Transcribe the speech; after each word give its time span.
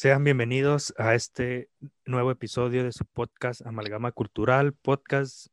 Sean 0.00 0.22
bienvenidos 0.22 0.94
a 0.96 1.16
este 1.16 1.70
nuevo 2.06 2.30
episodio 2.30 2.84
de 2.84 2.92
su 2.92 3.04
podcast 3.04 3.66
Amalgama 3.66 4.12
Cultural, 4.12 4.72
podcast 4.72 5.48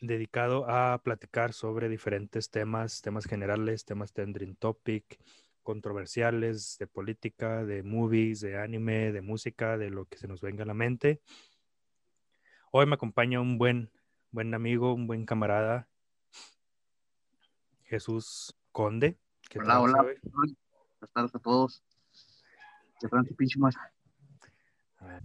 dedicado 0.00 0.68
a 0.68 1.00
platicar 1.04 1.52
sobre 1.52 1.88
diferentes 1.88 2.50
temas, 2.50 3.02
temas 3.02 3.26
generales, 3.26 3.84
temas 3.84 4.12
trending 4.12 4.56
topic, 4.56 5.20
controversiales, 5.62 6.76
de 6.80 6.88
política, 6.88 7.64
de 7.64 7.84
movies, 7.84 8.40
de 8.40 8.58
anime, 8.58 9.12
de 9.12 9.22
música, 9.22 9.78
de 9.78 9.90
lo 9.90 10.06
que 10.06 10.18
se 10.18 10.26
nos 10.26 10.40
venga 10.40 10.64
a 10.64 10.66
la 10.66 10.74
mente. 10.74 11.20
Hoy 12.72 12.84
me 12.86 12.94
acompaña 12.94 13.40
un 13.40 13.58
buen, 13.58 13.92
buen 14.32 14.54
amigo, 14.54 14.92
un 14.92 15.06
buen 15.06 15.24
camarada, 15.24 15.86
Jesús 17.84 18.56
Conde. 18.72 19.16
hola, 19.54 19.80
hola. 19.80 20.02
Buenas 20.02 21.12
tardes 21.12 21.34
a 21.36 21.38
todos. 21.38 21.84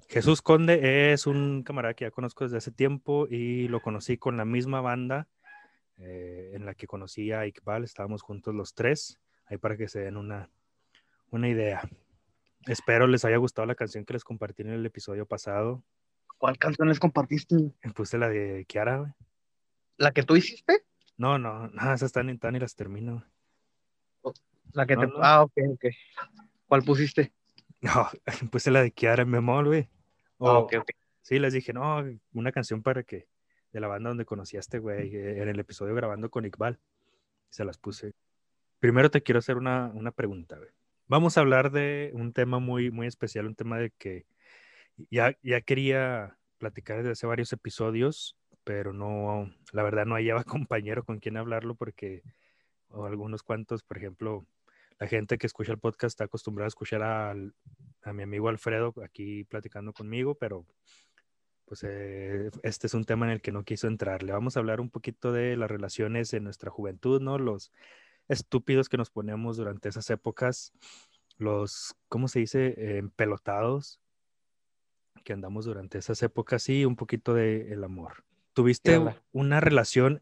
Jesús 0.08 0.42
Conde 0.42 1.14
es 1.14 1.26
un 1.28 1.64
camarada 1.64 1.94
que 1.94 2.06
ya 2.06 2.12
conozco 2.12 2.44
desde 2.44 2.58
hace 2.58 2.72
tiempo 2.72 3.28
y 3.30 3.68
lo 3.68 3.82
conocí 3.82 4.18
con 4.18 4.38
la 4.38 4.46
misma 4.46 4.82
banda 4.82 5.28
eh, 5.98 6.52
en 6.54 6.66
la 6.66 6.76
que 6.76 6.88
conocí 6.88 7.32
a 7.32 7.46
Iqbal. 7.46 7.84
Estábamos 7.84 8.22
juntos 8.22 8.54
los 8.54 8.74
tres, 8.74 9.20
ahí 9.46 9.58
para 9.58 9.78
que 9.78 9.88
se 9.88 10.00
den 10.00 10.18
una, 10.18 10.50
una 11.32 11.50
idea. 11.50 11.82
Espero 12.68 13.08
les 13.08 13.26
haya 13.26 13.38
gustado 13.38 13.66
la 13.66 13.76
canción 13.76 14.06
que 14.06 14.14
les 14.14 14.24
compartí 14.24 14.62
en 14.62 14.70
el 14.70 14.86
episodio 14.86 15.26
pasado. 15.26 15.84
¿Cuál 16.38 16.58
canción 16.58 16.88
les 16.88 17.00
compartiste? 17.00 17.56
Puse 17.96 18.18
la 18.18 18.30
de 18.30 18.66
Kiara, 18.66 19.16
¿La 19.98 20.12
que 20.12 20.24
tú 20.24 20.36
hiciste? 20.36 20.84
No, 21.18 21.38
no, 21.38 21.68
nada, 21.70 21.94
esas 21.94 22.08
están 22.08 22.30
en 22.30 22.40
tan 22.40 22.56
y 22.56 22.60
las 22.60 22.76
termino. 22.76 23.24
La 24.72 24.86
que 24.86 24.98
te. 24.98 25.08
Ah, 25.22 25.44
ok, 25.44 25.54
ok. 25.74 25.86
¿Cuál 26.68 26.84
pusiste? 26.84 27.32
No, 27.84 28.10
puse 28.52 28.72
la 28.72 28.82
de 28.82 28.92
Kiara 28.92 29.24
en 29.24 29.32
bemol, 29.32 29.68
güey. 29.68 29.90
Ah, 30.40 30.58
ok, 30.60 30.74
ok. 30.80 30.90
Sí, 31.22 31.38
les 31.38 31.54
dije, 31.54 31.74
no, 31.74 32.04
una 32.34 32.52
canción 32.52 32.82
para 32.82 33.04
que, 33.04 33.28
de 33.72 33.80
la 33.80 33.88
banda 33.88 34.10
donde 34.10 34.26
conocí 34.26 34.58
a 34.58 34.62
este 34.62 34.80
güey, 34.80 35.16
eh, 35.16 35.42
en 35.42 35.50
el 35.50 35.60
episodio 35.60 35.94
grabando 35.94 36.30
con 36.30 36.46
Iqbal. 36.46 36.80
Se 37.50 37.66
las 37.66 37.78
puse. 37.78 38.14
Primero 38.80 39.12
te 39.12 39.22
quiero 39.22 39.40
hacer 39.40 39.58
una, 39.58 39.92
una 39.94 40.12
pregunta, 40.12 40.58
güey. 40.58 40.70
Vamos 41.08 41.38
a 41.38 41.42
hablar 41.42 41.72
de 41.72 42.12
un 42.14 42.32
tema 42.32 42.60
muy, 42.60 42.90
muy 42.90 43.08
especial, 43.08 43.48
un 43.48 43.56
tema 43.56 43.78
de 43.78 43.92
que 43.92 44.26
ya, 45.10 45.38
ya 45.44 45.62
quería 45.62 46.38
platicar 46.58 46.98
desde 46.98 47.12
hace 47.12 47.28
varios 47.28 47.52
episodios, 47.52 48.38
pero 48.64 48.94
no, 48.94 49.54
la 49.74 49.84
verdad 49.84 50.06
no 50.06 50.16
hallaba 50.16 50.44
compañero 50.68 51.04
con 51.04 51.20
quien 51.20 51.36
hablarlo 51.36 51.76
porque, 51.76 52.24
o 52.88 53.06
algunos 53.06 53.44
cuantos, 53.44 53.84
por 53.84 53.98
ejemplo, 53.98 54.46
la 55.00 55.08
gente 55.08 55.38
que 55.38 55.48
escucha 55.48 55.72
el 55.72 55.80
podcast 55.80 56.14
está 56.14 56.26
acostumbrada 56.26 56.68
a 56.68 56.70
escuchar 56.70 57.04
a, 57.04 57.34
mi 58.14 58.24
amigo 58.24 58.50
Alfredo 58.50 58.94
aquí 59.04 59.44
platicando 59.46 59.94
conmigo, 59.94 60.36
pero 60.36 60.66
pues 61.66 61.84
eh, 61.84 62.52
este 62.64 62.88
es 62.88 62.94
un 62.94 63.06
tema 63.06 63.26
en 63.26 63.32
el 63.32 63.42
que 63.42 63.52
no 63.52 63.64
quiso 63.64 63.88
entrar. 63.88 64.24
Le 64.24 64.34
vamos 64.34 64.56
a 64.56 64.60
hablar 64.60 64.82
un 64.82 64.90
poquito 64.90 65.32
de 65.32 65.56
las 65.56 65.72
relaciones 65.72 66.34
en 66.34 66.44
nuestra 66.44 66.70
juventud, 66.70 67.22
¿no? 67.22 67.38
Los 67.38 67.72
estúpidos 68.28 68.90
que 68.90 68.98
nos 68.98 69.10
ponemos 69.10 69.58
durante 69.58 69.90
esas 69.90 70.10
épocas, 70.10 70.74
los, 71.38 71.96
¿cómo 72.10 72.28
se 72.28 72.40
dice? 72.40 73.04
pelotados 73.16 74.00
que 75.24 75.34
andamos 75.34 75.66
durante 75.66 75.98
esas 75.98 76.22
épocas 76.22 76.68
y 76.70 76.86
un 76.86 76.96
poquito 76.96 77.34
de 77.34 77.74
el 77.74 77.84
amor. 77.84 78.24
¿Tuviste 78.54 79.02
una 79.32 79.60
relación 79.60 80.22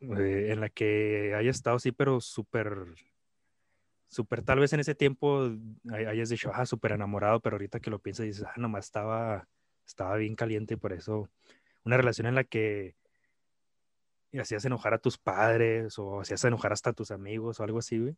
eh, 0.00 0.48
en 0.50 0.60
la 0.60 0.68
que 0.68 1.34
haya 1.34 1.50
estado 1.50 1.76
así, 1.76 1.92
pero 1.92 2.20
súper, 2.20 2.86
súper, 4.10 4.42
tal 4.42 4.58
vez 4.58 4.72
en 4.72 4.80
ese 4.80 4.94
tiempo 4.94 5.50
hayas 5.92 6.28
dicho, 6.28 6.50
ah, 6.52 6.66
súper 6.66 6.92
enamorado, 6.92 7.40
pero 7.40 7.54
ahorita 7.54 7.80
que 7.80 7.90
lo 7.90 8.00
piensas 8.00 8.26
dices, 8.26 8.44
ah, 8.44 8.54
nomás 8.56 8.86
estaba, 8.86 9.48
estaba 9.86 10.16
bien 10.16 10.34
caliente 10.34 10.74
y 10.74 10.76
por 10.76 10.92
eso 10.92 11.30
una 11.84 11.96
relación 11.96 12.26
en 12.26 12.34
la 12.34 12.44
que 12.44 12.96
hacías 14.38 14.64
enojar 14.64 14.94
a 14.94 14.98
tus 14.98 15.16
padres 15.16 15.98
o 15.98 16.20
hacías 16.20 16.44
enojar 16.44 16.72
hasta 16.72 16.90
a 16.90 16.92
tus 16.92 17.10
amigos 17.10 17.58
o 17.58 17.64
algo 17.64 17.78
así, 17.78 17.98
güey. 17.98 18.16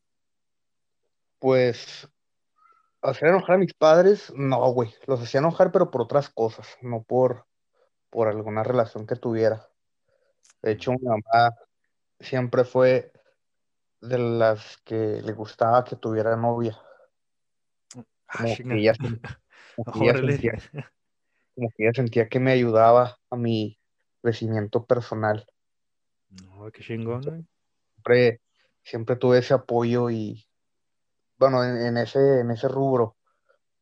Pues 1.38 2.08
hacer 3.02 3.28
enojar 3.28 3.56
a 3.56 3.58
mis 3.58 3.74
padres, 3.74 4.32
no, 4.34 4.72
güey, 4.72 4.94
los 5.06 5.20
hacía 5.20 5.40
enojar, 5.40 5.72
pero 5.72 5.90
por 5.90 6.02
otras 6.02 6.28
cosas, 6.30 6.66
no 6.80 7.02
por, 7.02 7.46
por 8.10 8.28
alguna 8.28 8.62
relación 8.62 9.06
que 9.06 9.16
tuviera. 9.16 9.68
De 10.62 10.72
hecho, 10.72 10.92
mi 10.92 11.02
mamá 11.02 11.54
siempre 12.20 12.64
fue 12.64 13.12
de 14.02 14.18
las 14.18 14.78
que 14.84 15.22
le 15.22 15.32
gustaba 15.32 15.84
que 15.84 15.96
tuviera 15.96 16.36
novia. 16.36 16.78
Ah, 18.26 18.44
como, 18.44 18.54
que 18.56 18.78
ella, 18.78 18.94
sentía, 21.94 22.28
que 22.28 22.40
me 22.40 22.52
ayudaba 22.52 23.18
a 23.30 23.36
mi 23.36 23.78
crecimiento 24.20 24.84
personal. 24.84 25.46
No, 26.30 26.70
qué 26.72 26.82
chingón. 26.82 27.46
Siempre, 27.94 28.40
siempre 28.82 29.16
tuve 29.16 29.38
ese 29.38 29.54
apoyo 29.54 30.10
y, 30.10 30.46
bueno, 31.38 31.62
en, 31.62 31.96
ese, 31.96 32.40
en 32.40 32.50
ese 32.50 32.68
rubro 32.68 33.16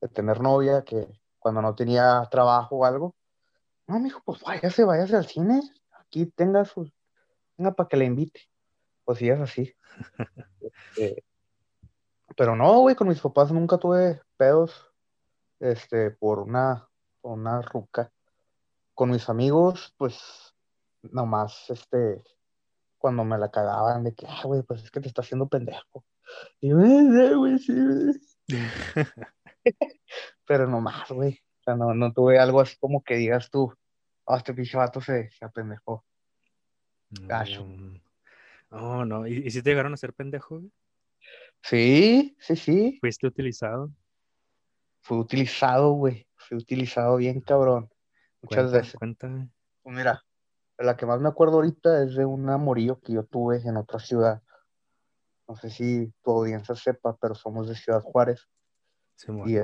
de 0.01 0.09
tener 0.09 0.41
novia, 0.41 0.83
que 0.83 1.07
cuando 1.39 1.63
no 1.63 1.75
tenía 1.75 2.29
trabajo 2.31 2.77
o 2.77 2.85
algo, 2.85 3.15
no, 3.87 3.99
mijo, 3.99 4.21
pues 4.25 4.41
váyase, 4.43 4.85
váyase 4.85 5.17
al 5.17 5.27
cine, 5.27 5.61
aquí 5.93 6.27
tenga 6.27 6.65
sus 6.65 6.93
para 7.57 7.89
que 7.89 7.97
la 7.97 8.05
invite. 8.05 8.50
Es 9.19 9.41
así. 9.41 9.75
Este, 10.97 11.25
pero 12.37 12.57
no, 12.57 12.81
güey, 12.81 12.95
con 12.95 13.09
mis 13.09 13.21
papás 13.21 13.51
nunca 13.53 13.79
tuve 13.79 14.21
pedos, 14.37 14.93
este, 15.59 16.11
por 16.11 16.39
una, 16.41 16.89
una 17.23 17.63
ruca. 17.63 18.13
Con 18.95 19.11
mis 19.11 19.29
amigos, 19.29 19.95
pues, 19.97 20.55
nomás, 21.03 21.69
este, 21.71 22.23
cuando 22.99 23.25
me 23.25 23.39
la 23.39 23.51
cagaban 23.51 24.05
de 24.05 24.15
que, 24.15 24.27
ah, 24.29 24.43
güey, 24.45 24.63
pues 24.63 24.85
es 24.85 24.91
que 24.91 25.01
te 25.01 25.09
está 25.09 25.23
haciendo 25.23 25.49
pendejo. 25.49 26.05
Y 26.61 26.69
yo, 26.69 26.81
eh, 26.81 27.35
güey, 27.35 27.59
sí, 27.59 27.73
Pero 30.47 30.67
nomás, 30.67 31.11
güey. 31.11 31.41
O 31.61 31.63
sea, 31.63 31.77
no, 31.77 31.95
no 31.95 32.13
tuve 32.13 32.39
algo 32.39 32.61
así 32.61 32.77
como 32.79 33.03
que 33.03 33.17
digas 33.17 33.51
tú, 33.51 33.73
ah, 34.27 34.37
este 34.39 34.55
pinche 34.55 34.77
vato 34.77 35.01
se, 35.01 35.31
se 35.31 35.45
apendejó. 35.45 36.05
No, 38.71 39.05
no. 39.05 39.27
¿Y, 39.27 39.51
si 39.51 39.63
te 39.63 39.71
llegaron 39.71 39.93
a 39.93 39.97
ser 39.97 40.15
pendejo? 40.15 40.63
Sí, 41.63 42.37
sí, 42.39 42.57
sí. 42.57 42.99
¿Fuiste 43.01 43.27
utilizado? 43.27 43.91
Fui 45.03 45.19
utilizado, 45.19 45.93
güey. 45.93 46.27
Fui 46.37 46.57
utilizado 46.57 47.17
bien 47.17 47.41
cabrón. 47.41 47.91
Muchas 48.43 48.73
veces. 48.73 48.95
Cuéntame. 48.95 49.51
Pues 49.83 49.97
mira, 49.97 50.25
la 50.79 50.97
que 50.97 51.07
más 51.07 51.21
me 51.21 51.29
acuerdo 51.29 51.57
ahorita 51.57 52.05
es 52.05 52.15
de 52.15 52.25
un 52.25 52.49
amorío 52.49 53.01
que 53.01 53.15
yo 53.15 53.25
tuve 53.25 53.61
en 53.65 53.77
otra 53.77 53.99
ciudad. 53.99 54.43
No 55.49 55.57
sé 55.57 55.71
si 55.71 56.13
tu 56.23 56.31
audiencia 56.31 56.75
sepa, 56.75 57.17
pero 57.17 57.35
somos 57.35 57.69
de 57.69 57.75
Ciudad 57.75 58.01
Juárez. 58.03 58.49
y, 59.47 59.57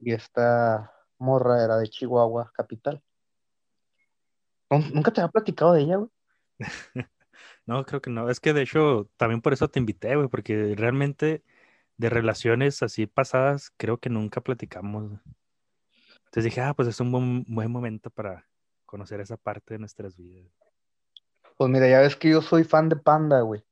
y 0.00 0.12
esta 0.12 0.92
morra 1.18 1.64
era 1.64 1.78
de 1.78 1.88
Chihuahua, 1.88 2.52
capital. 2.54 3.02
¿Nunca 4.70 5.12
te 5.12 5.20
había 5.20 5.30
platicado 5.30 5.72
de 5.72 5.82
ella, 5.82 5.96
güey? 5.96 6.10
no, 7.66 7.84
creo 7.84 8.00
que 8.00 8.10
no. 8.10 8.28
Es 8.28 8.40
que 8.40 8.52
de 8.52 8.62
hecho, 8.62 9.08
también 9.16 9.40
por 9.40 9.52
eso 9.52 9.68
te 9.68 9.78
invité, 9.78 10.16
güey, 10.16 10.28
porque 10.28 10.74
realmente 10.76 11.42
de 11.96 12.10
relaciones 12.10 12.82
así 12.82 13.06
pasadas, 13.06 13.72
creo 13.76 13.98
que 13.98 14.10
nunca 14.10 14.40
platicamos. 14.40 15.12
Entonces 16.24 16.44
dije, 16.44 16.60
ah, 16.60 16.74
pues 16.74 16.88
es 16.88 16.98
un 17.00 17.12
buen, 17.12 17.70
momento 17.70 18.10
para 18.10 18.48
conocer 18.86 19.20
esa 19.20 19.36
parte 19.36 19.74
de 19.74 19.78
nuestras 19.78 20.16
vidas. 20.16 20.50
Pues 21.56 21.70
mira, 21.70 21.88
ya 21.88 22.00
ves 22.00 22.16
que 22.16 22.30
yo 22.30 22.42
soy 22.42 22.64
fan 22.64 22.88
de 22.88 22.96
Panda, 22.96 23.42
güey. 23.42 23.64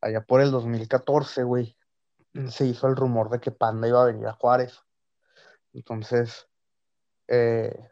Allá 0.00 0.20
por 0.20 0.40
el 0.40 0.50
2014, 0.50 1.42
güey, 1.42 1.76
se 2.48 2.66
hizo 2.66 2.86
el 2.86 2.96
rumor 2.96 3.30
de 3.30 3.40
que 3.40 3.50
Panda 3.50 3.88
iba 3.88 4.02
a 4.02 4.06
venir 4.06 4.26
a 4.26 4.34
Juárez. 4.34 4.80
Entonces, 5.72 6.46
eh, 7.26 7.88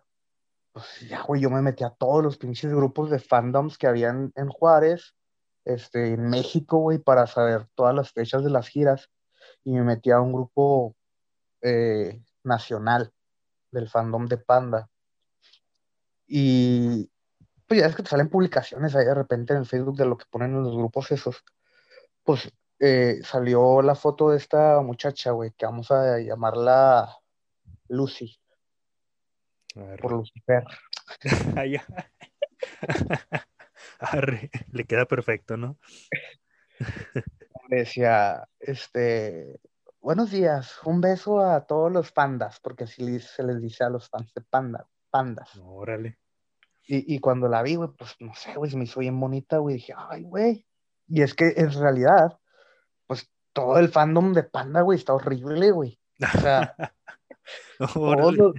pues 0.73 1.01
ya, 1.09 1.23
güey, 1.23 1.41
yo 1.41 1.51
me 1.51 1.63
metí 1.63 1.85
a 1.85 1.91
todos 1.91 2.23
los 2.23 2.39
pinches 2.39 2.73
grupos 2.73 3.11
de 3.11 3.19
fandoms 3.19 3.77
que 3.77 3.87
habían 3.87 4.33
en 4.37 4.49
Juárez, 4.49 5.15
este, 5.65 6.15
en 6.15 6.29
México, 6.29 6.79
güey, 6.79 6.99
para 6.99 7.27
saber 7.27 7.67
todas 7.75 7.95
las 7.95 8.13
fechas 8.13 8.43
de 8.43 8.51
las 8.51 8.69
giras. 8.69 9.11
Y 9.65 9.73
me 9.73 9.83
metí 9.83 10.11
a 10.11 10.21
un 10.21 10.33
grupo 10.33 10.97
eh, 11.61 12.23
nacional 12.43 13.13
del 13.71 13.89
fandom 13.89 14.27
de 14.27 14.39
Panda. 14.39 14.89
Y 16.27 17.11
pues 17.67 17.81
ya 17.81 17.87
es 17.87 17.97
que 17.97 18.03
te 18.03 18.11
salen 18.11 18.29
publicaciones 18.29 18.95
ahí 18.95 19.05
de 19.05 19.15
repente 19.15 19.53
en 19.53 19.61
el 19.61 19.67
Facebook 19.67 19.97
de 19.97 20.07
lo 20.07 20.17
que 20.17 20.25
ponen 20.31 20.51
en 20.53 20.63
los 20.63 20.77
grupos 20.77 21.11
esos. 21.13 21.45
Pues 22.25 22.51
eh, 22.79 23.21
salió 23.25 23.83
la 23.83 23.95
foto 23.95 24.31
de 24.31 24.39
esta 24.39 24.81
muchacha, 24.81 25.31
güey, 25.33 25.53
que 25.53 25.67
vamos 25.67 25.91
a 25.91 26.19
llamarla 26.19 27.17
Lucy. 27.89 28.42
Por 29.75 30.13
Lucifer. 30.13 30.65
le 34.73 34.85
queda 34.85 35.07
perfecto, 35.07 35.57
¿no? 35.57 35.79
Decía, 37.69 38.47
este, 38.61 39.61
buenos 40.01 40.31
días, 40.31 40.79
un 40.85 41.01
beso 41.01 41.41
a 41.41 41.67
todos 41.67 41.91
los 41.91 42.13
pandas, 42.13 42.61
porque 42.61 42.85
así 42.85 43.19
se 43.21 43.43
les 43.45 43.63
dice 43.63 43.85
a 43.85 43.89
los 43.89 44.09
fans 44.09 44.33
de 44.35 44.43
panda, 44.43 44.87
pandas. 45.11 45.57
Órale. 45.63 46.19
Y, 46.85 47.15
y 47.15 47.19
cuando 47.21 47.49
la 47.49 47.63
vi, 47.63 47.77
güey, 47.77 47.91
pues 47.97 48.17
no 48.21 48.35
sé, 48.35 48.55
güey, 48.55 48.71
se 48.71 48.77
me 48.77 48.85
hizo 48.85 49.01
bien 49.01 49.19
bonita, 49.19 49.59
güey, 49.59 49.77
dije, 49.77 49.95
ay, 49.97 50.25
güey. 50.25 50.67
Y 51.09 51.23
es 51.23 51.35
que 51.35 51.55
en 51.57 51.73
realidad, 51.73 52.39
pues 53.07 53.31
todo 53.53 53.79
el 53.79 53.89
fandom 53.89 54.33
de 54.33 54.43
panda, 54.43 54.83
güey, 54.83 54.99
está 54.99 55.15
horrible, 55.15 55.71
güey. 55.71 55.99
O 56.21 56.41
sea, 56.41 56.75
todos 57.79 58.35
los, 58.35 58.55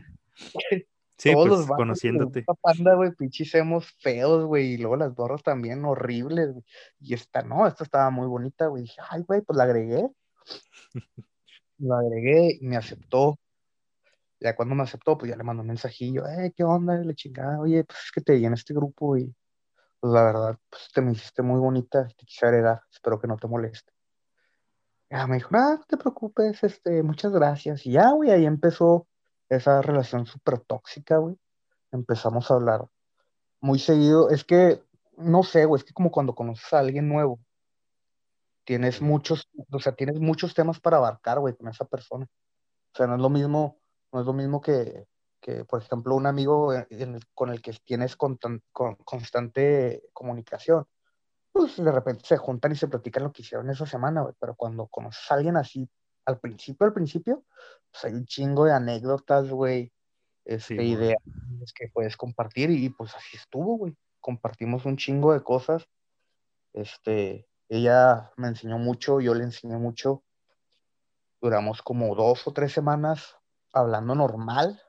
Sí, 1.17 1.31
todos 1.31 1.47
pues 1.47 1.59
los 1.59 1.67
vatos 1.67 1.77
conociéndote. 1.77 2.39
gusta 2.45 2.53
Panda, 2.61 2.95
güey, 2.95 3.11
pinches 3.11 3.53
hemos 3.55 3.91
feos, 3.99 4.45
güey, 4.45 4.73
y 4.73 4.77
luego 4.77 4.95
las 4.97 5.13
gorras 5.13 5.43
también 5.43 5.85
horribles, 5.85 6.51
güey. 6.51 6.65
Y 6.99 7.13
esta, 7.13 7.43
no, 7.43 7.67
esta 7.67 7.83
estaba 7.83 8.09
muy 8.09 8.27
bonita, 8.27 8.67
güey. 8.67 8.83
Dije, 8.83 9.01
ay, 9.09 9.21
güey, 9.21 9.41
pues 9.41 9.57
la 9.57 9.63
agregué. 9.63 10.09
La 11.79 11.99
agregué 11.99 12.59
y 12.61 12.65
me 12.65 12.77
aceptó. 12.77 13.39
Ya 14.39 14.55
cuando 14.55 14.75
me 14.75 14.83
aceptó, 14.83 15.17
pues 15.17 15.29
ya 15.29 15.37
le 15.37 15.43
mandó 15.43 15.61
un 15.61 15.67
mensajillo, 15.69 16.27
eh, 16.27 16.53
¿qué 16.55 16.63
onda? 16.63 16.95
Le 16.97 17.15
chingada, 17.15 17.59
oye, 17.59 17.83
pues 17.83 17.99
es 18.05 18.11
que 18.11 18.21
te 18.21 18.35
vi 18.35 18.45
en 18.45 18.53
este 18.53 18.73
grupo 18.73 19.17
y 19.17 19.33
pues 19.99 20.13
la 20.13 20.23
verdad, 20.23 20.59
pues 20.69 20.89
te 20.93 21.01
me 21.01 21.13
hiciste 21.13 21.41
muy 21.41 21.59
bonita, 21.59 22.07
te 22.07 22.25
quise 22.25 22.45
agregar, 22.45 22.81
espero 22.91 23.19
que 23.19 23.27
no 23.27 23.37
te 23.37 23.47
moleste. 23.47 23.93
Ya 25.09 25.27
me 25.27 25.35
dijo, 25.35 25.49
no, 25.51 25.77
no 25.77 25.83
te 25.87 25.95
preocupes, 25.95 26.63
este, 26.63 27.03
muchas 27.03 27.31
gracias. 27.31 27.85
Y 27.85 27.93
ya, 27.93 28.11
güey, 28.11 28.31
ahí 28.31 28.45
empezó 28.45 29.07
esa 29.57 29.81
relación 29.81 30.25
súper 30.25 30.59
tóxica, 30.59 31.17
güey. 31.17 31.37
Empezamos 31.91 32.51
a 32.51 32.55
hablar 32.55 32.87
muy 33.61 33.79
seguido. 33.79 34.29
Es 34.29 34.43
que, 34.45 34.83
no 35.17 35.43
sé, 35.43 35.65
güey, 35.65 35.79
es 35.79 35.85
que 35.85 35.93
como 35.93 36.11
cuando 36.11 36.35
conoces 36.35 36.73
a 36.73 36.79
alguien 36.79 37.09
nuevo, 37.09 37.39
tienes 38.65 39.01
muchos, 39.01 39.49
o 39.71 39.79
sea, 39.79 39.93
tienes 39.95 40.19
muchos 40.19 40.53
temas 40.53 40.79
para 40.79 40.97
abarcar, 40.97 41.39
güey, 41.39 41.55
con 41.55 41.67
esa 41.67 41.85
persona. 41.85 42.25
O 42.93 42.97
sea, 42.97 43.07
no 43.07 43.15
es 43.15 43.21
lo 43.21 43.29
mismo, 43.29 43.79
no 44.13 44.21
es 44.21 44.25
lo 44.25 44.33
mismo 44.33 44.61
que, 44.61 45.07
que 45.41 45.65
por 45.65 45.81
ejemplo, 45.81 46.15
un 46.15 46.27
amigo 46.27 46.73
en- 46.73 47.19
con 47.33 47.49
el 47.51 47.61
que 47.61 47.73
tienes 47.85 48.17
constan- 48.17 48.61
con- 48.71 48.95
constante 48.97 50.03
comunicación. 50.13 50.85
Pues 51.51 51.77
de 51.83 51.91
repente 51.91 52.23
se 52.25 52.37
juntan 52.37 52.73
y 52.73 52.75
se 52.75 52.87
platican 52.87 53.23
lo 53.23 53.31
que 53.33 53.43
hicieron 53.43 53.69
esa 53.69 53.85
semana, 53.85 54.21
güey. 54.23 54.35
Pero 54.39 54.55
cuando 54.55 54.87
conoces 54.87 55.31
a 55.31 55.35
alguien 55.35 55.57
así, 55.57 55.89
al 56.25 56.39
principio, 56.39 56.87
al 56.87 56.93
principio, 56.93 57.43
pues 57.91 58.05
hay 58.05 58.13
un 58.13 58.25
chingo 58.25 58.65
de 58.65 58.73
anécdotas, 58.73 59.49
güey, 59.49 59.91
este, 60.45 60.75
Sí, 60.75 60.81
ideas 60.81 61.17
que 61.73 61.89
puedes 61.93 62.17
compartir 62.17 62.69
y 62.69 62.89
pues 62.89 63.15
así 63.15 63.37
estuvo, 63.37 63.77
güey. 63.77 63.95
Compartimos 64.19 64.85
un 64.85 64.97
chingo 64.97 65.33
de 65.33 65.43
cosas. 65.43 65.87
Este, 66.73 67.47
ella 67.69 68.31
me 68.37 68.47
enseñó 68.47 68.77
mucho, 68.77 69.21
yo 69.21 69.33
le 69.33 69.43
enseñé 69.43 69.77
mucho. 69.77 70.23
Duramos 71.41 71.81
como 71.81 72.15
dos 72.15 72.47
o 72.47 72.53
tres 72.53 72.71
semanas 72.71 73.37
hablando 73.73 74.15
normal, 74.15 74.81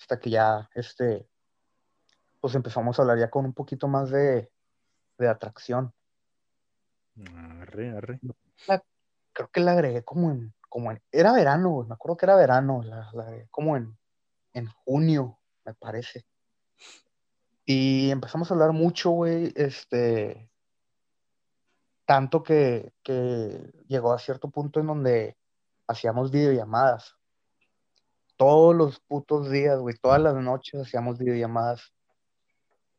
hasta 0.00 0.18
que 0.18 0.30
ya, 0.30 0.68
este, 0.74 1.28
pues 2.40 2.54
empezamos 2.54 2.98
a 2.98 3.02
hablar 3.02 3.18
ya 3.18 3.30
con 3.30 3.44
un 3.44 3.52
poquito 3.52 3.86
más 3.86 4.10
de, 4.10 4.50
de 5.18 5.28
atracción. 5.28 5.92
Arre, 7.60 7.90
arre. 7.96 8.20
Creo 9.32 9.48
que 9.48 9.60
la 9.60 9.72
agregué 9.72 10.02
como 10.04 10.30
en, 10.30 10.54
como 10.68 10.90
en, 10.90 11.02
era 11.12 11.32
verano, 11.32 11.84
me 11.88 11.94
acuerdo 11.94 12.16
que 12.16 12.26
era 12.26 12.36
verano, 12.36 12.82
la, 12.82 13.10
la 13.12 13.22
agregué 13.22 13.48
como 13.50 13.76
en, 13.76 13.96
en 14.52 14.66
junio, 14.84 15.38
me 15.64 15.74
parece. 15.74 16.24
Y 17.64 18.10
empezamos 18.10 18.50
a 18.50 18.54
hablar 18.54 18.72
mucho, 18.72 19.10
güey, 19.10 19.52
este, 19.54 20.50
tanto 22.04 22.42
que, 22.42 22.92
que 23.04 23.72
llegó 23.86 24.12
a 24.12 24.18
cierto 24.18 24.50
punto 24.50 24.80
en 24.80 24.88
donde 24.88 25.36
hacíamos 25.86 26.30
videollamadas. 26.32 27.16
Todos 28.36 28.74
los 28.74 28.98
putos 29.00 29.50
días, 29.50 29.78
güey, 29.78 29.94
todas 29.96 30.20
las 30.20 30.34
noches 30.34 30.80
hacíamos 30.80 31.18
videollamadas. 31.18 31.92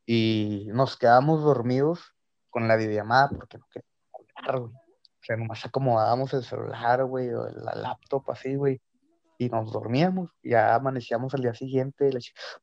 Y 0.06 0.68
nos 0.72 0.96
quedábamos 0.98 1.44
dormidos 1.44 2.16
con 2.50 2.68
la 2.68 2.76
videollamada 2.76 3.30
porque 3.30 3.58
no 3.58 3.66
queríamos 3.70 4.38
hablar, 4.38 4.60
güey. 4.60 4.91
O 5.22 5.24
sea, 5.24 5.38
nomás 5.38 5.64
acomodábamos 5.64 6.34
el 6.34 6.44
celular, 6.44 7.06
güey, 7.06 7.30
o 7.30 7.48
la 7.48 7.76
laptop 7.76 8.32
así, 8.32 8.56
güey. 8.56 8.82
Y 9.38 9.50
nos 9.50 9.72
dormíamos. 9.72 10.32
Ya 10.42 10.74
amanecíamos 10.74 11.36
al 11.36 11.42
día 11.42 11.54
siguiente. 11.54 12.10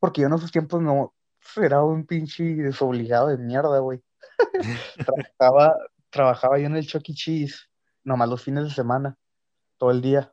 Porque 0.00 0.22
yo 0.22 0.26
en 0.26 0.34
esos 0.34 0.50
tiempos 0.50 0.82
no, 0.82 1.14
era 1.56 1.84
un 1.84 2.04
pinche 2.04 2.42
desobligado 2.42 3.28
de 3.28 3.38
mierda, 3.38 3.78
güey. 3.78 4.02
Trabajaba, 5.06 5.76
trabajaba 6.10 6.58
yo 6.58 6.66
en 6.66 6.76
el 6.76 6.86
Chuck 6.86 7.08
E. 7.08 7.14
Cheese, 7.14 7.68
nomás 8.02 8.28
los 8.28 8.42
fines 8.42 8.64
de 8.64 8.70
semana, 8.70 9.16
todo 9.76 9.92
el 9.92 10.02
día. 10.02 10.32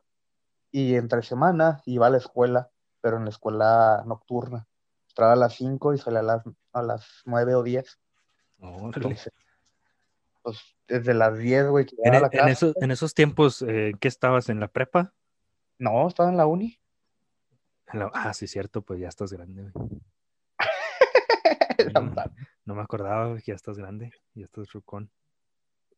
Y 0.72 0.96
entre 0.96 1.22
semana 1.22 1.80
iba 1.86 2.08
a 2.08 2.10
la 2.10 2.18
escuela, 2.18 2.70
pero 3.00 3.18
en 3.18 3.24
la 3.24 3.30
escuela 3.30 4.02
nocturna. 4.04 4.66
Entraba 5.10 5.34
a 5.34 5.36
las 5.36 5.54
5 5.54 5.94
y 5.94 5.98
salía 5.98 6.20
a 6.20 6.22
las, 6.24 6.42
a 6.72 6.82
las 6.82 7.22
9 7.24 7.54
o 7.54 7.62
10. 7.62 8.00
Órale. 8.58 8.86
Entonces, 8.96 9.32
pues 10.42 10.75
desde 10.88 11.14
las 11.14 11.36
10, 11.38 11.68
güey, 11.68 11.86
que 11.86 11.96
En, 12.02 12.12
llegaba 12.12 12.26
a 12.26 12.30
e- 12.32 12.36
la 12.36 12.42
en 12.44 12.48
esos, 12.50 12.76
en 12.80 12.90
esos 12.90 13.14
tiempos, 13.14 13.62
eh, 13.62 13.92
¿qué 14.00 14.08
estabas? 14.08 14.48
¿En 14.48 14.60
la 14.60 14.68
prepa? 14.68 15.12
No, 15.78 16.06
estaba 16.08 16.28
en 16.30 16.36
la 16.36 16.46
uni. 16.46 16.78
En 17.92 18.00
la- 18.00 18.10
Ah, 18.14 18.32
sí, 18.34 18.46
cierto, 18.46 18.82
pues 18.82 19.00
ya 19.00 19.08
estás 19.08 19.32
grande, 19.32 19.70
güey. 19.70 20.00
La 21.94 22.30
No, 22.64 22.74
me 22.74 22.82
acordaba 22.82 23.28
güey, 23.30 23.42
que 23.42 23.52
ya 23.52 23.56
estás 23.56 23.76
grande, 23.78 24.12
ya 24.34 24.44
estás 24.46 24.72
rucón. 24.72 25.10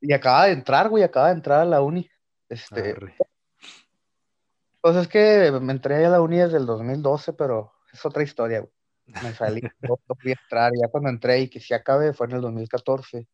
Y 0.00 0.12
acaba 0.12 0.46
de 0.46 0.52
entrar, 0.52 0.88
güey, 0.88 1.02
acaba 1.02 1.29
de 1.29 1.35
entrar 1.35 1.61
a 1.61 1.64
la 1.64 1.81
uni. 1.81 2.08
Este, 2.49 2.93
Arre. 2.93 3.17
pues 4.81 4.96
es 4.96 5.08
que 5.08 5.50
me 5.61 5.73
entré 5.73 6.05
a 6.06 6.11
la 6.11 6.20
uni 6.20 6.38
desde 6.38 6.56
el 6.58 6.67
2012, 6.67 7.32
pero 7.35 7.73
es 7.93 8.05
otra 8.05 8.23
historia, 8.23 8.61
güey. 8.61 8.73
Me 9.23 9.33
salí, 9.35 9.61
no 9.80 9.99
no 10.09 10.14
fui 10.21 10.33
a 10.33 10.37
entrar, 10.42 10.73
ya 10.80 10.88
cuando 10.88 11.09
entré 11.11 11.40
y 11.40 11.49
que 11.49 11.61
sí 11.61 11.75
acabé 11.75 12.12
fue 12.12 12.26
en 12.26 12.33
el 12.37 12.40
2014. 12.42 13.26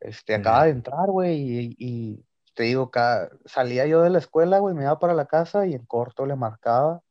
Este, 0.00 0.34
acaba 0.34 0.60
Ya. 0.60 0.64
de 0.66 0.70
entrar, 0.70 1.10
güey, 1.10 1.36
y, 1.40 1.76
y 1.78 2.24
te 2.54 2.64
digo, 2.64 2.90
cada, 2.90 3.30
salía 3.44 3.86
yo 3.86 4.02
de 4.02 4.10
la 4.10 4.18
escuela, 4.18 4.58
güey, 4.58 4.74
me 4.74 4.82
iba 4.82 4.98
para 4.98 5.14
la 5.14 5.26
casa 5.26 5.66
y 5.66 5.74
en 5.74 5.84
corto 5.86 6.26
le 6.26 6.36
marcaba. 6.36 7.02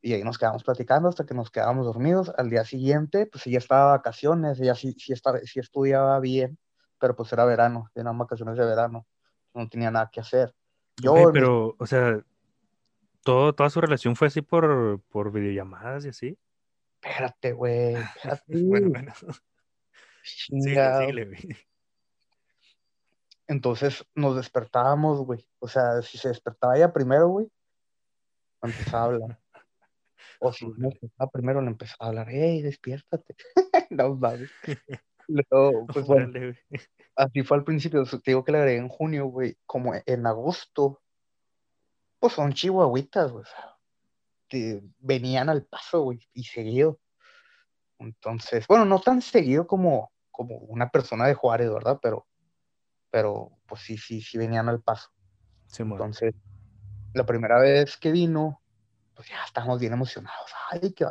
Y 0.00 0.12
ahí 0.12 0.22
nos 0.22 0.36
quedamos 0.38 0.62
platicando 0.64 1.08
hasta 1.08 1.24
que 1.24 1.32
nos 1.34 1.50
quedábamos 1.50 1.86
dormidos. 1.86 2.30
Al 2.36 2.50
día 2.50 2.64
siguiente, 2.64 3.26
pues 3.26 3.46
ella 3.46 3.58
estaba 3.58 3.86
de 3.92 3.96
vacaciones, 3.98 4.60
ella 4.60 4.74
sí, 4.74 4.92
sí, 4.98 5.12
estaba, 5.14 5.38
sí 5.40 5.60
estudiaba 5.60 6.20
bien, 6.20 6.58
pero 6.98 7.16
pues 7.16 7.32
era 7.32 7.44
verano, 7.46 7.90
eran 7.94 8.18
vacaciones 8.18 8.58
de 8.58 8.66
verano, 8.66 9.06
no 9.54 9.68
tenía 9.68 9.90
nada 9.90 10.10
que 10.12 10.20
hacer. 10.20 10.54
Yo, 11.00 11.12
Ok, 11.12 11.18
en 11.18 11.24
mi- 11.26 11.32
pero, 11.32 11.74
o 11.78 11.86
sea, 11.86 12.20
todo, 13.22 13.54
toda 13.54 13.70
su 13.70 13.80
relación 13.80 14.14
fue 14.14 14.28
así 14.28 14.42
por, 14.42 15.00
por 15.08 15.32
videollamadas 15.32 16.04
y 16.04 16.08
así. 16.10 16.38
espérate, 17.02 17.52
güey, 17.52 17.94
espérate, 18.16 18.62
Bueno, 18.64 18.90
bueno. 18.90 19.12
Síguele, 20.24 20.98
síguele, 20.98 21.24
güey. 21.26 21.56
Entonces 23.46 24.04
nos 24.14 24.36
despertábamos, 24.36 25.20
güey. 25.20 25.46
O 25.58 25.68
sea, 25.68 26.00
si 26.02 26.16
se 26.16 26.28
despertaba 26.28 26.76
ella 26.76 26.92
primero, 26.92 27.28
güey, 27.28 27.50
empezaba 28.62 29.02
a 29.02 29.06
hablar. 29.06 29.40
O 30.40 30.52
si 30.52 30.66
no 30.66 30.88
despertaba 30.88 31.30
primero, 31.30 31.60
le 31.60 31.68
empezaba 31.68 32.06
a 32.06 32.08
hablar, 32.08 32.28
hey, 32.30 32.62
despiértate. 32.62 33.36
no 33.90 34.14
mames. 34.14 34.50
Luego, 35.28 35.86
pues 35.86 36.06
bueno, 36.06 36.30
Órale, 36.30 36.52
güey. 36.70 36.82
así 37.16 37.42
fue 37.42 37.58
al 37.58 37.64
principio. 37.64 38.04
Te 38.04 38.18
digo 38.26 38.44
que 38.44 38.52
le 38.52 38.58
agregué 38.58 38.78
en 38.78 38.88
junio, 38.88 39.26
güey. 39.26 39.56
Como 39.66 39.92
en 39.94 40.26
agosto, 40.26 41.02
pues 42.18 42.32
son 42.32 42.52
chihuahuitas, 42.52 43.30
güey. 43.30 43.42
o 43.42 43.46
sea, 43.46 43.76
que 44.48 44.82
venían 44.98 45.48
al 45.50 45.64
paso, 45.64 46.02
güey, 46.02 46.26
y 46.32 46.44
seguido. 46.44 46.98
Entonces, 47.98 48.66
bueno, 48.66 48.84
no 48.84 49.00
tan 49.00 49.22
seguido 49.22 49.66
como, 49.66 50.12
como 50.34 50.56
una 50.56 50.90
persona 50.90 51.26
de 51.26 51.34
Juárez, 51.34 51.72
¿verdad? 51.72 52.00
Pero, 52.02 52.26
pero, 53.10 53.52
pues 53.66 53.82
sí, 53.82 53.96
sí, 53.96 54.20
sí 54.20 54.36
venían 54.36 54.68
al 54.68 54.82
paso. 54.82 55.10
Simón. 55.66 55.92
Entonces, 55.92 56.34
la 57.12 57.24
primera 57.24 57.60
vez 57.60 57.96
que 57.96 58.10
vino, 58.10 58.60
pues 59.14 59.28
ya 59.28 59.44
estábamos 59.46 59.78
bien 59.78 59.92
emocionados. 59.92 60.50
Ay, 60.70 60.92
que 60.92 61.06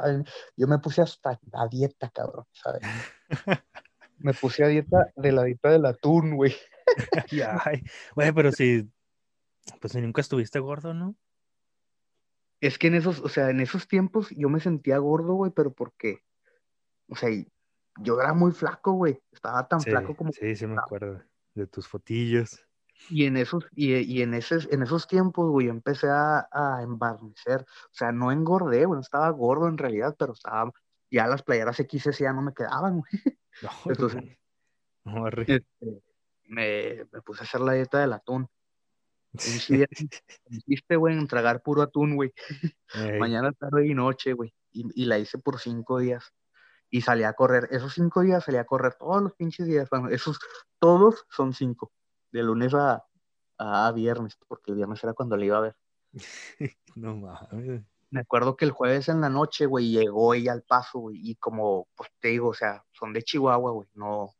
yo 0.57 0.67
me 0.67 0.79
puse 0.79 1.01
hasta 1.01 1.39
a 1.53 1.67
dieta, 1.69 2.09
cabrón, 2.09 2.45
¿sabes? 2.51 2.81
Me 4.19 4.33
puse 4.33 4.63
a 4.63 4.67
dieta 4.67 5.11
de 5.15 5.31
la 5.31 5.43
dieta 5.43 5.71
del 5.71 5.85
atún, 5.85 6.35
güey. 6.35 6.55
Ya, 7.31 7.59
ay, 7.65 7.81
Güey, 8.13 8.31
pero 8.33 8.51
si, 8.51 8.89
pues 9.79 9.93
si 9.93 10.01
nunca 10.01 10.21
estuviste 10.21 10.59
gordo, 10.59 10.93
¿no? 10.93 11.15
Es 12.61 12.77
que 12.77 12.87
en 12.87 12.95
esos, 12.95 13.19
o 13.19 13.29
sea, 13.29 13.49
en 13.49 13.59
esos 13.61 13.87
tiempos 13.87 14.29
yo 14.31 14.49
me 14.49 14.59
sentía 14.59 14.97
gordo, 14.97 15.33
güey, 15.33 15.51
pero 15.51 15.73
porque, 15.73 16.23
o 17.07 17.15
sea, 17.15 17.29
y- 17.29 17.47
yo 17.99 18.19
era 18.19 18.33
muy 18.33 18.51
flaco, 18.51 18.93
güey. 18.93 19.21
Estaba 19.31 19.67
tan 19.67 19.81
Sí, 19.81 19.89
flaco 19.89 20.15
como 20.15 20.31
sí, 20.31 20.55
sí 20.55 20.67
me 20.67 20.77
acuerdo 20.77 21.21
de 21.53 21.67
tus 21.67 21.87
fotillos. 21.87 22.65
Y 23.09 23.25
en 23.25 23.37
esos, 23.37 23.65
y, 23.75 23.95
y 23.95 24.21
en 24.21 24.33
esos, 24.33 24.67
en 24.71 24.81
esos 24.83 25.07
tiempos, 25.07 25.49
güey, 25.49 25.67
yo 25.67 25.73
empecé 25.73 26.07
a, 26.09 26.47
a 26.51 26.81
embarnecer. 26.83 27.61
O 27.61 27.93
sea, 27.93 28.11
no 28.11 28.31
engordé, 28.31 28.85
güey, 28.85 28.97
no 28.97 29.01
estaba 29.01 29.29
gordo 29.29 29.67
en 29.67 29.77
realidad, 29.77 30.15
pero 30.17 30.33
estaba, 30.33 30.71
ya 31.11 31.27
las 31.27 31.43
playeras 31.43 31.77
XS 31.77 32.19
ya 32.19 32.33
no 32.33 32.41
me 32.41 32.53
quedaban, 32.53 32.99
güey. 32.99 33.11
No, 33.61 33.69
Entonces-. 33.85 34.37
No. 35.03 35.27
Este, 35.27 35.63
me, 36.45 37.05
me 37.11 37.21
puse 37.21 37.41
a 37.41 37.43
hacer 37.43 37.61
la 37.61 37.73
dieta 37.73 37.99
del 37.99 38.13
atún. 38.13 38.47
Consiste, 39.31 39.87
güey, 40.97 41.17
en 41.17 41.27
tragar 41.27 41.61
puro 41.61 41.83
atún, 41.83 42.15
güey. 42.15 42.33
Ey, 42.95 43.19
Mañana, 43.19 43.51
tarde 43.51 43.85
y 43.85 43.93
noche, 43.93 44.33
güey. 44.33 44.53
Y, 44.71 45.03
y 45.03 45.05
la 45.05 45.19
hice 45.19 45.37
por 45.37 45.59
cinco 45.59 45.99
días. 45.99 46.33
Y 46.93 47.01
salí 47.01 47.23
a 47.23 47.33
correr. 47.33 47.67
Esos 47.71 47.95
cinco 47.95 48.21
días 48.21 48.43
salí 48.43 48.59
a 48.59 48.65
correr 48.65 48.93
todos 48.93 49.19
los 49.23 49.33
pinches 49.33 49.65
días. 49.65 49.89
Bueno, 49.89 50.09
esos 50.09 50.37
todos 50.77 51.25
son 51.27 51.51
cinco. 51.51 51.91
De 52.31 52.43
lunes 52.43 52.71
a, 52.75 53.03
a 53.57 53.91
viernes, 53.93 54.37
porque 54.47 54.69
el 54.69 54.77
viernes 54.77 55.03
era 55.03 55.13
cuando 55.13 55.35
le 55.35 55.47
iba 55.47 55.57
a 55.57 55.61
ver. 55.61 55.75
no 56.95 57.15
mames. 57.15 57.81
Me 58.11 58.19
acuerdo 58.19 58.55
que 58.55 58.65
el 58.65 58.71
jueves 58.71 59.09
en 59.09 59.21
la 59.21 59.29
noche, 59.29 59.65
güey, 59.65 59.89
llegó 59.89 60.35
ella 60.35 60.51
al 60.51 60.61
paso, 60.61 60.99
güey, 60.99 61.17
y 61.19 61.35
como, 61.37 61.87
pues 61.95 62.11
te 62.19 62.27
digo, 62.27 62.49
o 62.49 62.53
sea, 62.53 62.85
son 62.91 63.11
de 63.11 63.23
Chihuahua, 63.23 63.71
güey, 63.71 63.89
no, 63.95 64.25
o 64.25 64.35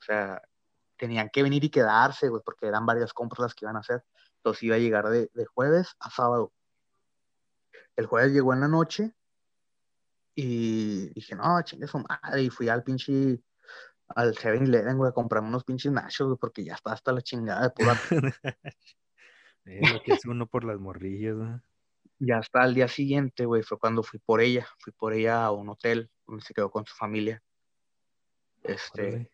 sea, 0.00 0.40
tenían 0.96 1.28
que 1.28 1.42
venir 1.42 1.62
y 1.62 1.68
quedarse, 1.68 2.30
güey, 2.30 2.40
porque 2.42 2.68
eran 2.68 2.86
varias 2.86 3.12
compras 3.12 3.40
las 3.40 3.54
que 3.54 3.66
iban 3.66 3.76
a 3.76 3.80
hacer. 3.80 4.02
Entonces 4.36 4.62
iba 4.62 4.76
a 4.76 4.78
llegar 4.78 5.10
de, 5.10 5.30
de 5.34 5.44
jueves 5.44 5.94
a 6.00 6.08
sábado. 6.08 6.54
El 7.96 8.06
jueves 8.06 8.32
llegó 8.32 8.54
en 8.54 8.60
la 8.60 8.68
noche 8.68 9.14
y 10.34 11.08
dije, 11.10 11.34
no, 11.34 11.60
chingue 11.62 11.86
su 11.86 11.98
madre, 11.98 12.42
y 12.42 12.50
fui 12.50 12.68
al 12.68 12.82
pinche, 12.82 13.40
al 14.08 14.34
7-Eleven, 14.34 14.96
güey, 14.96 15.10
a 15.10 15.12
comprarme 15.12 15.48
unos 15.48 15.64
pinches 15.64 15.92
nachos, 15.92 16.26
güey, 16.26 16.38
porque 16.38 16.64
ya 16.64 16.74
está 16.74 16.92
hasta 16.92 17.12
la 17.12 17.22
chingada 17.22 17.62
de 17.62 17.70
pura 17.70 17.94
lo 19.64 20.02
que 20.02 20.12
es 20.12 20.24
uno 20.24 20.46
por 20.46 20.64
las 20.64 20.78
morrillas, 20.78 21.36
¿no? 21.36 21.62
Ya 22.18 22.38
hasta 22.38 22.62
al 22.62 22.74
día 22.74 22.88
siguiente, 22.88 23.46
güey, 23.46 23.62
fue 23.62 23.78
cuando 23.78 24.02
fui 24.02 24.20
por 24.20 24.40
ella. 24.40 24.66
Fui 24.78 24.92
por 24.92 25.12
ella 25.12 25.44
a 25.44 25.50
un 25.50 25.68
hotel 25.68 26.08
donde 26.26 26.44
se 26.44 26.54
quedó 26.54 26.70
con 26.70 26.86
su 26.86 26.94
familia. 26.94 27.42
Este, 28.62 29.28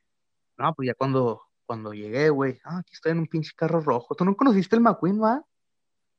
no, 0.57 0.73
pues 0.75 0.87
ya 0.87 0.95
cuando, 0.95 1.43
cuando 1.67 1.93
llegué, 1.93 2.31
güey, 2.31 2.59
ah, 2.65 2.79
aquí 2.79 2.95
estoy 2.95 3.13
en 3.13 3.19
un 3.19 3.27
pinche 3.27 3.53
carro 3.55 3.81
rojo. 3.81 4.15
¿Tú 4.15 4.25
no 4.25 4.35
conociste 4.35 4.75
el 4.75 4.81
McQueen, 4.81 5.23
va? 5.23 5.45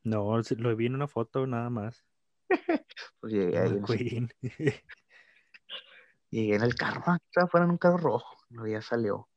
No, 0.03 0.39
lo 0.57 0.75
vi 0.75 0.85
en 0.85 0.95
una 0.95 1.07
foto 1.07 1.47
nada 1.47 1.71
más. 1.71 2.05
Pues 3.19 3.33
llegué 3.33 3.57
ahí, 3.57 3.69
en 3.69 3.83
Queen. 3.83 4.29
llegué 6.29 6.55
en 6.55 6.63
el 6.63 6.75
carro, 6.75 7.03
estaba 7.25 7.47
fuera 7.47 7.65
en 7.65 7.71
un 7.71 7.77
carro 7.77 7.97
rojo. 7.97 8.37
No, 8.49 8.65
ya 8.67 8.81
salió. 8.81 9.29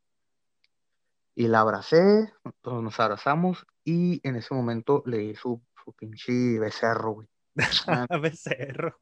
Y 1.34 1.48
la 1.48 1.60
abracé, 1.60 2.32
pues 2.60 2.82
nos 2.82 3.00
abrazamos 3.00 3.66
y 3.84 4.20
en 4.26 4.36
ese 4.36 4.54
momento 4.54 5.02
le 5.06 5.18
di 5.18 5.34
su, 5.34 5.62
su 5.82 5.92
pinche 5.94 6.58
becerro, 6.58 7.12
güey. 7.12 7.28
Becerro. 8.22 9.00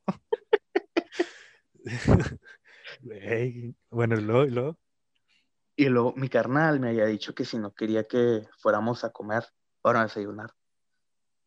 Bueno, 3.91 4.17
y 4.17 4.21
luego, 4.21 4.45
y 4.45 4.51
luego. 4.51 4.79
Y 5.77 5.89
luego 5.89 6.13
mi 6.17 6.29
carnal 6.29 6.79
me 6.79 6.91
había 6.91 7.07
dicho 7.07 7.35
que 7.35 7.45
si 7.45 7.59
no 7.59 7.73
quería 7.73 8.05
que 8.05 8.43
fuéramos 8.59 9.05
a 9.05 9.11
comer, 9.11 9.45
para 9.81 10.03
desayunar. 10.03 10.51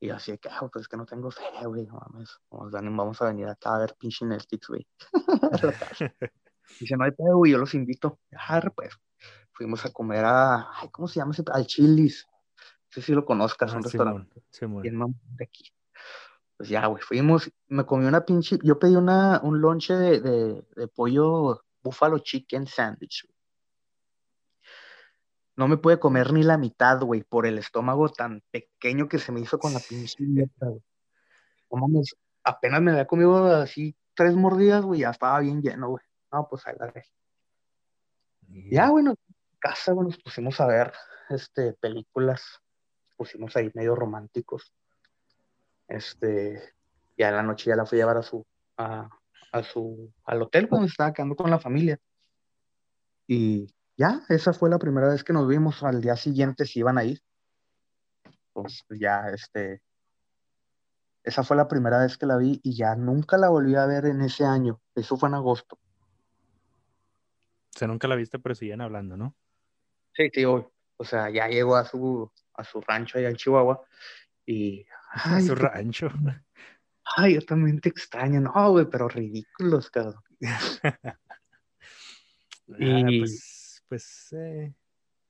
Y 0.04 0.08
yo 0.08 0.16
así 0.18 0.34
de 0.34 0.38
que, 0.38 0.50
ah, 0.50 0.68
pues 0.70 0.82
es 0.84 0.88
que 0.90 0.98
no 0.98 1.06
tengo 1.06 1.32
feria, 1.32 1.66
güey, 1.66 1.86
no 1.86 1.94
mames. 1.94 2.38
Vamos, 2.52 2.74
vamos 2.74 3.22
a 3.22 3.26
venir 3.28 3.48
acá 3.48 3.74
a 3.74 3.80
ver 3.80 3.96
pinche 3.98 4.26
Netflix, 4.26 4.68
güey. 4.68 4.86
Dice, 6.78 6.98
no 6.98 7.06
hay 7.06 7.12
pedo, 7.12 7.38
güey, 7.38 7.54
yo 7.54 7.58
los 7.58 7.74
invito. 7.74 8.20
Ah, 8.36 8.62
pues. 8.76 8.94
Fuimos 9.54 9.86
a 9.86 9.94
comer 9.94 10.26
a, 10.26 10.68
ay, 10.74 10.90
¿cómo 10.92 11.08
se 11.08 11.22
llama 11.22 11.32
ese? 11.32 11.46
Al 11.54 11.66
Chili's. 11.68 12.28
No 12.28 12.90
sé 12.90 13.02
si 13.02 13.14
lo 13.14 13.24
conozcas, 13.24 13.72
Ah, 13.72 13.78
un 13.78 13.84
restaurante 13.84 14.44
Simón, 14.50 14.84
Simón. 14.84 15.16
de 15.38 15.46
aquí. 15.46 15.72
Pues 16.58 16.68
ya, 16.68 16.86
güey, 16.88 17.02
fuimos, 17.02 17.50
me 17.68 17.86
comí 17.86 18.06
una 18.06 18.26
pinche, 18.26 18.60
yo 18.62 18.78
pedí 18.78 18.98
una, 18.98 19.40
un 19.42 19.62
lonche 19.62 19.94
de, 19.94 20.20
de, 20.20 20.66
de 20.76 20.88
pollo 20.90 21.64
buffalo 21.82 22.20
chicken 22.20 22.68
sandwich. 22.68 23.26
No 25.56 25.68
me 25.68 25.78
pude 25.78 26.00
comer 26.00 26.34
ni 26.34 26.44
la 26.44 26.58
mitad, 26.58 27.00
güey, 27.02 27.22
por 27.24 27.46
el 27.46 27.60
estómago 27.60 28.10
tan 28.10 28.42
pequeño 28.52 29.08
que 29.08 29.20
se 29.20 29.32
me 29.32 29.40
hizo 29.40 29.60
con 29.60 29.74
la 29.74 29.80
pinche 29.80 30.18
güey. 30.20 30.82
No 31.72 31.88
apenas 32.44 32.82
me 32.82 32.92
había 32.92 33.08
comido 33.08 33.46
así 33.56 33.96
tres 34.16 34.36
mordidas, 34.36 34.84
güey, 34.84 35.02
ya 35.02 35.12
estaba 35.12 35.40
bien 35.40 35.62
lleno, 35.62 35.90
güey. 35.90 36.04
No, 36.32 36.48
pues 36.50 36.66
ahí 36.68 36.76
la 36.80 36.88
dejé. 36.88 37.10
Ya, 38.70 38.90
bueno, 38.90 39.12
en 39.12 39.58
casa, 39.60 39.94
güey, 39.94 40.08
nos 40.08 40.18
pusimos 40.18 40.60
a 40.60 40.68
ver 40.68 40.94
este, 41.30 41.74
películas, 41.74 42.62
nos 43.08 43.16
pusimos 43.16 43.56
ahí 43.56 43.72
medio 43.74 43.96
románticos. 43.96 44.74
Este, 45.88 46.74
ya 47.18 47.30
en 47.30 47.36
la 47.36 47.44
noche 47.44 47.70
ya 47.70 47.76
la 47.76 47.86
fui 47.86 47.98
a 47.98 48.02
llevar 48.02 48.18
a 48.18 48.24
su, 48.24 48.46
a, 48.78 49.10
a 49.52 49.64
su, 49.64 50.12
al 50.26 50.42
hotel 50.42 50.68
cuando 50.68 50.88
estaba 50.88 51.14
quedando 51.14 51.36
con 51.36 51.50
la 51.50 51.60
familia. 51.60 52.00
Y 53.28 53.74
ya, 53.98 54.22
esa 54.30 54.54
fue 54.54 54.70
la 54.70 54.80
primera 54.80 55.08
vez 55.10 55.24
que 55.24 55.34
nos 55.34 55.48
vimos. 55.48 55.84
Al 55.84 56.02
día 56.02 56.16
siguiente 56.16 56.66
se 56.66 56.80
iban 56.80 56.98
a 56.98 57.04
ir. 57.04 57.22
Pues 58.54 58.84
ya, 59.00 59.30
este, 59.30 59.82
esa 61.24 61.44
fue 61.44 61.58
la 61.58 61.68
primera 61.68 62.00
vez 62.00 62.18
que 62.18 62.26
la 62.26 62.38
vi 62.38 62.60
y 62.64 62.76
ya 62.76 62.96
nunca 62.96 63.38
la 63.38 63.50
volví 63.50 63.76
a 63.76 63.86
ver 63.86 64.06
en 64.06 64.22
ese 64.22 64.46
año. 64.46 64.82
Eso 64.96 65.18
fue 65.18 65.30
en 65.30 65.36
agosto. 65.36 65.78
O 67.76 67.80
sea, 67.80 67.88
nunca 67.88 68.08
la 68.08 68.16
viste, 68.16 68.38
pero 68.40 68.54
siguen 68.54 68.82
hablando, 68.82 69.18
¿no? 69.18 69.36
Sí, 70.14 70.30
tío. 70.30 70.72
O 70.98 71.04
sea, 71.04 71.30
ya 71.32 71.48
llegó 71.48 71.76
a 71.76 71.86
su, 71.86 72.32
a 72.54 72.64
su 72.64 72.80
rancho 72.82 73.18
allá 73.18 73.30
en 73.30 73.36
Chihuahua 73.36 73.84
y, 74.46 74.86
A 75.12 75.42
su 75.42 75.56
rancho. 75.56 76.10
ay, 77.18 77.34
yo 77.36 77.42
también 77.42 77.80
te 77.82 77.90
extraño. 77.90 78.40
No, 78.42 78.72
güey, 78.72 78.86
pero 78.90 79.08
ridículos, 79.08 79.90
cabrón. 79.90 80.22
Ah, 82.70 82.76
Y- 82.80 83.20
pues, 83.20 83.54
pues, 83.88 84.34
eh. 84.34 84.74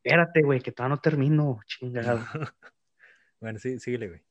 Espérate, 0.04 0.42
güey, 0.42 0.60
que 0.62 0.72
todavía 0.72 0.96
no 0.96 1.02
termino, 1.02 1.60
chingado. 1.66 2.20
Bueno, 3.40 3.60
sí, 3.60 3.78
síguele, 3.78 4.08
güey. 4.08 4.22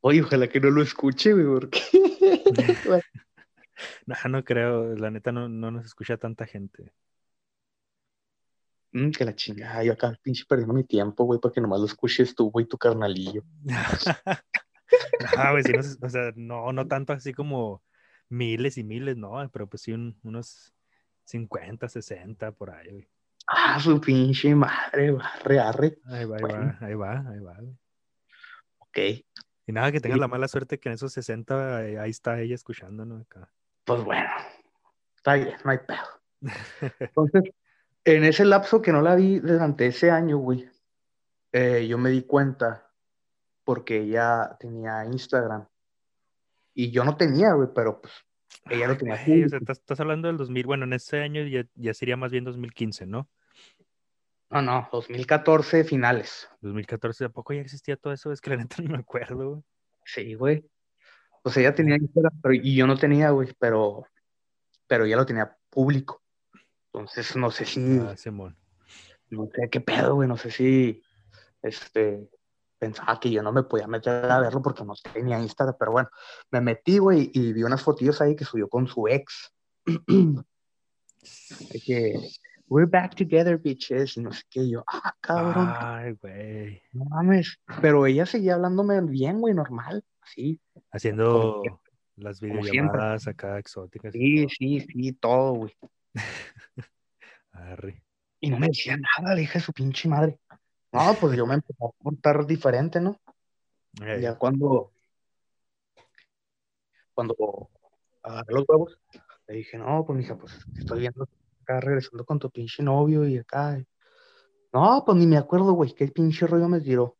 Oye, 0.00 0.22
ojalá 0.22 0.48
que 0.48 0.58
no 0.58 0.70
lo 0.70 0.82
escuche, 0.82 1.34
güey, 1.34 1.44
porque... 1.44 1.80
No, 4.06 4.14
no 4.28 4.44
creo, 4.44 4.94
la 4.96 5.10
neta 5.10 5.32
no, 5.32 5.48
no 5.48 5.70
nos 5.70 5.84
escucha 5.84 6.16
tanta 6.16 6.46
gente. 6.46 6.92
Mm, 8.92 9.10
que 9.10 9.24
la 9.24 9.34
chingada, 9.34 9.82
yo 9.82 9.92
acá 9.92 10.16
pinche 10.22 10.44
perdiendo 10.46 10.74
mi 10.74 10.84
tiempo, 10.84 11.24
güey, 11.24 11.40
porque 11.40 11.60
nomás 11.60 11.80
lo 11.80 11.86
escuches 11.86 12.34
tú, 12.34 12.50
güey, 12.50 12.66
tu 12.66 12.78
carnalillo. 12.78 13.42
Ah, 15.36 15.52
güey, 15.52 15.62
sí, 15.62 15.72
no 15.72 15.82
sé, 15.82 15.96
o 16.02 16.08
sea, 16.10 16.32
no, 16.36 16.70
no 16.72 16.86
tanto 16.86 17.14
así 17.14 17.32
como 17.32 17.82
miles 18.28 18.76
y 18.76 18.84
miles, 18.84 19.16
no, 19.16 19.48
pero 19.50 19.66
pues 19.66 19.82
sí 19.82 19.92
un- 19.92 20.18
unos 20.22 20.74
50, 21.32 21.88
60 21.88 22.52
por 22.52 22.70
ahí, 22.70 22.90
güey. 22.90 23.08
Ah, 23.48 23.80
su 23.80 24.00
pinche 24.00 24.54
madre, 24.54 25.16
arre, 25.20 25.58
arre. 25.58 25.98
Ahí 26.06 26.24
va, 26.26 26.36
ahí 26.36 26.42
Bueno. 26.42 26.58
va, 26.80 26.86
ahí 26.86 26.94
va, 26.94 27.12
ahí 27.30 27.38
va, 27.40 27.54
güey. 27.58 27.76
Ok, 28.78 28.98
Y 29.66 29.72
nada, 29.72 29.90
que 29.92 30.00
tengas 30.00 30.16
Sí. 30.16 30.20
la 30.20 30.28
mala 30.28 30.48
suerte 30.48 30.78
que 30.78 30.88
en 30.88 30.94
esos 30.94 31.12
60 31.12 31.84
eh, 31.88 31.98
ahí 31.98 32.10
está 32.10 32.38
ella 32.40 32.54
escuchándonos 32.54 33.22
acá. 33.22 33.50
pues 33.84 34.02
bueno, 34.04 34.28
está 35.16 35.34
bien, 35.34 35.54
no 35.64 35.70
hay 35.70 35.78
pedo. 35.78 36.22
Entonces, 37.00 37.42
en 38.04 38.24
ese 38.24 38.44
lapso 38.44 38.82
que 38.82 38.92
no 38.92 39.00
la 39.00 39.14
vi 39.14 39.38
durante 39.40 39.86
ese 39.86 40.10
año, 40.10 40.36
güey, 40.38 40.68
eh, 41.52 41.86
yo 41.88 41.96
me 41.98 42.10
di 42.10 42.22
cuenta 42.22 42.90
porque 43.64 44.00
ella 44.02 44.56
tenía 44.60 45.04
Instagram 45.06 45.66
y 46.74 46.90
yo 46.90 47.04
no 47.04 47.16
tenía, 47.16 47.52
güey, 47.54 47.68
pero 47.74 48.00
pues 48.00 48.12
ella 48.70 48.86
lo 48.86 48.92
Ay, 48.92 48.98
tenía. 48.98 49.24
güey, 49.26 49.44
o 49.44 49.48
sea, 49.48 49.58
estás, 49.58 49.78
estás 49.78 50.00
hablando 50.00 50.28
del 50.28 50.36
2000, 50.36 50.66
bueno, 50.66 50.84
en 50.84 50.92
ese 50.92 51.20
año 51.20 51.42
ya, 51.46 51.64
ya 51.74 51.94
sería 51.94 52.16
más 52.16 52.30
bien 52.32 52.44
2015, 52.44 53.06
¿no? 53.06 53.28
No, 54.50 54.60
no, 54.60 54.88
2014 54.92 55.84
finales. 55.84 56.48
2014, 56.60 57.24
¿a 57.24 57.28
poco 57.30 57.54
ya 57.54 57.60
existía 57.62 57.96
todo 57.96 58.12
eso? 58.12 58.32
Es 58.32 58.40
que 58.40 58.50
la 58.50 58.56
neta 58.56 58.76
no 58.82 58.90
me 58.90 58.98
acuerdo, 58.98 59.50
güey. 59.50 59.62
Sí, 60.04 60.34
güey. 60.34 60.64
Pues 61.42 61.56
ella 61.56 61.74
tenía 61.74 61.96
Instagram, 61.96 62.40
pero, 62.42 62.54
y 62.54 62.74
yo 62.76 62.86
no 62.86 62.96
tenía, 62.96 63.30
güey, 63.30 63.48
pero, 63.58 64.06
pero 64.86 65.04
ella 65.06 65.16
lo 65.16 65.26
tenía 65.26 65.56
público. 65.70 66.22
Entonces, 66.92 67.34
no 67.36 67.50
sé 67.50 67.64
si, 67.64 67.98
Ah, 68.00 68.16
Simón. 68.16 68.56
no 69.30 69.48
sé 69.54 69.68
qué 69.70 69.80
pedo, 69.80 70.14
güey, 70.16 70.28
no 70.28 70.36
sé 70.36 70.50
si, 70.50 71.02
este, 71.62 72.28
pensaba 72.82 73.20
que 73.20 73.30
yo 73.30 73.44
no 73.44 73.52
me 73.52 73.62
podía 73.62 73.86
meter 73.86 74.28
a 74.28 74.40
verlo 74.40 74.60
porque 74.60 74.84
no 74.84 74.94
tenía 75.14 75.38
Instagram, 75.38 75.76
pero 75.78 75.92
bueno, 75.92 76.08
me 76.50 76.60
metí, 76.60 76.98
güey, 76.98 77.30
y 77.32 77.52
vi 77.52 77.62
unas 77.62 77.80
fotillos 77.80 78.20
ahí 78.20 78.34
que 78.34 78.44
subió 78.44 78.68
con 78.68 78.88
su 78.88 79.06
ex. 79.06 79.52
Que, 81.86 82.14
we're 82.66 82.90
back 82.90 83.14
together, 83.14 83.56
bitches, 83.56 84.16
y 84.16 84.22
no 84.22 84.32
sé 84.32 84.42
qué, 84.50 84.68
yo, 84.68 84.82
ah, 84.88 85.14
cabrón, 85.20 85.72
Ay, 85.72 86.14
güey. 86.20 86.82
no 86.92 87.04
mames. 87.04 87.60
Pero 87.80 88.04
ella 88.06 88.26
seguía 88.26 88.54
hablándome 88.54 89.00
bien, 89.02 89.40
güey, 89.40 89.54
normal, 89.54 90.02
así. 90.20 90.60
Haciendo 90.90 91.62
las 92.16 92.40
videollamadas 92.40 93.28
acá 93.28 93.60
exóticas. 93.60 94.12
Sí, 94.12 94.48
sí, 94.48 94.80
sí, 94.80 95.12
todo, 95.12 95.52
güey. 95.52 95.72
Arre. 97.52 98.02
Y 98.40 98.50
no 98.50 98.58
me 98.58 98.66
decía 98.66 98.96
nada, 98.96 99.36
le 99.36 99.42
dije 99.42 99.58
a 99.58 99.60
su 99.60 99.72
pinche 99.72 100.08
madre. 100.08 100.40
No, 100.92 101.14
pues 101.20 101.36
yo 101.36 101.46
me 101.46 101.54
empecé 101.54 101.84
a 101.84 101.88
portar 102.02 102.46
diferente, 102.46 103.00
¿no? 103.00 103.18
Ya 104.20 104.36
cuando, 104.36 104.92
cuando 107.14 107.70
agarré 108.22 108.54
los 108.54 108.64
huevos, 108.68 108.98
le 109.46 109.54
dije, 109.56 109.78
no, 109.78 110.04
pues 110.06 110.18
mija, 110.18 110.36
pues 110.36 110.52
estoy 110.76 111.00
viendo 111.00 111.26
acá 111.62 111.80
regresando 111.80 112.24
con 112.24 112.38
tu 112.38 112.50
pinche 112.50 112.82
novio 112.82 113.26
y 113.26 113.38
acá. 113.38 113.82
No, 114.72 115.02
pues 115.04 115.18
ni 115.18 115.26
me 115.26 115.38
acuerdo, 115.38 115.72
güey, 115.72 115.94
qué 115.94 116.08
pinche 116.08 116.46
rollo 116.46 116.68
me 116.68 116.80
tiró. 116.80 117.16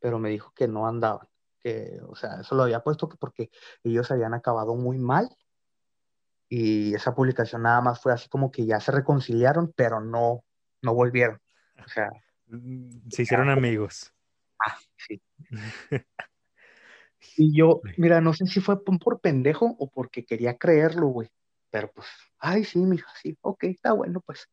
pero 0.00 0.18
me 0.18 0.30
dijo 0.30 0.52
que 0.54 0.66
no 0.66 0.86
andaban, 0.86 1.28
que, 1.60 2.00
o 2.08 2.16
sea, 2.16 2.40
eso 2.40 2.56
lo 2.56 2.64
había 2.64 2.82
puesto 2.82 3.08
porque 3.08 3.50
ellos 3.84 4.10
habían 4.10 4.34
acabado 4.34 4.74
muy 4.74 4.98
mal 4.98 5.28
y 6.48 6.92
esa 6.94 7.14
publicación 7.14 7.62
nada 7.62 7.80
más 7.80 8.00
fue 8.02 8.12
así 8.12 8.28
como 8.28 8.50
que 8.50 8.66
ya 8.66 8.78
se 8.78 8.92
reconciliaron, 8.92 9.72
pero 9.74 10.00
no, 10.00 10.44
no 10.82 10.92
volvieron. 10.92 11.40
O 11.82 11.88
sea, 11.88 12.10
se 13.10 13.22
hicieron 13.22 13.50
amigos. 13.50 14.12
Ah, 14.64 14.78
sí. 14.96 15.20
y 17.36 17.56
yo, 17.56 17.80
mira, 17.96 18.20
no 18.20 18.32
sé 18.34 18.46
si 18.46 18.60
fue 18.60 18.82
por 18.84 19.20
pendejo 19.20 19.76
o 19.78 19.90
porque 19.90 20.24
quería 20.24 20.56
creerlo, 20.56 21.08
güey. 21.08 21.30
Pero 21.70 21.90
pues, 21.92 22.06
ay, 22.38 22.64
sí, 22.64 22.78
mija, 22.78 23.10
sí, 23.22 23.36
ok, 23.40 23.64
está 23.64 23.92
bueno, 23.92 24.20
pues. 24.20 24.48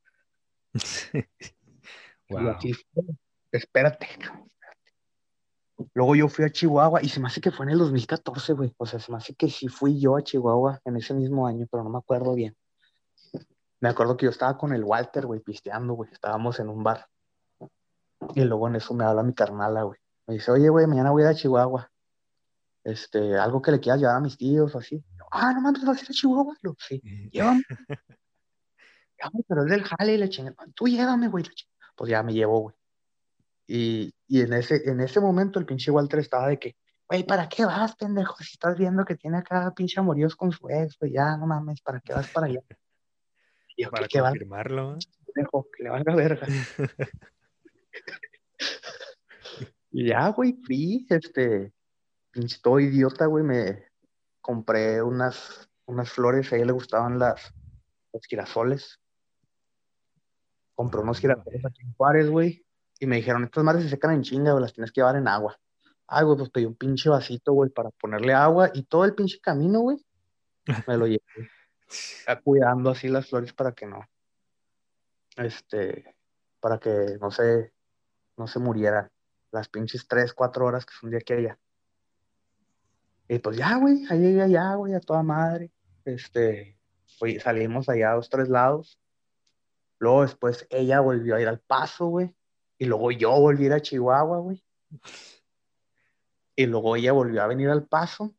wow. 2.30 2.56
espérate, 3.52 4.08
Luego 5.94 6.16
yo 6.16 6.28
fui 6.28 6.46
a 6.46 6.50
Chihuahua 6.50 7.02
y 7.02 7.10
se 7.10 7.20
me 7.20 7.28
hace 7.28 7.42
que 7.42 7.52
fue 7.52 7.66
en 7.66 7.72
el 7.72 7.80
2014, 7.80 8.54
güey. 8.54 8.74
O 8.78 8.86
sea, 8.86 9.00
se 9.00 9.12
me 9.12 9.18
hace 9.18 9.34
que 9.36 9.50
sí 9.50 9.68
fui 9.68 10.00
yo 10.00 10.18
a 10.18 10.22
Chihuahua 10.22 10.82
en 10.84 10.98
ese 10.98 11.14
mismo 11.14 11.48
año, 11.48 11.68
pero 11.72 11.84
no 11.84 11.90
me 11.90 11.98
acuerdo 11.98 12.34
bien. 12.36 12.56
Me 13.80 13.90
acuerdo 13.90 14.18
que 14.18 14.26
yo 14.26 14.30
estaba 14.30 14.58
con 14.58 14.74
el 14.74 14.84
Walter, 14.84 15.26
güey, 15.26 15.40
pisteando, 15.40 15.94
güey. 15.94 16.12
Estábamos 16.12 16.60
en 16.60 16.70
un 16.70 16.84
bar. 16.84 17.08
Y 18.36 18.44
luego 18.44 18.68
en 18.68 18.76
eso 18.76 18.94
me 18.94 19.04
habla 19.04 19.24
mi 19.24 19.34
carnala, 19.34 19.84
güey. 19.84 20.00
Me 20.28 20.36
dice, 20.36 20.52
oye, 20.52 20.70
güey, 20.70 20.88
mañana 20.88 21.12
voy 21.12 21.24
a 21.24 21.26
ir 21.26 21.32
a 21.32 21.36
Chihuahua. 21.36 21.92
Este, 22.84 23.38
algo 23.38 23.62
que 23.62 23.72
le 23.72 23.80
quieras 23.80 24.00
llevar 24.00 24.16
a 24.16 24.20
mis 24.20 24.38
tíos 24.38 24.74
o 24.76 24.80
así. 24.80 25.04
ah, 25.32 25.54
no 25.54 25.62
mames, 25.62 25.84
vas 25.84 26.00
a 26.00 26.04
ir 26.04 26.10
a 26.10 26.14
Chihuahua. 26.14 26.56
Lo, 26.62 26.76
sí, 26.78 27.02
llévame. 27.32 27.64
llévame, 29.18 29.44
pero 29.48 29.64
es 29.64 29.72
del 29.72 29.84
jale 29.84 30.14
y 30.14 30.18
le 30.18 30.30
chingue. 30.30 30.54
Tú 30.76 30.88
llévame, 30.88 31.28
güey. 31.28 31.46
Pues 31.96 32.10
ya 32.10 32.24
me 32.24 32.34
llevo, 32.34 32.60
güey. 32.60 32.76
Y, 33.68 34.16
y 34.28 34.42
en, 34.42 34.54
ese, 34.54 34.90
en 34.90 35.00
ese 35.00 35.20
momento 35.20 35.60
el 35.60 35.66
pinche 35.66 35.92
Walter 35.92 36.20
estaba 36.20 36.48
de 36.48 36.58
que, 36.58 36.76
güey, 37.08 37.24
¿para 37.24 37.48
qué 37.48 37.66
vas, 37.66 37.96
pendejo? 37.96 38.36
Si 38.44 38.54
estás 38.54 38.78
viendo 38.78 39.06
que 39.06 39.16
tiene 39.16 39.38
acá 39.38 39.72
pinche 39.76 40.00
amoríos 40.00 40.36
con 40.36 40.52
su 40.52 40.70
ex, 40.70 40.98
güey, 40.98 41.14
ya, 41.14 41.38
no 41.38 41.46
mames, 41.46 41.82
¿para 41.82 42.00
qué 42.00 42.14
vas 42.14 42.28
para 42.30 42.48
allá? 42.48 42.62
Y 43.78 43.86
para 43.86 44.08
¿qué, 44.08 44.20
confirmarlo. 44.20 44.98
Pendejo, 45.26 45.68
que 45.76 45.84
le 45.84 45.90
valga 45.90 46.16
verga. 46.16 46.48
y 49.92 50.08
ya, 50.08 50.30
güey, 50.30 50.54
fui, 50.66 51.06
este, 51.10 51.74
pinche 52.32 52.60
todo 52.62 52.80
idiota, 52.80 53.26
güey, 53.26 53.44
me 53.44 53.88
compré 54.42 55.02
unas, 55.02 55.70
unas 55.86 56.12
flores, 56.12 56.52
a 56.52 56.56
ella 56.56 56.66
le 56.66 56.72
gustaban 56.74 57.20
las, 57.20 57.54
los 58.14 58.26
girasoles. 58.26 59.00
Compré 60.76 61.02
unos 61.02 61.18
ah, 61.18 61.22
girasoles 61.22 61.66
aquí 61.66 61.82
en 61.82 61.94
Juárez, 61.94 62.30
güey 62.30 62.66
y 63.00 63.08
me 63.08 63.16
dijeron, 63.16 63.46
estas 63.46 63.64
madres 63.64 63.86
se 63.86 63.90
secan 63.90 64.14
en 64.14 64.22
chinga, 64.24 64.52
güey, 64.52 64.62
las 64.62 64.74
tienes 64.74 64.92
que 64.92 65.00
llevar 65.00 65.16
en 65.16 65.28
agua. 65.28 65.58
Ay, 66.06 66.26
güey, 66.26 66.38
pues 66.38 66.50
pedí 66.50 66.66
un 66.66 66.76
pinche 66.76 67.10
vasito, 67.10 67.54
güey, 67.54 67.70
para 67.70 67.92
ponerle 67.92 68.34
agua 68.34 68.72
y 68.74 68.84
todo 68.84 69.06
el 69.06 69.16
pinche 69.16 69.40
camino, 69.40 69.80
güey, 69.80 69.98
me 70.86 70.98
lo 70.98 71.08
llevé. 71.08 71.24
cuidando 72.44 72.92
así 72.92 73.08
las 73.08 73.28
flores 73.28 73.54
para 73.54 73.72
que 73.72 73.86
no, 73.88 74.02
este, 75.38 76.16
para 76.60 76.78
que 76.78 77.18
no 77.20 77.32
se, 77.32 77.74
no 78.40 78.48
se 78.48 78.58
murieran 78.58 79.12
las 79.52 79.68
pinches 79.68 80.08
tres, 80.08 80.34
cuatro 80.34 80.66
horas 80.66 80.86
que 80.86 80.94
son 81.00 81.12
de 81.12 81.18
aquí 81.18 81.34
allá. 81.34 81.60
Y 83.28 83.38
pues 83.40 83.58
ya, 83.58 83.78
güey, 83.78 84.06
ahí 84.10 84.20
llegué 84.20 84.42
allá, 84.42 84.74
güey, 84.74 84.96
a 84.96 85.00
toda 85.00 85.22
madre. 85.22 85.72
Este, 86.06 86.80
fui, 87.20 87.40
salimos 87.40 87.88
allá 87.90 88.12
a 88.12 88.16
dos, 88.16 88.30
tres 88.30 88.50
lados. 88.50 89.00
Luego 90.00 90.24
después 90.24 90.66
ella 90.70 91.02
volvió 91.02 91.36
a 91.36 91.42
ir 91.42 91.48
al 91.48 91.60
paso, 91.60 92.08
güey. 92.08 92.34
Y 92.78 92.86
luego 92.86 93.12
yo 93.12 93.32
volví 93.40 93.68
a 93.68 93.76
a 93.76 93.82
Chihuahua, 93.82 94.40
güey. 94.40 94.64
Y 96.56 96.66
luego 96.66 96.96
ella 96.96 97.12
volvió 97.12 97.44
a 97.44 97.48
venir 97.48 97.70
al 97.70 97.86
paso. 97.86 98.34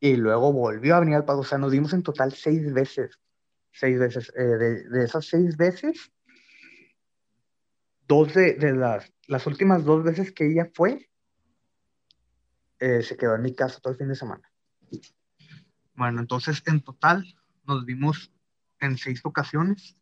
Y 0.00 0.16
luego 0.16 0.52
volvió 0.52 0.96
a 0.96 1.00
venir 1.00 1.16
al 1.16 1.24
paso. 1.24 1.40
O 1.40 1.44
sea, 1.44 1.58
nos 1.58 1.70
dimos 1.70 1.92
en 1.92 2.02
total 2.02 2.32
seis 2.32 2.72
veces. 2.72 3.20
Seis 3.70 3.98
veces. 3.98 4.32
Eh, 4.36 4.42
de, 4.42 5.04
esas 5.04 5.26
seis 5.26 5.56
veces, 5.56 6.10
dos 8.06 8.34
de, 8.34 8.56
las, 8.74 9.12
las 9.26 9.46
últimas 9.46 9.84
dos 9.84 10.04
veces 10.04 10.32
que 10.32 10.50
ella 10.50 10.70
fue, 10.74 11.10
eh, 12.78 13.02
se 13.02 13.16
quedó 13.16 13.34
en 13.34 13.42
mi 13.42 13.54
casa 13.54 13.80
todo 13.80 13.92
el 13.92 13.98
fin 13.98 14.08
de 14.08 14.16
semana. 14.16 14.50
Bueno, 15.94 16.20
entonces 16.20 16.62
en 16.66 16.82
total 16.82 17.24
nos 17.66 17.84
vimos 17.84 18.32
en 18.80 18.98
seis 18.98 19.20
ocasiones. 19.24 19.96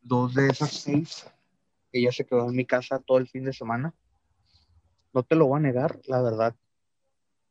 Dos 0.00 0.34
de 0.34 0.48
esas 0.48 0.72
seis 0.72 1.26
ella 1.92 2.10
se 2.10 2.24
quedó 2.24 2.48
en 2.48 2.56
mi 2.56 2.64
casa 2.64 2.98
todo 2.98 3.18
el 3.18 3.28
fin 3.28 3.44
de 3.44 3.52
semana. 3.52 3.94
No 5.12 5.22
te 5.22 5.36
lo 5.36 5.46
voy 5.46 5.58
a 5.58 5.60
negar, 5.60 6.00
la 6.06 6.22
verdad. 6.22 6.56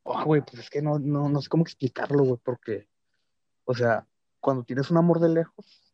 Oh, 0.03 0.23
güey, 0.25 0.41
pues 0.41 0.63
es 0.63 0.69
que 0.69 0.81
no, 0.81 0.97
no, 0.97 1.29
no 1.29 1.41
sé 1.41 1.47
cómo 1.47 1.63
explicarlo, 1.63 2.23
güey, 2.23 2.39
porque, 2.43 2.89
o 3.65 3.75
sea, 3.75 4.07
cuando 4.39 4.63
tienes 4.63 4.89
un 4.89 4.97
amor 4.97 5.19
de 5.19 5.29
lejos, 5.29 5.90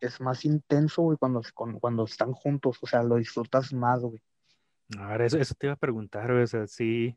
es 0.00 0.20
más 0.20 0.44
intenso, 0.44 1.02
güey, 1.02 1.18
cuando, 1.18 1.42
cuando, 1.80 2.04
están 2.04 2.32
juntos, 2.32 2.78
o 2.80 2.86
sea, 2.86 3.02
lo 3.02 3.16
disfrutas 3.16 3.72
más, 3.72 4.00
güey. 4.00 4.20
A 4.98 5.08
ver, 5.08 5.22
eso, 5.22 5.38
eso 5.38 5.54
te 5.54 5.66
iba 5.66 5.74
a 5.74 5.78
preguntar, 5.78 6.30
güey, 6.30 6.44
o 6.44 6.46
sea, 6.46 6.66
sí, 6.66 7.16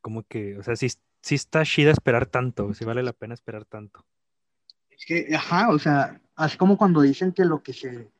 como 0.00 0.22
que, 0.22 0.56
o 0.58 0.62
sea, 0.62 0.76
sí, 0.76 0.88
sí 1.20 1.34
está 1.34 1.64
chida 1.64 1.90
esperar 1.90 2.26
tanto, 2.26 2.72
sí 2.74 2.84
vale 2.84 3.02
la 3.02 3.12
pena 3.12 3.34
esperar 3.34 3.64
tanto. 3.64 4.04
Es 4.90 5.04
que, 5.04 5.34
ajá, 5.34 5.70
o 5.70 5.78
sea, 5.78 6.20
así 6.36 6.56
como 6.56 6.78
cuando 6.78 7.00
dicen 7.00 7.32
que 7.32 7.44
lo 7.44 7.62
que 7.62 7.72
se, 7.72 8.10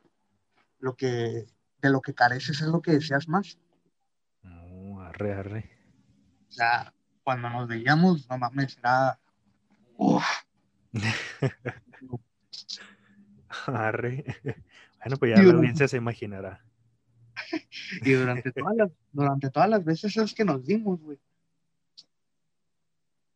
lo 0.79 0.95
que, 0.95 1.47
de 1.81 1.91
lo 1.91 2.01
que 2.01 2.15
careces 2.15 2.61
es 2.61 2.67
lo 2.69 2.83
que 2.83 2.93
deseas 2.93 3.29
más. 3.29 3.59
No, 4.43 5.01
arre, 5.01 5.33
arre. 5.33 5.71
O 6.49 6.53
sea, 6.53 6.93
cuando 7.23 7.49
nos 7.51 7.69
veíamos, 7.69 8.29
no 8.29 8.39
mames, 8.39 8.79
era. 8.79 9.19
Uf. 9.97 10.25
arre. 13.75 14.25
Bueno, 14.99 15.19
pues 15.19 15.37
ya 15.37 15.43
la 15.43 15.53
audiencia 15.53 15.87
se 15.87 15.99
imaginará. 15.99 16.65
y 18.03 18.13
durante 18.13 18.51
todas 18.51 18.77
las, 18.77 18.91
durante 19.13 19.51
todas 19.51 19.69
las 19.69 19.85
veces 19.85 20.17
es 20.17 20.35
que 20.35 20.45
nos 20.45 20.67
dimos, 20.67 21.01
güey. 21.01 21.19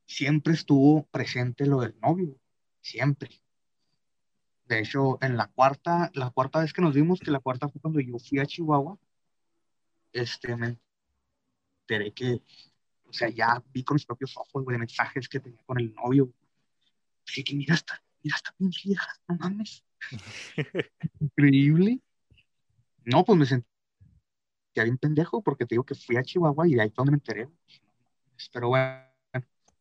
Siempre 0.05 0.55
estuvo 0.55 1.05
presente 1.05 1.67
lo 1.67 1.81
del 1.81 1.95
novio, 2.01 2.35
siempre. 2.81 3.31
De 4.65 4.81
hecho, 4.81 5.19
en 5.21 5.37
la 5.37 5.47
cuarta, 5.47 6.11
la 6.15 6.31
cuarta 6.31 6.61
vez 6.61 6.73
que 6.73 6.83
nos 6.83 6.95
vimos, 6.95 7.21
que 7.21 7.31
la 7.31 7.41
cuarta 7.41 7.69
fue 7.69 7.81
cuando 7.81 8.01
yo 8.01 8.19
fui 8.19 8.39
a 8.41 8.47
Chihuahua, 8.47 8.99
este, 10.13 10.57
me 10.57 10.79
enteré 11.83 12.13
que, 12.13 12.43
o 13.05 13.13
sea, 13.13 13.29
ya 13.29 13.63
vi 13.73 13.85
con 13.85 13.97
mis 13.97 14.07
propios 14.07 14.37
ojos, 14.37 14.65
güey, 14.65 14.79
mensajes 14.79 15.29
que 15.29 15.41
tenía 15.41 15.63
con 15.65 15.79
el 15.79 15.95
novio. 15.95 16.33
Dije 17.27 17.45
que 17.45 17.55
mira 17.55 17.75
esta, 17.75 18.03
mira 18.23 18.37
esta 18.37 18.53
pinche 18.53 18.89
vieja, 18.89 19.13
no 19.29 19.37
mames. 19.37 19.85
Increíble. 21.21 22.01
No, 23.05 23.25
pues 23.25 23.39
me 23.39 23.47
sentí 23.47 23.67
bien 24.75 24.99
pendejo 24.99 25.43
porque 25.43 25.67
te 25.67 25.75
digo 25.75 25.85
que 25.85 25.95
fui 25.95 26.17
a 26.17 26.23
Chihuahua 26.23 26.69
y 26.69 26.75
de 26.75 26.83
ahí 26.83 26.89
fue 26.91 27.05
donde 27.05 27.13
me 27.13 27.17
enteré. 27.17 27.49
Pero 28.53 28.69
bueno, 28.69 29.05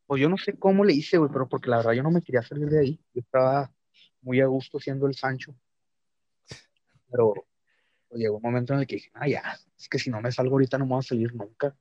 pues 0.05 0.21
yo 0.21 0.29
no 0.29 0.37
sé 0.37 0.57
cómo 0.57 0.83
le 0.83 0.93
hice, 0.93 1.17
güey, 1.17 1.31
pero 1.31 1.47
porque 1.47 1.69
la 1.69 1.77
verdad 1.77 1.93
yo 1.93 2.03
no 2.03 2.11
me 2.11 2.21
quería 2.21 2.41
salir 2.41 2.67
de 2.69 2.79
ahí. 2.79 2.99
Yo 3.13 3.21
estaba 3.21 3.71
muy 4.21 4.41
a 4.41 4.47
gusto 4.47 4.79
siendo 4.79 5.07
el 5.07 5.15
Sancho. 5.15 5.55
Pero 7.09 7.33
pues, 8.07 8.19
llegó 8.19 8.37
un 8.37 8.41
momento 8.41 8.73
en 8.73 8.79
el 8.79 8.87
que 8.87 8.95
dije, 8.95 9.11
ah, 9.13 9.27
ya, 9.27 9.57
es 9.77 9.87
que 9.87 9.99
si 9.99 10.09
no 10.09 10.21
me 10.21 10.31
salgo 10.31 10.53
ahorita 10.55 10.77
no 10.77 10.85
me 10.85 10.91
voy 10.91 10.99
a 10.99 11.03
salir 11.03 11.33
nunca. 11.33 11.75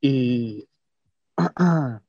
Y 0.00 0.68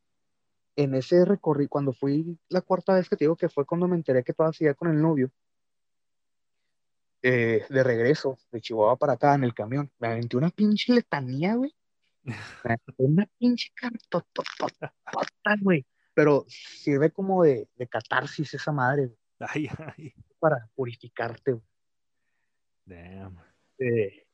en 0.78 0.96
ese 0.96 1.26
recorrido, 1.26 1.70
cuando 1.70 1.92
fui 1.92 2.40
la 2.48 2.62
cuarta 2.62 2.94
vez 2.94 3.10
que 3.10 3.18
te 3.18 3.26
digo 3.26 3.36
que 3.36 3.50
fue 3.50 3.66
cuando 3.66 3.90
me 3.90 3.98
enteré 3.98 4.24
que 4.24 4.32
todavía 4.32 4.58
seguía 4.58 4.74
con 4.74 4.90
el 4.90 5.02
novio, 5.02 5.30
eh, 7.22 7.66
de 7.68 7.84
regreso 7.84 8.38
de 8.52 8.62
Chihuahua 8.62 8.96
para 8.96 9.13
acá 9.13 9.36
en 9.36 9.44
el 9.44 9.54
camión, 9.54 9.92
me 10.00 10.08
aventé 10.08 10.38
una 10.38 10.52
pinche 10.52 10.94
letanía, 10.94 11.56
güey. 11.56 11.76
una 12.98 13.28
pinche 13.38 13.72
cartototota, 13.76 14.94
güey 15.62 15.86
pero 16.18 16.46
sirve 16.48 17.12
como 17.12 17.44
de, 17.44 17.70
de 17.76 17.88
catarsis 17.88 18.52
esa 18.56 18.72
madre, 18.72 19.12
Ay, 19.40 19.70
ay. 19.96 20.13
Para 20.40 20.68
purificarte, 20.74 21.60
Damn. 22.86 23.38
Eh, 23.78 24.26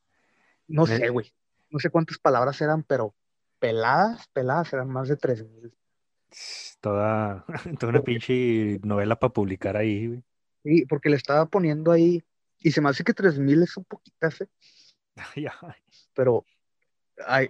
no 0.68 0.86
sé, 0.86 1.10
güey. 1.10 1.30
No 1.68 1.78
sé 1.78 1.90
cuántas 1.90 2.16
palabras 2.16 2.58
eran, 2.62 2.84
pero 2.84 3.14
peladas, 3.58 4.28
peladas 4.28 4.72
eran 4.72 4.88
más 4.88 5.08
de 5.08 5.16
tres 5.16 5.44
mil. 5.44 5.74
Toda, 6.80 7.44
toda 7.78 7.90
una 7.90 8.02
pinche 8.02 8.78
novela 8.82 9.16
para 9.16 9.32
publicar 9.32 9.76
ahí, 9.76 10.08
güey. 10.08 10.24
Sí, 10.64 10.86
porque 10.86 11.10
le 11.10 11.16
estaba 11.16 11.46
poniendo 11.46 11.92
ahí, 11.92 12.22
y 12.58 12.72
se 12.72 12.80
me 12.80 12.88
hace 12.88 13.04
que 13.04 13.12
tres 13.12 13.38
mil 13.38 13.62
es 13.62 13.76
un 13.76 13.84
poquito, 13.84 14.26
¿eh? 14.26 14.48
Ay, 15.34 15.46
ay. 15.46 15.74
Pero 16.12 16.44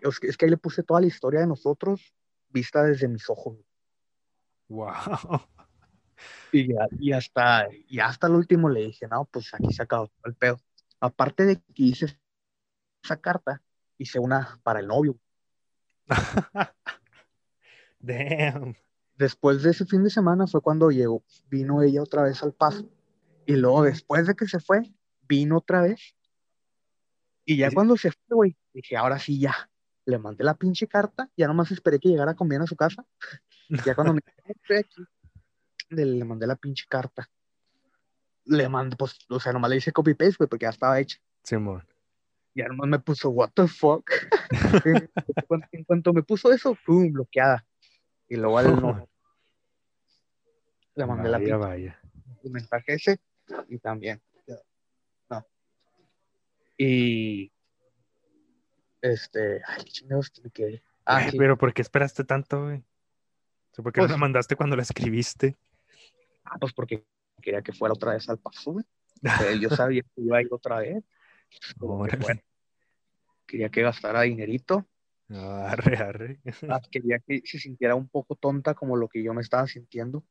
es 0.03 0.37
que 0.37 0.45
ahí 0.45 0.51
le 0.51 0.59
puse 0.59 0.83
toda 0.83 1.01
la 1.01 1.07
historia 1.07 1.41
de 1.41 1.47
nosotros 1.47 2.15
vista 2.51 2.83
desde 2.83 3.09
mis 3.09 3.29
ojos. 3.31 3.57
Wow. 4.69 5.47
Y, 6.53 6.69
y, 7.01 7.13
hasta, 7.13 7.69
y 7.89 7.99
hasta 8.01 8.27
el 8.27 8.35
último 8.35 8.69
le 8.69 8.87
dije, 8.87 9.09
no, 9.09 9.25
pues 9.25 9.53
aquí 9.55 9.73
se 9.73 9.83
acabó 9.83 10.11
el 10.25 10.35
pedo. 10.35 10.61
Aparte 11.01 11.45
de 11.45 11.57
que 11.57 11.83
hice 11.83 12.19
esa 13.03 13.21
carta, 13.21 13.63
hice 13.99 14.19
una 14.19 14.61
para 14.63 14.81
el 14.81 14.87
novio. 14.87 15.19
Damn. 18.05 18.75
Después 19.17 19.63
de 19.63 19.71
ese 19.71 19.87
fin 19.87 20.03
de 20.05 20.11
semana 20.11 20.47
fue 20.47 20.61
cuando 20.61 20.91
llegó, 20.91 21.25
vino 21.49 21.83
ella 21.83 22.03
otra 22.03 22.23
vez 22.23 22.43
al 22.43 22.53
paso. 22.53 22.91
Y 23.47 23.57
luego 23.57 23.83
después 23.83 24.27
de 24.27 24.35
que 24.35 24.47
se 24.47 24.61
fue, 24.61 24.83
vino 25.23 25.59
otra 25.59 25.83
vez. 25.83 26.15
Y 27.45 27.57
ya 27.57 27.69
¿Sí? 27.69 27.75
cuando 27.75 27.97
se 27.97 28.11
fue, 28.11 28.37
güey, 28.37 28.57
dije, 28.73 28.97
ahora 28.97 29.19
sí 29.19 29.39
ya. 29.39 29.71
Le 30.07 30.19
mandé 30.19 30.45
la 30.45 30.55
pinche 30.55 30.87
carta, 30.87 31.31
ya 31.37 31.47
nomás 31.47 31.71
esperé 31.71 31.99
que 31.99 32.11
llegara 32.11 32.35
con 32.35 32.49
bien 32.49 32.61
a 32.61 32.67
su 32.67 32.77
casa. 32.77 33.07
Ya 33.87 33.95
cuando 33.95 34.13
me 34.13 34.21
estoy 34.45 34.77
aquí, 34.77 35.03
le, 35.89 36.25
mandé 36.25 36.47
la 36.47 36.57
pinche 36.57 36.85
carta. 36.89 37.31
Le 38.45 38.69
mandé, 38.69 38.97
pues, 38.97 39.19
o 39.31 39.41
sea, 39.41 39.53
nomás 39.53 39.71
le 39.71 39.77
hice 39.77 39.93
copy 39.93 40.13
paste, 40.13 40.37
güey, 40.39 40.49
porque 40.49 40.65
ya 40.65 40.71
estaba 40.71 41.01
hecha. 41.01 41.19
Simón. 41.43 41.87
Ya 42.55 42.67
nomás 42.69 42.89
me 42.89 42.99
puso, 42.99 43.31
what 43.31 43.51
the 43.55 43.67
fuck. 43.67 44.11
en, 44.85 45.11
cuanto, 45.47 45.69
en 45.73 45.85
cuanto 45.85 46.13
me 46.13 46.23
puso 46.23 46.53
eso, 46.53 46.77
pum, 46.85 47.11
bloqueada. 47.11 47.65
Y 48.29 48.37
luego 48.37 48.59
al 48.59 48.67
no, 48.83 49.09
le 50.95 51.07
mandé 51.07 51.29
la 51.29 51.39
pinche 51.39 51.55
vaya. 51.55 52.01
el 52.43 52.51
mensaje 52.51 52.95
ese 52.95 53.19
y 53.69 53.79
también. 53.79 54.23
No. 55.29 55.47
Y 56.79 57.53
este, 59.03 59.61
ay, 59.67 59.83
chingados 59.85 60.31
que 60.31 60.43
me 60.43 60.51
quedé. 60.51 60.83
Ah, 61.05 61.29
sí. 61.31 61.37
Pero 61.37 61.59
¿por 61.59 61.75
qué 61.75 61.83
esperaste 61.83 62.25
tanto, 62.25 62.65
güey? 62.65 62.79
O 62.79 63.75
sea, 63.75 63.83
¿Por 63.83 63.93
qué 63.93 64.01
no 64.01 64.05
Pues- 64.07 64.13
la 64.13 64.17
mandaste 64.17 64.57
cuando 64.57 64.77
la 64.77 64.83
escribiste? 64.83 65.57
Ah, 66.45 66.57
pues 66.59 66.73
porque 66.73 67.05
quería 67.43 67.63
que 67.63 67.73
fuera 67.73 67.93
otra 67.95 68.13
vez 68.13 68.29
al 68.29 68.39
paso, 68.39 68.73
güey. 68.73 68.85
Yo 69.61 69.71
sabía 69.71 70.03
que 70.03 70.21
iba 70.23 70.39
a 70.39 70.43
ir 70.43 70.49
otra 70.51 70.79
vez. 70.79 71.03
Fuera. 71.79 72.19
Quería 73.47 73.69
que 73.69 73.83
gastara 73.83 74.23
dinerito. 74.23 74.87
Arre, 75.67 75.97
arre. 75.97 76.41
Ah, 76.69 76.81
Quería 76.91 77.19
que 77.19 77.43
se 77.45 77.59
sintiera 77.59 77.95
un 77.95 78.09
poco 78.09 78.37
tonta 78.37 78.75
como 78.75 78.97
lo 78.97 79.09
que 79.09 79.23
yo 79.23 79.35
me 79.35 79.43
estaba 79.43 79.67
sintiendo. 79.67 80.25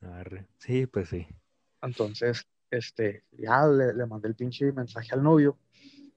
Arre. 0.00 0.46
Sí, 0.58 0.86
pues 0.86 1.08
sí. 1.08 1.26
Entonces, 1.82 2.46
este, 2.70 3.24
ya 3.32 3.66
le, 3.66 3.94
le 3.94 4.06
mandé 4.06 4.28
el 4.28 4.34
pinche 4.34 4.72
mensaje 4.72 5.14
al 5.14 5.22
novio. 5.22 5.58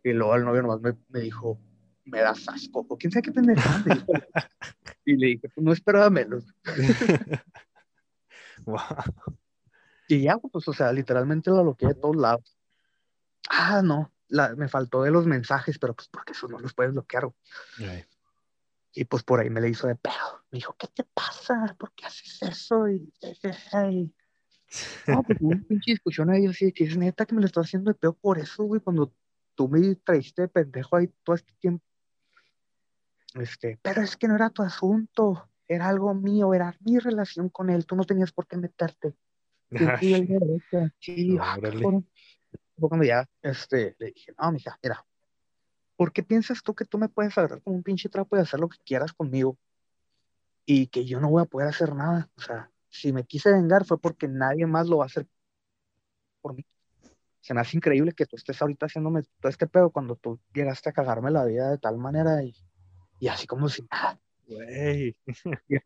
Y 0.04 0.12
luego 0.14 0.36
el 0.36 0.46
novio 0.46 0.62
nomás 0.62 0.82
me, 0.82 0.96
me 1.10 1.20
dijo, 1.20 1.60
me 2.06 2.20
das 2.20 2.48
asco. 2.50 2.86
O 2.90 2.98
quién 2.98 3.12
sabe 3.12 3.32
qué 3.32 3.42
dijo. 3.42 4.14
Y 5.06 5.16
le 5.16 5.28
dije, 5.28 5.50
pues 5.50 5.64
no 5.66 5.74
esperaba 5.74 6.10
menos. 6.10 6.46
Wow. 8.66 9.32
Y 10.10 10.24
ya, 10.24 10.38
pues, 10.38 10.68
o 10.68 10.74
sea, 10.74 10.92
literalmente 10.92 11.50
lo 11.50 11.64
bloqueé 11.64 11.88
de 11.88 11.96
todos 11.96 12.18
lados. 12.18 12.58
Ah, 13.50 13.82
no, 13.82 14.12
la- 14.30 14.56
me 14.56 14.68
faltó 14.70 15.04
de 15.04 15.12
los 15.12 15.26
mensajes, 15.28 15.78
pero 15.78 15.94
pues 15.96 16.08
porque 16.08 16.32
eso 16.32 16.48
no 16.48 16.60
los 16.60 16.74
puedes 16.74 16.94
bloquear. 16.94 17.30
Y 18.94 19.06
pues 19.06 19.24
por 19.24 19.40
ahí 19.40 19.50
me 19.50 19.62
le 19.62 19.70
hizo 19.70 19.88
de 19.88 19.96
pedo. 19.96 20.44
Me 20.52 20.58
dijo, 20.58 20.76
¿qué 20.78 20.88
te 20.88 21.04
pasa? 21.04 21.76
¿Por 21.78 21.92
qué 21.94 22.06
haces 22.06 22.42
eso? 22.42 22.88
Y, 22.90 23.12
y- 23.22 24.14
no, 25.08 25.24
pues 25.24 25.38
una 25.42 25.62
pinche 25.68 25.92
discusión 25.92 26.30
ahí, 26.30 26.46
así 26.48 26.72
que 26.72 26.86
es 26.86 26.98
neta 26.98 27.26
que 27.26 27.36
me 27.36 27.42
lo 27.42 27.48
estás 27.48 27.66
haciendo 27.68 27.92
de 27.92 27.96
pedo 27.96 28.14
por 28.14 28.40
eso, 28.40 28.64
güey, 28.64 28.82
cuando 28.82 29.14
tú 29.56 29.68
me 29.68 29.96
traíste 29.96 30.44
de 30.44 30.48
pendejo 30.48 30.96
ahí 30.96 31.08
todo 31.24 31.36
este 31.36 31.54
tiempo. 31.60 31.84
Este, 33.36 33.78
pero 33.82 34.02
es 34.02 34.18
que 34.18 34.28
no 34.28 34.36
era 34.36 34.50
tu 34.50 34.64
asunto, 34.64 35.50
era 35.68 35.88
algo 35.88 36.14
mío, 36.14 36.54
era 36.54 36.76
mi 36.82 36.98
relación 36.98 37.50
con 37.50 37.70
él, 37.70 37.86
tú 37.86 37.96
no 37.96 38.04
tenías 38.04 38.32
por 38.32 38.48
qué 38.48 38.58
meterte. 38.58 39.14
Sí, 40.00 40.14
sí. 40.14 40.28
Sí, 41.00 41.38
ah, 41.40 41.58
cabrón. 41.62 42.10
Fue 42.80 42.90
cuando 42.90 43.06
ya, 43.06 43.28
este, 43.42 43.96
le 44.00 44.08
dije, 44.08 44.34
no, 44.40 44.52
mija, 44.52 44.78
mira, 44.82 45.06
¿por 45.96 46.14
qué 46.14 46.24
piensas 46.24 46.64
tú 46.64 46.74
que 46.74 46.86
tú 46.86 46.98
me 46.98 47.10
puedes 47.10 47.38
agarrar 47.38 47.62
como 47.62 47.76
un 47.76 47.84
pinche 47.84 48.10
trapo 48.10 48.38
y 48.38 48.40
hacer 48.40 48.60
lo 48.60 48.70
que 48.70 48.78
quieras 48.86 49.14
conmigo? 49.14 49.58
Y 50.66 50.88
que 50.88 51.06
yo 51.06 51.20
no 51.20 51.30
voy 51.30 51.42
a 51.42 51.46
poder 51.46 51.68
hacer 51.68 51.94
nada. 51.94 52.30
O 52.38 52.42
sea, 52.42 52.72
si 52.90 53.12
me 53.12 53.24
quise 53.26 53.52
vengar 53.52 53.86
fue 53.86 54.00
porque 54.00 54.28
nadie 54.28 54.66
más 54.66 54.88
lo 54.88 54.98
va 54.98 55.06
a 55.06 55.08
hacer 55.08 55.28
por 56.42 56.56
mí. 56.56 56.66
Se 57.42 57.54
me 57.54 57.62
hace 57.62 57.78
increíble 57.78 58.14
que 58.14 58.26
tú 58.26 58.36
estés 58.36 58.62
ahorita 58.62 58.86
haciéndome 58.86 59.24
todo 59.40 59.50
este 59.50 59.68
pedo 59.68 59.90
cuando 59.90 60.16
tú 60.16 60.40
llegaste 60.54 60.90
a 60.90 60.94
cagarme 60.94 61.32
la 61.32 61.46
vida 61.46 61.70
de 61.72 61.78
tal 61.78 61.98
manera 61.98 62.44
y, 62.44 62.54
y 63.20 63.28
así 63.28 63.48
como 63.48 63.70
si 63.70 63.84
nada. 63.92 64.20
Güey. 64.48 65.16
Ya, 65.68 65.82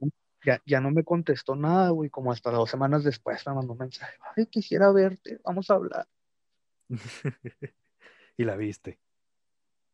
ya, 0.46 0.62
ya 0.66 0.82
no 0.82 0.92
me 0.92 1.04
contestó 1.04 1.56
nada, 1.56 1.90
güey, 1.90 2.10
como 2.10 2.32
hasta 2.32 2.52
dos 2.52 2.70
semanas 2.70 3.04
después 3.04 3.46
me 3.48 3.54
mandó 3.54 3.74
un 3.74 3.80
mensaje. 3.80 4.18
Ay, 4.36 4.46
quisiera 4.48 4.92
verte, 4.92 5.40
vamos 5.44 5.70
a 5.70 5.76
hablar. 5.76 6.08
y 8.38 8.44
la 8.44 8.56
viste. 8.56 9.00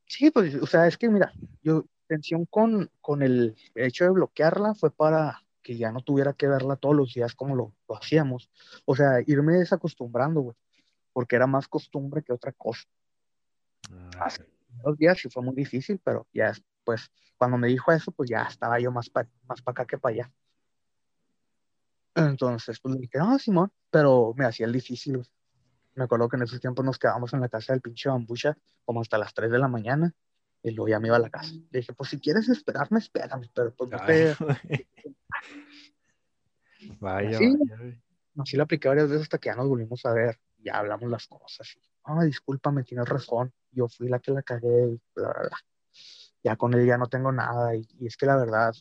Sí, 0.05 0.31
pues, 0.31 0.55
o 0.55 0.65
sea, 0.65 0.87
es 0.87 0.97
que 0.97 1.09
mira, 1.09 1.31
yo, 1.61 1.85
tensión 2.07 2.45
con, 2.45 2.89
con 3.01 3.21
el 3.21 3.55
hecho 3.75 4.05
de 4.05 4.09
bloquearla 4.09 4.73
fue 4.73 4.91
para 4.91 5.43
que 5.61 5.77
ya 5.77 5.91
no 5.91 6.01
tuviera 6.01 6.33
que 6.33 6.47
verla 6.47 6.75
todos 6.75 6.95
los 6.95 7.13
días 7.13 7.35
como 7.35 7.55
lo, 7.55 7.75
lo 7.87 7.95
hacíamos. 7.95 8.49
O 8.85 8.95
sea, 8.95 9.21
irme 9.27 9.53
desacostumbrando, 9.53 10.41
güey, 10.41 10.55
porque 11.13 11.35
era 11.35 11.45
más 11.45 11.67
costumbre 11.67 12.23
que 12.23 12.33
otra 12.33 12.51
cosa. 12.53 12.87
Ah, 13.91 14.25
Así. 14.25 14.41
Los 14.83 14.97
días 14.97 15.19
sí 15.19 15.29
fue 15.29 15.43
muy 15.43 15.55
difícil, 15.55 15.99
pero 16.03 16.27
ya, 16.33 16.53
pues, 16.83 17.11
cuando 17.37 17.57
me 17.57 17.67
dijo 17.67 17.91
eso, 17.91 18.11
pues 18.11 18.29
ya 18.29 18.43
estaba 18.43 18.79
yo 18.79 18.91
más 18.91 19.09
para 19.09 19.29
más 19.47 19.61
pa 19.61 19.71
acá 19.71 19.85
que 19.85 19.97
para 19.97 20.13
allá. 20.13 20.31
Entonces, 22.15 22.79
pues 22.79 22.95
le 22.95 23.01
dije, 23.01 23.17
no, 23.17 23.37
Simón, 23.39 23.71
pero 23.89 24.33
me 24.35 24.45
hacía 24.45 24.65
el 24.65 24.73
difícil, 24.73 25.17
güey. 25.17 25.27
Me 25.99 26.05
acuerdo 26.05 26.29
que 26.29 26.37
en 26.37 26.43
esos 26.43 26.61
tiempos 26.61 26.85
nos 26.85 26.97
quedábamos 26.97 27.33
en 27.33 27.41
la 27.41 27.49
casa 27.49 27.73
del 27.73 27.81
pinche 27.81 28.07
bambucha 28.07 28.57
como 28.85 29.01
hasta 29.01 29.17
las 29.17 29.33
3 29.33 29.51
de 29.51 29.59
la 29.59 29.67
mañana 29.67 30.13
y 30.63 30.71
luego 30.71 30.87
ya 30.87 30.97
me 31.01 31.07
iba 31.09 31.17
a 31.17 31.19
la 31.19 31.29
casa. 31.29 31.51
Le 31.71 31.79
dije, 31.79 31.91
pues 31.91 32.09
si 32.09 32.21
quieres 32.21 32.47
esperarme, 32.47 32.99
espérame, 32.99 33.49
pero 33.53 33.75
pues 33.75 33.89
no 33.89 33.97
te... 34.05 34.33
Vaya, 37.01 37.37
Sí. 37.37 37.53
vaya. 37.57 37.99
Así 38.37 38.55
la 38.55 38.63
apliqué 38.63 38.87
varias 38.87 39.09
veces 39.09 39.23
hasta 39.23 39.39
que 39.39 39.47
ya 39.49 39.55
nos 39.55 39.67
volvimos 39.67 40.05
a 40.05 40.13
ver, 40.13 40.39
ya 40.59 40.77
hablamos 40.77 41.09
las 41.09 41.27
cosas. 41.27 41.77
Ah, 42.05 42.23
discúlpame, 42.23 42.83
tienes 42.85 43.09
razón, 43.09 43.51
yo 43.71 43.89
fui 43.89 44.07
la 44.07 44.19
que 44.19 44.31
la 44.31 44.41
cagué, 44.41 44.91
y 44.93 45.01
bla, 45.13 45.33
bla, 45.33 45.41
bla. 45.49 45.57
Ya 46.45 46.55
con 46.55 46.73
él 46.75 46.85
ya 46.85 46.97
no 46.97 47.07
tengo 47.07 47.33
nada 47.33 47.75
y, 47.75 47.85
y 47.99 48.07
es 48.07 48.15
que 48.15 48.25
la 48.25 48.37
verdad 48.37 48.73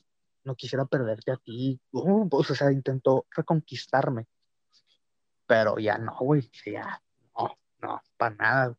no 0.44 0.54
quisiera 0.54 0.84
perderte 0.84 1.32
a 1.32 1.36
ti. 1.36 1.80
Uh, 1.90 2.28
pues, 2.28 2.48
o 2.52 2.54
sea, 2.54 2.70
intentó 2.70 3.26
reconquistarme, 3.32 4.28
pero 5.48 5.78
ya 5.80 5.98
no, 5.98 6.16
güey, 6.20 6.48
ya, 6.64 7.02
no, 7.38 7.58
no, 7.80 8.02
para 8.16 8.34
nada. 8.34 8.78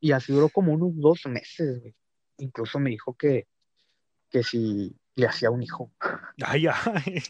Y 0.00 0.12
así 0.12 0.32
duró 0.32 0.48
como 0.48 0.72
unos 0.72 0.96
dos 0.96 1.26
meses, 1.26 1.80
güey. 1.80 1.94
Incluso 2.38 2.78
me 2.78 2.90
dijo 2.90 3.14
que, 3.14 3.46
que 4.30 4.42
si 4.42 4.96
le 5.14 5.26
hacía 5.26 5.50
un 5.50 5.62
hijo, 5.62 5.92
Ay, 6.42 6.66
ay. 6.68 7.22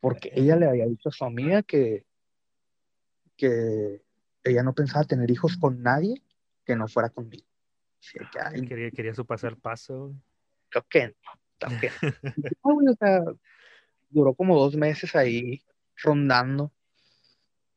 porque 0.00 0.30
ella 0.34 0.56
le 0.56 0.66
había 0.68 0.86
dicho 0.86 1.08
a 1.08 1.12
su 1.12 1.24
amiga 1.24 1.62
que, 1.62 2.04
que 3.36 4.02
ella 4.44 4.62
no 4.62 4.74
pensaba 4.74 5.04
tener 5.04 5.30
hijos 5.30 5.56
con 5.56 5.82
nadie 5.82 6.22
que 6.64 6.76
no 6.76 6.88
fuera 6.88 7.08
conmigo. 7.10 7.46
Que, 8.12 8.38
ay, 8.40 8.66
Quería, 8.66 8.90
quería 8.90 9.14
su 9.14 9.24
pasar 9.24 9.56
paso. 9.56 10.12
creo 10.68 10.86
que 10.88 11.06
no, 11.08 11.14
creo 11.58 11.80
que 11.80 11.90
no. 12.02 12.32
Y, 12.36 12.42
no, 12.64 12.74
güey, 12.74 12.88
o 12.88 12.94
sea, 12.94 13.22
duró 14.10 14.34
como 14.34 14.58
dos 14.58 14.76
meses 14.76 15.14
ahí 15.16 15.62
rondando 15.96 16.72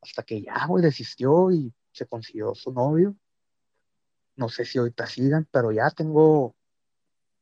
hasta 0.05 0.23
que 0.23 0.41
ya, 0.41 0.65
güey, 0.67 0.83
desistió 0.83 1.51
y 1.51 1.73
se 1.91 2.05
consiguió 2.05 2.53
su 2.55 2.71
novio. 2.71 3.15
No 4.35 4.49
sé 4.49 4.65
si 4.65 4.77
ahorita 4.77 5.05
sigan, 5.07 5.47
pero 5.51 5.71
ya 5.71 5.89
tengo 5.91 6.55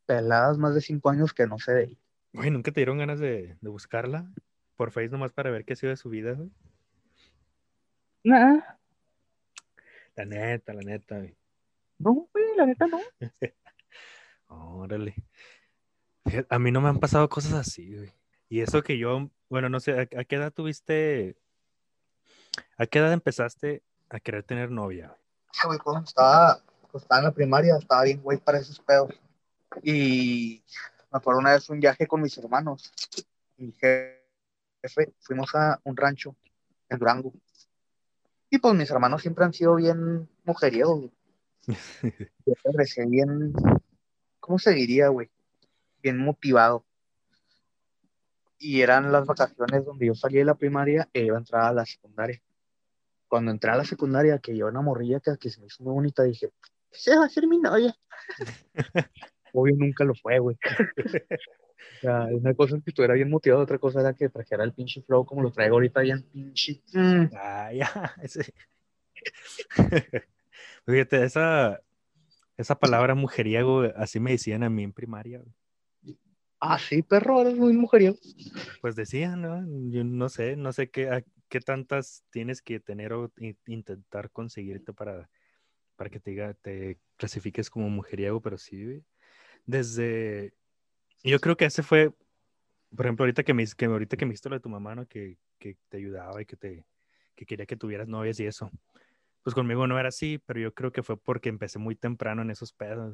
peladas 0.06 0.58
más 0.58 0.76
de 0.76 0.82
cinco 0.82 1.10
años 1.10 1.34
que 1.34 1.48
no 1.48 1.58
sé 1.60 1.74
de 1.74 1.84
ella. 1.86 1.98
Güey, 2.34 2.52
¿nunca 2.52 2.72
te 2.72 2.80
dieron 2.82 2.98
ganas 2.98 3.20
de, 3.20 3.58
de 3.60 3.70
buscarla? 3.70 4.32
Por 4.76 4.92
Face 4.92 5.10
nomás 5.10 5.32
para 5.32 5.52
ver 5.52 5.66
qué 5.66 5.74
ha 5.74 5.76
sido 5.76 5.92
de 5.92 5.98
su 5.98 6.10
vida, 6.10 6.34
güey. 6.34 6.50
Nah, 8.24 8.62
La 10.16 10.26
neta, 10.26 10.74
la 10.74 10.82
neta, 10.82 11.18
güey. 11.18 11.36
no, 11.98 12.28
güey, 12.32 12.56
la 12.56 12.66
neta 12.66 12.88
no. 12.88 13.00
Órale. 14.48 15.16
A 16.50 16.60
mí 16.60 16.72
no 16.72 16.80
me 16.82 16.90
han 16.90 17.00
pasado 17.00 17.28
cosas 17.30 17.54
así, 17.54 17.96
güey. 17.96 18.14
Y 18.50 18.62
eso 18.62 18.82
que 18.84 18.98
yo, 18.98 19.30
bueno, 19.50 19.70
no 19.70 19.80
sé, 19.80 19.94
¿a, 19.94 20.02
a 20.02 20.24
qué 20.26 20.36
edad 20.36 20.54
tuviste, 20.54 21.36
a 22.78 22.86
qué 22.86 23.00
edad 23.00 23.14
empezaste 23.14 23.84
a 24.10 24.20
querer 24.20 24.44
tener 24.44 24.72
novia? 24.72 25.16
güey? 25.66 25.80
Cuando 25.80 26.04
estaba, 26.08 26.62
cuando 26.82 26.98
estaba 27.00 27.20
en 27.20 27.26
la 27.26 27.32
primaria, 27.32 27.78
estaba 27.78 28.04
bien, 28.04 28.22
güey, 28.22 28.38
para 28.38 28.60
esos 28.60 28.80
pedos. 28.80 29.12
Y 29.82 30.64
me 31.12 31.18
acuerdo 31.18 31.40
una 31.40 31.54
vez 31.54 31.70
un 31.70 31.80
viaje 31.80 32.08
con 32.08 32.22
mis 32.22 32.38
hermanos. 32.38 32.92
Mi 33.58 33.72
jefe, 33.72 35.14
fuimos 35.20 35.54
a 35.56 35.80
un 35.84 35.96
rancho 35.96 36.36
en 36.90 37.00
Durango. 37.00 37.34
Y 38.50 38.60
pues 38.60 38.76
mis 38.76 38.90
hermanos 38.92 39.22
siempre 39.22 39.46
han 39.46 39.54
sido 39.54 39.76
bien 39.76 40.30
mujeriegos. 40.44 41.00
güey. 41.00 41.12
Yo 42.46 42.54
regresé 42.66 43.06
bien, 43.06 43.54
¿cómo 44.40 44.60
se 44.60 44.72
diría, 44.72 45.08
güey? 45.08 45.30
Bien 46.02 46.18
motivado. 46.18 46.86
Y 48.60 48.82
eran 48.82 49.12
las 49.12 49.26
vacaciones 49.26 49.84
donde 49.84 50.06
yo 50.06 50.16
salí 50.16 50.38
de 50.38 50.46
la 50.46 50.56
primaria 50.56 51.10
e 51.12 51.24
iba 51.24 51.36
a 51.36 51.40
entrar 51.40 51.64
a 51.64 51.74
la 51.74 51.86
secundaria. 51.86 52.42
Cuando 53.34 53.50
entré 53.50 53.72
a 53.72 53.76
la 53.78 53.84
secundaria, 53.84 54.38
que 54.38 54.56
yo 54.56 54.68
una 54.68 54.84
morrilla 54.84 55.20
que, 55.20 55.36
que 55.40 55.50
se 55.50 55.60
me 55.60 55.66
hizo 55.66 55.84
muy 55.84 55.92
bonita, 55.92 56.22
dije, 56.22 56.52
esa 56.92 57.18
va 57.18 57.26
a 57.26 57.30
ser 57.30 57.48
mi 57.48 57.58
novia. 57.58 57.92
Obvio 59.54 59.76
nunca 59.76 60.04
lo 60.04 60.14
fue, 60.14 60.38
güey. 60.38 60.56
o 60.56 62.00
sea, 62.00 62.28
una 62.32 62.54
cosa 62.54 62.78
es 62.78 62.84
que 62.84 62.92
estuviera 62.92 63.16
bien 63.16 63.32
motivado, 63.32 63.64
otra 63.64 63.80
cosa 63.80 64.02
era 64.02 64.14
que 64.14 64.30
trajera 64.30 64.64
el 64.64 64.74
pinche 64.74 65.02
flow 65.02 65.26
como 65.26 65.42
lo 65.42 65.52
traigo 65.52 65.78
ahorita 65.78 66.02
bien 66.02 66.22
pinche. 66.32 66.84
Mm. 66.94 67.24
Ah, 67.34 67.74
ya, 67.74 68.14
ese. 68.22 68.54
Fíjate, 70.86 71.24
esa, 71.24 71.82
esa 72.56 72.76
palabra 72.78 73.16
mujeriego, 73.16 73.82
así 73.96 74.20
me 74.20 74.30
decían 74.34 74.62
a 74.62 74.70
mí 74.70 74.84
en 74.84 74.94
primaria. 74.94 75.40
güey. 75.40 76.20
Ah, 76.60 76.78
sí, 76.78 77.02
perro, 77.02 77.42
eres 77.42 77.56
muy 77.58 77.74
mujeriego. 77.74 78.16
Pues 78.80 78.96
decían, 78.96 79.42
¿no? 79.42 79.66
Yo 79.92 80.04
no 80.04 80.30
sé, 80.30 80.56
no 80.56 80.72
sé 80.72 80.92
qué, 80.92 81.10
a- 81.10 81.24
qué 81.54 81.60
tantas 81.60 82.26
tienes 82.32 82.64
que 82.64 82.80
tener 82.80 83.14
o 83.14 83.32
in- 83.38 83.56
intentar 83.68 84.32
conseguirte 84.32 84.92
para, 84.92 85.30
para 85.96 86.10
que 86.10 86.20
te 86.20 86.32
diga, 86.32 86.56
te 86.56 86.98
clasifiques 87.16 87.70
como 87.70 87.92
mujeriego, 87.92 88.42
pero 88.42 88.58
sí. 88.58 89.04
Desde, 89.64 90.56
yo 91.24 91.40
creo 91.40 91.56
que 91.56 91.66
ese 91.66 91.84
fue, 91.84 92.12
por 92.96 93.06
ejemplo, 93.06 93.22
ahorita 93.22 93.44
que 93.44 93.54
me, 93.54 93.64
que 93.68 93.86
ahorita 93.86 94.18
que 94.18 94.26
me 94.26 94.32
dijiste 94.32 94.50
lo 94.50 94.56
de 94.56 94.62
tu 94.62 94.70
mamá, 94.70 94.96
¿no? 94.96 95.06
Que, 95.06 95.38
que 95.60 95.78
te 95.90 95.98
ayudaba 95.98 96.42
y 96.42 96.48
que 96.48 96.56
te, 96.56 96.88
que 97.36 97.46
quería 97.46 97.68
que 97.68 97.78
tuvieras 97.78 98.08
novias 98.08 98.40
y 98.40 98.48
eso. 98.48 98.72
Pues 99.44 99.54
conmigo 99.54 99.86
no 99.86 100.00
era 100.00 100.10
así, 100.10 100.40
pero 100.48 100.60
yo 100.60 100.74
creo 100.74 100.92
que 100.92 101.04
fue 101.04 101.18
porque 101.18 101.50
empecé 101.50 101.78
muy 101.78 101.96
temprano 101.96 102.42
en 102.42 102.50
esos 102.50 102.74
pedos. 102.74 103.14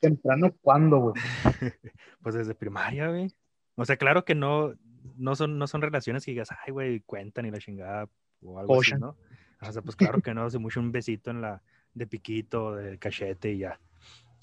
Temprano, 0.00 0.54
¿cuándo, 0.62 0.98
güey? 0.98 1.14
Pues 2.22 2.36
desde 2.36 2.54
primaria, 2.54 3.08
güey. 3.08 3.34
O 3.74 3.84
sea, 3.84 3.96
claro 3.96 4.24
que 4.24 4.36
no, 4.36 4.74
no 5.22 5.36
son, 5.36 5.56
no 5.58 5.66
son 5.66 5.82
relaciones 5.82 6.24
que 6.24 6.32
digas, 6.32 6.48
ay, 6.50 6.72
güey, 6.72 7.00
cuentan 7.00 7.46
y 7.46 7.50
la 7.50 7.58
chingada 7.58 8.08
o 8.42 8.58
algo 8.58 8.80
así. 8.80 8.92
¿no? 8.98 9.16
O 9.60 9.72
sea, 9.72 9.80
pues 9.82 9.94
claro 9.96 10.20
que 10.22 10.34
no, 10.34 10.44
hace 10.44 10.58
mucho 10.58 10.80
un 10.80 10.90
besito 10.90 11.30
en 11.30 11.40
la, 11.40 11.62
de 11.94 12.06
piquito, 12.06 12.74
de 12.74 12.98
cachete 12.98 13.52
y 13.52 13.58
ya. 13.58 13.80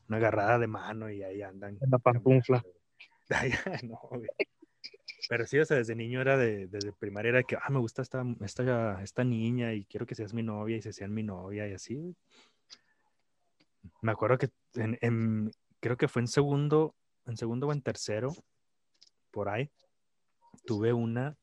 Una 0.08 0.18
agarrada 0.18 0.58
de 0.58 0.68
mano 0.68 1.10
y 1.10 1.22
ahí 1.22 1.42
andan. 1.42 1.78
En 1.82 1.90
la 1.90 1.98
pantufla. 2.00 2.64
No, 3.84 4.00
güey. 4.10 4.28
Pero 5.28 5.46
sí, 5.46 5.60
o 5.60 5.66
sea, 5.66 5.78
desde 5.78 5.96
niño 5.96 6.22
era 6.22 6.38
de, 6.38 6.68
desde 6.68 6.92
primaria 6.94 7.30
era 7.30 7.44
que, 7.44 7.56
ah, 7.56 7.70
me 7.70 7.78
gusta 7.78 8.02
esta, 8.02 8.26
esta, 8.42 9.04
esta 9.04 9.24
niña 9.24 9.74
y 9.74 9.86
quiero 9.86 10.08
que 10.08 10.16
seas 10.16 10.34
mi 10.34 10.42
novia 10.42 10.78
y 10.78 10.82
se 10.82 10.94
sean 10.94 11.14
mi 11.14 11.22
novia 11.22 11.68
y 11.68 11.74
así. 11.74 12.16
Me 14.02 14.12
acuerdo 14.12 14.38
que 14.40 14.50
en, 14.76 14.98
en- 15.02 15.52
creo 15.80 15.98
que 15.98 16.08
fue 16.08 16.22
en 16.22 16.28
segundo, 16.28 16.96
en 17.28 17.38
segundo 17.38 17.68
o 17.68 17.74
en 17.74 17.82
tercero, 17.84 18.34
por 19.30 19.50
ahí, 19.50 19.70
tuve 20.66 20.94
una, 20.94 21.38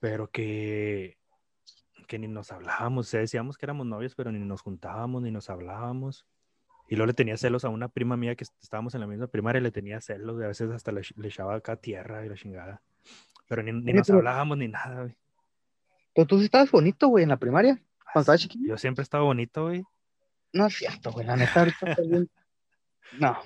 pero 0.00 0.30
que, 0.30 1.18
que 2.06 2.18
ni 2.18 2.28
nos 2.28 2.52
hablábamos, 2.52 3.06
o 3.06 3.10
sea, 3.10 3.20
decíamos 3.20 3.56
que 3.58 3.66
éramos 3.66 3.86
novios, 3.86 4.14
pero 4.14 4.30
ni 4.32 4.38
nos 4.38 4.62
juntábamos, 4.62 5.22
ni 5.22 5.30
nos 5.30 5.50
hablábamos. 5.50 6.26
Y 6.90 6.96
luego 6.96 7.08
le 7.08 7.14
tenía 7.14 7.36
celos 7.36 7.64
a 7.64 7.68
una 7.68 7.88
prima 7.88 8.16
mía 8.16 8.34
que 8.34 8.44
est- 8.44 8.62
estábamos 8.62 8.94
en 8.94 9.00
la 9.02 9.06
misma 9.06 9.26
primaria, 9.26 9.60
le 9.60 9.70
tenía 9.70 10.00
celos, 10.00 10.40
y 10.40 10.44
a 10.44 10.48
veces 10.48 10.70
hasta 10.70 10.90
le, 10.92 11.02
le 11.16 11.28
echaba 11.28 11.54
acá 11.54 11.76
tierra 11.76 12.24
y 12.24 12.28
la 12.30 12.34
chingada. 12.34 12.80
Pero 13.46 13.62
ni, 13.62 13.72
ni 13.72 13.92
nos 13.92 14.08
hablábamos 14.10 14.56
ni 14.58 14.68
nada, 14.68 15.02
güey. 15.02 15.16
Pero 16.14 16.26
tú 16.26 16.38
sí 16.38 16.46
estabas 16.46 16.70
bonito, 16.70 17.08
güey, 17.08 17.24
en 17.24 17.28
la 17.28 17.36
primaria. 17.36 17.74
Cuando 18.12 18.20
estabas 18.20 18.40
chiquillo. 18.40 18.68
Yo 18.68 18.78
siempre 18.78 19.02
estaba 19.02 19.24
bonito, 19.24 19.64
güey. 19.66 19.84
No 20.54 20.66
es 20.66 20.74
cierto, 20.76 21.12
güey. 21.12 21.26
La 21.26 21.36
neta, 21.36 21.60
ahorita 21.60 21.96
bien. 22.08 22.30
No. 23.18 23.38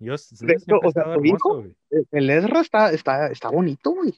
Yo, 0.00 0.14
De 0.40 0.52
hecho, 0.54 0.78
o 0.82 0.90
sea, 0.90 1.14
tu 1.14 1.24
hijo- 1.24 1.56
güey. 1.60 1.76
El 2.10 2.30
Ezra 2.30 2.60
está, 2.62 2.90
está, 2.90 3.26
está 3.28 3.50
bonito, 3.50 3.90
güey. 3.90 4.16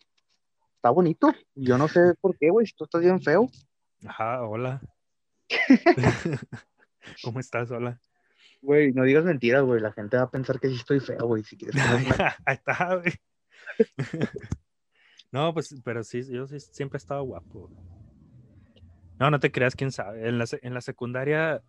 Está 0.76 0.90
bonito. 0.90 1.32
Yo 1.54 1.76
no 1.76 1.88
sé 1.88 2.14
por 2.20 2.38
qué, 2.38 2.50
güey. 2.50 2.66
Si 2.66 2.72
tú 2.74 2.84
estás 2.84 3.00
bien 3.02 3.20
feo. 3.20 3.50
Ajá, 4.06 4.42
hola. 4.42 4.80
¿Cómo 7.22 7.40
estás? 7.40 7.70
Hola. 7.70 8.00
Güey, 8.60 8.92
no 8.92 9.02
digas 9.04 9.24
mentiras, 9.24 9.64
güey. 9.64 9.80
La 9.80 9.92
gente 9.92 10.16
va 10.16 10.24
a 10.24 10.30
pensar 10.30 10.60
que 10.60 10.68
sí 10.68 10.76
estoy 10.76 11.00
feo, 11.00 11.26
güey. 11.26 11.42
Si 11.42 11.56
quieres. 11.56 11.74
Ahí 12.46 12.54
está, 12.54 12.96
güey. 12.96 13.12
No, 15.30 15.52
pues, 15.54 15.74
pero 15.84 16.04
sí, 16.04 16.22
yo 16.30 16.46
sí 16.46 16.60
siempre 16.60 16.96
he 16.96 16.98
estado 17.00 17.24
guapo. 17.24 17.70
No, 19.18 19.30
no 19.30 19.40
te 19.40 19.50
creas, 19.50 19.74
quién 19.74 19.90
sabe. 19.90 20.28
En 20.28 20.38
la, 20.38 20.44
en 20.62 20.74
la 20.74 20.80
secundaria, 20.80 21.62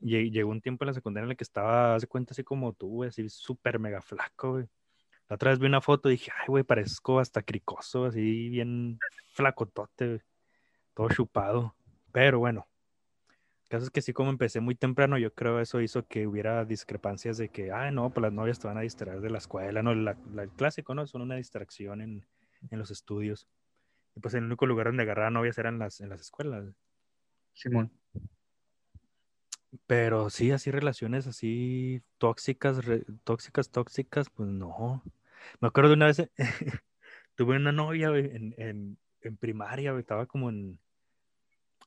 llegó 0.00 0.50
un 0.50 0.60
tiempo 0.60 0.84
en 0.84 0.88
la 0.88 0.92
secundaria 0.94 1.24
en 1.26 1.30
el 1.32 1.36
que 1.36 1.44
estaba, 1.44 1.94
haz 1.94 2.02
de 2.02 2.08
cuenta, 2.08 2.32
así 2.32 2.44
como 2.44 2.72
tú, 2.72 2.88
güey, 2.88 3.08
así 3.08 3.28
súper 3.28 3.78
mega 3.78 4.00
flaco, 4.00 4.52
güey. 4.52 4.66
La 5.28 5.36
otra 5.36 5.50
vez 5.50 5.58
vi 5.58 5.66
una 5.66 5.80
foto 5.80 6.08
y 6.08 6.12
dije, 6.12 6.30
ay, 6.40 6.46
güey, 6.48 6.64
parezco 6.64 7.18
hasta 7.20 7.42
cricoso, 7.42 8.06
así 8.06 8.48
bien 8.48 8.98
flacotote, 9.34 10.06
güey. 10.06 10.20
Todo 10.94 11.08
chupado. 11.10 11.74
Pero 12.12 12.38
bueno, 12.40 12.66
el 13.64 13.68
caso 13.68 13.84
es 13.84 13.90
que 13.90 14.00
sí, 14.02 14.12
como 14.12 14.30
empecé 14.30 14.60
muy 14.60 14.74
temprano, 14.74 15.18
yo 15.18 15.32
creo 15.34 15.60
eso 15.60 15.80
hizo 15.80 16.06
que 16.06 16.26
hubiera 16.26 16.64
discrepancias 16.64 17.36
de 17.36 17.50
que, 17.50 17.70
ay, 17.72 17.92
no, 17.92 18.10
pues 18.10 18.22
las 18.22 18.32
novias 18.32 18.58
te 18.58 18.66
van 18.66 18.78
a 18.78 18.82
distraer 18.82 19.20
de 19.20 19.30
la 19.30 19.38
escuela, 19.38 19.82
no, 19.82 19.94
la, 19.94 20.16
la- 20.32 20.42
el 20.44 20.50
clásico, 20.50 20.94
¿no? 20.94 21.06
Son 21.06 21.20
una 21.22 21.36
distracción 21.36 22.00
en, 22.00 22.26
en 22.70 22.78
los 22.78 22.90
estudios. 22.90 23.46
Y 24.16 24.20
pues 24.20 24.34
el 24.34 24.44
único 24.44 24.66
lugar 24.66 24.86
donde 24.86 25.02
agarrar 25.02 25.30
novias 25.30 25.58
eran 25.58 25.78
las, 25.78 26.00
en 26.00 26.08
las 26.08 26.20
escuelas. 26.22 26.74
Simón. 27.52 27.90
Pero 29.86 30.30
sí, 30.30 30.50
así 30.50 30.70
relaciones 30.70 31.26
así 31.26 32.02
tóxicas, 32.18 32.84
re- 32.84 33.04
tóxicas, 33.24 33.70
tóxicas, 33.70 34.30
pues 34.30 34.48
no. 34.48 35.02
Me 35.60 35.68
acuerdo 35.68 35.90
de 35.90 35.96
una 35.96 36.06
vez, 36.06 36.30
tuve 37.34 37.56
una 37.56 37.72
novia 37.72 38.08
en, 38.16 38.54
en, 38.56 38.98
en 39.20 39.36
primaria, 39.36 39.96
estaba 39.98 40.26
como 40.26 40.48
en, 40.50 40.78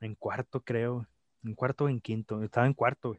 en 0.02 0.16
cuarto, 0.16 0.64
creo, 0.64 1.08
en 1.44 1.56
cuarto 1.56 1.86
o 1.86 1.90
en 1.90 2.02
quinto, 2.02 2.44
estaba 2.44 2.68
en 2.68 2.74
cuarto. 2.74 3.18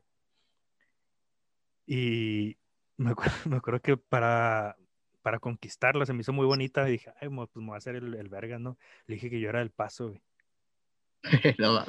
Y 1.86 2.56
me 2.96 3.10
acuerdo, 3.10 3.32
me 3.50 3.56
acuerdo 3.56 3.80
que 3.80 3.96
para, 3.96 4.76
para 5.22 5.38
conquistarla 5.40 6.06
se 6.06 6.12
me 6.12 6.20
hizo 6.20 6.32
muy 6.32 6.46
bonita 6.46 6.88
y 6.88 6.92
dije, 6.92 7.12
ay, 7.20 7.28
pues 7.28 7.48
me 7.56 7.66
voy 7.66 7.74
a 7.74 7.78
hacer 7.78 7.96
el, 7.96 8.14
el 8.14 8.28
verga, 8.28 8.58
¿no? 8.58 8.78
Le 9.06 9.16
dije 9.16 9.30
que 9.30 9.40
yo 9.40 9.48
era 9.48 9.58
del 9.58 9.70
paso, 9.70 10.08
güey. 10.08 10.22
no. 11.58 11.84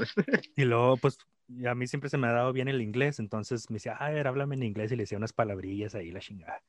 Y 0.55 0.65
luego, 0.65 0.97
pues, 0.97 1.17
y 1.47 1.65
a 1.65 1.75
mí 1.75 1.87
siempre 1.87 2.09
se 2.09 2.17
me 2.17 2.27
ha 2.27 2.31
dado 2.33 2.53
bien 2.53 2.67
el 2.67 2.81
inglés, 2.81 3.19
entonces 3.19 3.69
me 3.69 3.75
decía, 3.75 3.93
a 3.93 4.09
ver, 4.09 4.27
háblame 4.27 4.55
en 4.55 4.63
inglés 4.63 4.91
y 4.91 4.95
le 4.95 5.03
decía 5.03 5.17
unas 5.17 5.33
palabrillas 5.33 5.95
ahí, 5.95 6.11
la 6.11 6.19
chingada. 6.19 6.63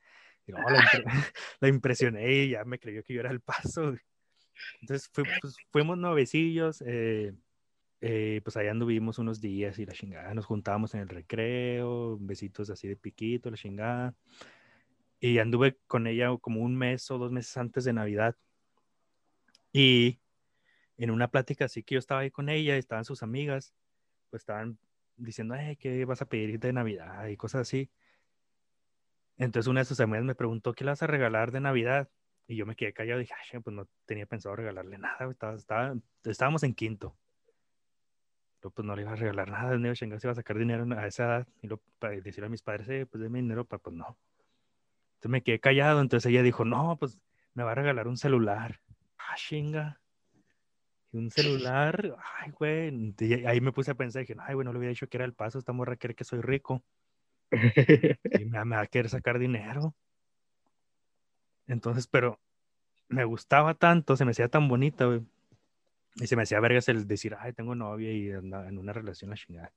Y 0.47 0.53
luego 0.53 0.69
la, 0.71 0.79
impre- 0.79 1.05
la 1.61 1.69
impresioné 1.69 2.33
y 2.33 2.51
ya 2.51 2.65
me 2.65 2.79
creyó 2.79 3.03
que 3.03 3.15
yo 3.15 3.21
era 3.21 3.31
el 3.31 3.41
paso. 3.41 3.95
Entonces 4.81 5.11
pues, 5.15 5.57
fuimos 5.71 5.99
novecillos, 5.99 6.83
eh, 6.87 7.35
eh, 8.01 8.41
pues 8.45 8.57
allá 8.57 8.71
anduvimos 8.71 9.19
unos 9.19 9.41
días 9.41 9.79
y 9.79 9.87
la 9.87 9.95
chingada, 9.95 10.35
nos 10.35 10.47
juntábamos 10.47 10.95
en 10.95 11.01
el 11.01 11.09
recreo, 11.09 12.19
besitos 12.21 12.69
así 12.71 12.89
de 12.89 12.97
piquito, 12.97 13.51
la 13.51 13.57
chingada. 13.57 14.15
Y 15.21 15.39
anduve 15.39 15.79
con 15.87 16.07
ella 16.07 16.37
como 16.39 16.61
un 16.61 16.77
mes 16.77 17.11
o 17.11 17.17
dos 17.19 17.33
meses 17.33 17.57
antes 17.57 17.85
de 17.85 17.95
Navidad. 17.95 18.37
Y 19.73 20.21
en 20.99 21.11
una 21.11 21.29
plática 21.29 21.65
así 21.65 21.83
que 21.83 21.95
yo 21.95 21.99
estaba 21.99 22.21
ahí 22.21 22.31
con 22.31 22.49
ella, 22.49 22.77
estaban 22.77 23.05
sus 23.05 23.23
amigas, 23.23 23.75
pues 24.35 24.42
estaban 24.42 24.81
diciendo, 25.16 25.55
"Ay, 25.55 25.77
¿qué 25.77 26.05
vas 26.05 26.20
a 26.20 26.27
pedir 26.27 26.59
de 26.59 26.73
Navidad? 26.73 27.29
y 27.29 27.37
cosas 27.37 27.61
así. 27.62 27.88
Entonces 29.38 29.68
una 29.68 29.81
de 29.81 29.85
sus 29.85 30.01
amigas 30.01 30.25
me 30.25 30.35
preguntó, 30.35 30.73
¿qué 30.73 30.83
le 30.85 30.90
vas 30.90 31.03
a 31.05 31.07
regalar 31.07 31.53
de 31.53 31.61
Navidad? 31.61 32.11
Y 32.49 32.57
yo 32.57 32.66
me 32.66 32.75
quedé 32.75 32.92
callado 32.92 33.20
y 33.20 33.25
dije, 33.25 33.35
"Ay, 33.53 33.61
pues 33.61 33.75
no 33.77 33.88
tenía 34.07 34.27
pensado 34.27 34.57
regalarle 34.57 34.99
nada, 34.99 35.31
estaba- 35.31 35.55
estaba- 35.57 35.94
estábamos 36.25 36.64
en 36.64 36.75
quinto. 36.75 37.16
Pero 38.61 38.73
pues 38.73 38.85
no 38.87 38.97
le 38.97 39.03
iba 39.03 39.12
a 39.12 39.16
regalar 39.16 39.51
nada, 39.51 39.70
de 39.70 39.77
dinero, 39.77 39.94
chingados, 39.94 40.25
iba 40.25 40.33
a 40.33 40.37
sacar 40.37 40.59
dinero 40.59 40.85
a 40.99 41.07
esa 41.07 41.25
edad 41.25 41.49
y 41.62 41.68
luego 41.68 41.83
para 42.01 42.14
decirle 42.20 42.47
a 42.47 42.51
mis 42.51 42.62
padres, 42.62 42.88
"Eh, 42.88 43.07
pues 43.07 43.23
denme 43.23 43.40
dinero, 43.40 43.64
para 43.66 43.81
pues 43.83 43.94
no. 43.94 44.18
Entonces 45.16 45.31
me 45.31 45.42
quedé 45.42 45.61
callado, 45.61 46.01
entonces 46.01 46.31
ella 46.31 46.42
dijo, 46.42 46.64
no, 46.64 46.97
pues 46.99 47.20
me 47.55 47.62
va 47.62 47.73
a 47.73 47.75
regalar 47.75 48.09
un 48.09 48.16
celular. 48.16 48.81
Ah, 49.18 49.35
chinga. 49.37 50.01
Y 51.14 51.18
un 51.18 51.31
celular, 51.31 52.16
ay, 52.40 52.50
güey. 52.50 53.14
Y 53.20 53.46
ahí 53.46 53.61
me 53.61 53.72
puse 53.72 53.92
a 53.92 53.94
pensar, 53.94 54.22
dije, 54.22 54.35
ay, 54.40 54.55
güey, 54.55 54.64
no 54.64 54.72
le 54.72 54.79
hubiera 54.79 54.90
dicho 54.90 55.09
que 55.09 55.16
era 55.16 55.24
el 55.24 55.33
paso, 55.33 55.59
esta 55.59 55.72
morra 55.72 55.96
quiere 55.96 56.14
que 56.14 56.24
soy 56.24 56.40
rico. 56.40 56.83
Y 58.40 58.44
me, 58.46 58.64
me 58.64 58.77
va 58.77 58.83
a 58.83 58.87
querer 58.87 59.09
sacar 59.09 59.38
dinero. 59.38 59.94
Entonces, 61.66 62.09
pero 62.09 62.40
me 63.09 63.24
gustaba 63.24 63.74
tanto, 63.74 64.16
se 64.16 64.24
me 64.24 64.33
hacía 64.33 64.48
tan 64.48 64.68
bonita, 64.68 65.07
güey. 65.07 65.22
Y 66.16 66.27
se 66.27 66.37
me 66.37 66.42
hacía 66.42 66.61
vergas 66.61 66.88
el 66.88 67.07
decir, 67.07 67.37
ay, 67.38 67.53
tengo 67.53 67.74
novia 67.74 68.12
y 68.12 68.31
en 68.31 68.79
una 68.79 68.92
relación 68.92 69.31
la 69.31 69.37
chingada. 69.37 69.72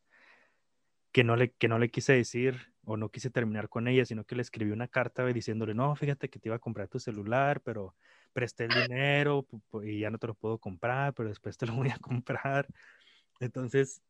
Que 1.12 1.24
no, 1.24 1.36
le, 1.36 1.52
que 1.52 1.68
no 1.68 1.80
le 1.80 1.90
quise 1.90 2.14
decir 2.14 2.74
o 2.90 2.96
no 2.96 3.10
quise 3.10 3.30
terminar 3.30 3.68
con 3.68 3.90
ella, 3.90 4.06
sino 4.06 4.24
que 4.24 4.34
le 4.34 4.42
escribí 4.42 4.72
una 4.72 4.88
carta 4.88 5.26
diciéndole, 5.26 5.74
no, 5.74 5.94
fíjate 5.98 6.30
que 6.30 6.40
te 6.40 6.48
iba 6.48 6.56
a 6.56 6.60
comprar 6.60 6.88
tu 6.88 7.00
celular, 7.00 7.60
pero 7.60 7.94
presté 8.32 8.64
el 8.64 8.70
dinero 8.92 9.46
y 9.84 10.00
ya 10.00 10.10
no 10.10 10.18
te 10.18 10.28
lo 10.28 10.36
puedo 10.36 10.58
comprar, 10.58 11.14
pero 11.14 11.28
después 11.28 11.58
te 11.58 11.66
lo 11.66 11.74
voy 11.74 11.90
a 11.90 11.98
comprar. 12.02 12.66
Entonces, 13.42 14.02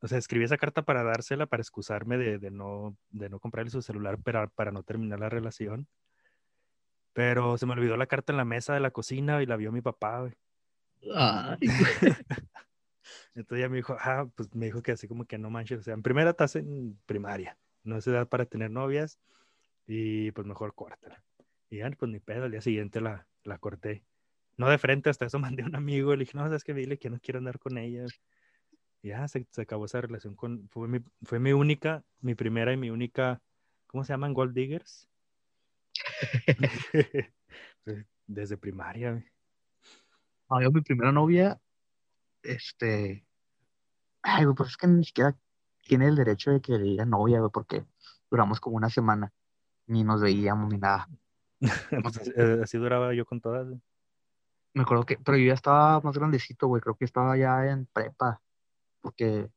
o 0.00 0.08
sea, 0.08 0.16
escribí 0.16 0.46
esa 0.46 0.56
carta 0.56 0.80
para 0.80 1.02
dársela, 1.02 1.44
para 1.44 1.60
excusarme 1.60 2.16
de, 2.16 2.38
de 2.38 2.50
no, 2.50 2.96
de 3.10 3.28
no 3.28 3.38
comprarle 3.38 3.70
su 3.70 3.82
celular, 3.82 4.16
para, 4.18 4.46
para 4.46 4.70
no 4.70 4.82
terminar 4.82 5.20
la 5.20 5.28
relación. 5.28 5.86
Pero 7.12 7.58
se 7.58 7.66
me 7.66 7.72
olvidó 7.72 7.98
la 7.98 8.06
carta 8.06 8.32
en 8.32 8.38
la 8.38 8.46
mesa 8.46 8.72
de 8.72 8.80
la 8.80 8.92
cocina 8.92 9.42
y 9.42 9.46
la 9.46 9.56
vio 9.56 9.72
mi 9.72 9.82
papá, 9.82 10.20
güey. 10.20 10.32
Entonces 13.34 13.62
ya 13.62 13.68
me 13.68 13.76
dijo, 13.76 13.94
ah, 14.00 14.26
pues 14.34 14.54
me 14.54 14.66
dijo 14.66 14.80
que 14.80 14.92
así 14.92 15.06
como 15.06 15.26
que 15.26 15.36
no 15.36 15.50
manches, 15.50 15.80
o 15.80 15.82
sea, 15.82 15.92
en 15.92 16.02
primera 16.02 16.30
estás 16.30 16.56
en 16.56 16.98
primaria, 17.04 17.58
no 17.86 17.96
es 17.96 18.06
edad 18.06 18.28
para 18.28 18.46
tener 18.46 18.70
novias 18.70 19.18
y 19.86 20.30
pues 20.32 20.46
mejor 20.46 20.74
córtala. 20.74 21.22
Y 21.70 21.78
ya, 21.78 21.90
pues 21.90 22.10
ni 22.10 22.20
pedo, 22.20 22.44
al 22.44 22.50
día 22.50 22.60
siguiente 22.60 23.00
la, 23.00 23.26
la 23.44 23.58
corté. 23.58 24.02
No 24.56 24.68
de 24.68 24.78
frente, 24.78 25.10
hasta 25.10 25.26
eso 25.26 25.38
mandé 25.38 25.62
a 25.62 25.66
un 25.66 25.76
amigo, 25.76 26.14
le 26.14 26.24
dije, 26.24 26.36
no, 26.36 26.44
sabes 26.44 26.64
que 26.64 26.74
dile 26.74 26.98
que 26.98 27.10
no 27.10 27.20
quiero 27.20 27.38
andar 27.38 27.58
con 27.58 27.78
ella. 27.78 28.06
Y 29.02 29.08
ya 29.08 29.26
se, 29.28 29.46
se, 29.50 29.62
acabó 29.62 29.86
esa 29.86 30.00
relación 30.00 30.34
con, 30.34 30.68
fue 30.68 30.88
mi, 30.88 31.00
fue 31.22 31.38
mi 31.38 31.52
única, 31.52 32.04
mi 32.20 32.34
primera 32.34 32.72
y 32.72 32.76
mi 32.76 32.90
única, 32.90 33.40
¿cómo 33.86 34.04
se 34.04 34.12
llaman? 34.12 34.34
Gold 34.34 34.54
Diggers. 34.54 35.08
Desde 38.26 38.56
primaria. 38.56 39.24
No, 40.50 40.62
yo 40.62 40.70
mi 40.70 40.80
primera 40.80 41.12
novia, 41.12 41.60
este, 42.42 43.24
ay, 44.22 44.46
pues 44.56 44.70
es 44.70 44.76
que 44.76 44.86
ni 44.86 45.04
siquiera 45.04 45.36
tiene 45.86 46.08
el 46.08 46.16
derecho 46.16 46.50
de 46.50 46.60
que 46.60 46.72
le 46.72 46.84
diga 46.84 47.04
novia, 47.04 47.38
güey, 47.40 47.50
porque 47.52 47.84
duramos 48.30 48.60
como 48.60 48.76
una 48.76 48.90
semana, 48.90 49.32
ni 49.86 50.04
nos 50.04 50.20
veíamos 50.20 50.72
ni 50.72 50.78
nada. 50.78 51.08
pues 52.02 52.18
así, 52.62 52.78
duraba 52.78 53.14
yo 53.14 53.24
con 53.24 53.40
todas. 53.40 53.66
Me 54.74 54.82
acuerdo 54.82 55.06
que, 55.06 55.16
pero 55.16 55.38
yo 55.38 55.46
ya 55.46 55.54
estaba 55.54 56.00
más 56.00 56.16
grandecito, 56.16 56.66
güey, 56.66 56.82
creo 56.82 56.96
que 56.96 57.06
estaba 57.06 57.36
ya 57.36 57.66
en 57.66 57.86
prepa, 57.86 58.42
porque 59.00 59.48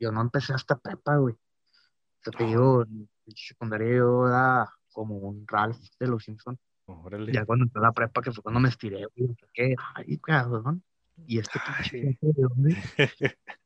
yo 0.00 0.10
no 0.10 0.20
empecé 0.20 0.54
hasta 0.54 0.76
prepa, 0.76 1.16
güey. 1.16 1.34
O 1.34 2.22
sea, 2.22 2.32
te 2.32 2.44
digo, 2.44 2.82
en 2.82 3.08
secundaria 3.34 3.96
yo 3.96 4.26
era 4.26 4.68
como 4.92 5.18
un 5.18 5.46
Ralph 5.46 5.78
de 6.00 6.06
los 6.08 6.24
Simpsons. 6.24 6.58
Órale. 6.86 7.32
Ya 7.32 7.44
cuando 7.44 7.64
entré 7.64 7.80
a 7.80 7.82
la 7.82 7.92
prepa, 7.92 8.22
que 8.22 8.32
fue 8.32 8.42
cuando 8.42 8.60
me 8.60 8.68
estiré, 8.68 9.06
güey, 9.16 9.36
¿qué? 9.52 9.74
Ay, 9.94 10.18
cabrón. 10.18 10.82
Y 11.26 11.38
este 11.38 11.60
pinche, 11.64 12.18
¿de 12.20 12.42
dónde? 12.42 12.76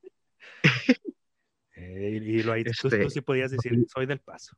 Eh, 1.81 2.21
y 2.23 2.43
lo 2.43 2.53
ahí 2.53 2.65
tú, 2.65 2.89
Este, 2.89 3.03
tú 3.05 3.11
sí 3.11 3.21
podías 3.23 3.51
decir, 3.51 3.73
soy 3.93 4.07
del 4.07 4.21
paso. 4.21 4.57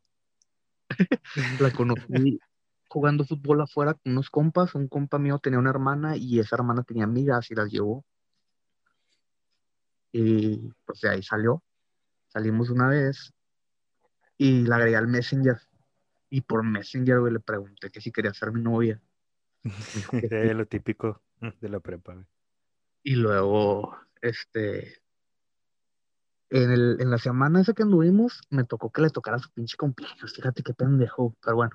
La 1.60 1.70
conocí 1.72 2.40
jugando 2.88 3.24
fútbol 3.24 3.60
afuera 3.60 3.94
con 3.94 4.12
unos 4.12 4.28
compas. 4.28 4.74
Un 4.74 4.88
compa 4.88 5.18
mío 5.18 5.38
tenía 5.38 5.58
una 5.58 5.70
hermana 5.70 6.16
y 6.16 6.40
esa 6.40 6.56
hermana 6.56 6.82
tenía 6.82 7.04
amigas 7.04 7.50
y 7.50 7.54
las 7.54 7.70
llevó. 7.70 8.04
Y 10.10 10.70
pues 10.84 11.00
de 11.00 11.10
ahí 11.10 11.22
salió. 11.22 11.62
Salimos 12.28 12.70
una 12.70 12.88
vez 12.88 13.32
y 14.36 14.66
la 14.66 14.76
agregué 14.76 14.96
al 14.96 15.08
Messenger. 15.08 15.58
Y 16.28 16.40
por 16.40 16.64
Messenger, 16.64 17.20
güey, 17.20 17.32
le 17.32 17.40
pregunté 17.40 17.90
que 17.90 18.00
si 18.00 18.10
quería 18.10 18.34
ser 18.34 18.52
mi 18.52 18.62
novia. 18.62 19.00
dijo 19.62 20.16
sí. 20.20 20.54
Lo 20.54 20.66
típico 20.66 21.22
de 21.60 21.68
la 21.68 21.80
prepa. 21.80 22.14
güey. 22.14 22.26
Y 23.04 23.16
luego, 23.16 23.96
este, 24.20 25.01
en, 26.52 26.70
el, 26.70 26.96
en 27.00 27.10
la 27.10 27.16
semana 27.16 27.62
esa 27.62 27.72
que 27.72 27.82
anduvimos, 27.82 28.42
me 28.50 28.64
tocó 28.64 28.90
que 28.90 29.00
le 29.00 29.08
tocara 29.08 29.38
su 29.38 29.50
pinche 29.50 29.76
cumpleaños. 29.78 30.34
Fíjate 30.34 30.62
qué 30.62 30.74
pendejo. 30.74 31.34
Pero 31.42 31.56
bueno, 31.56 31.72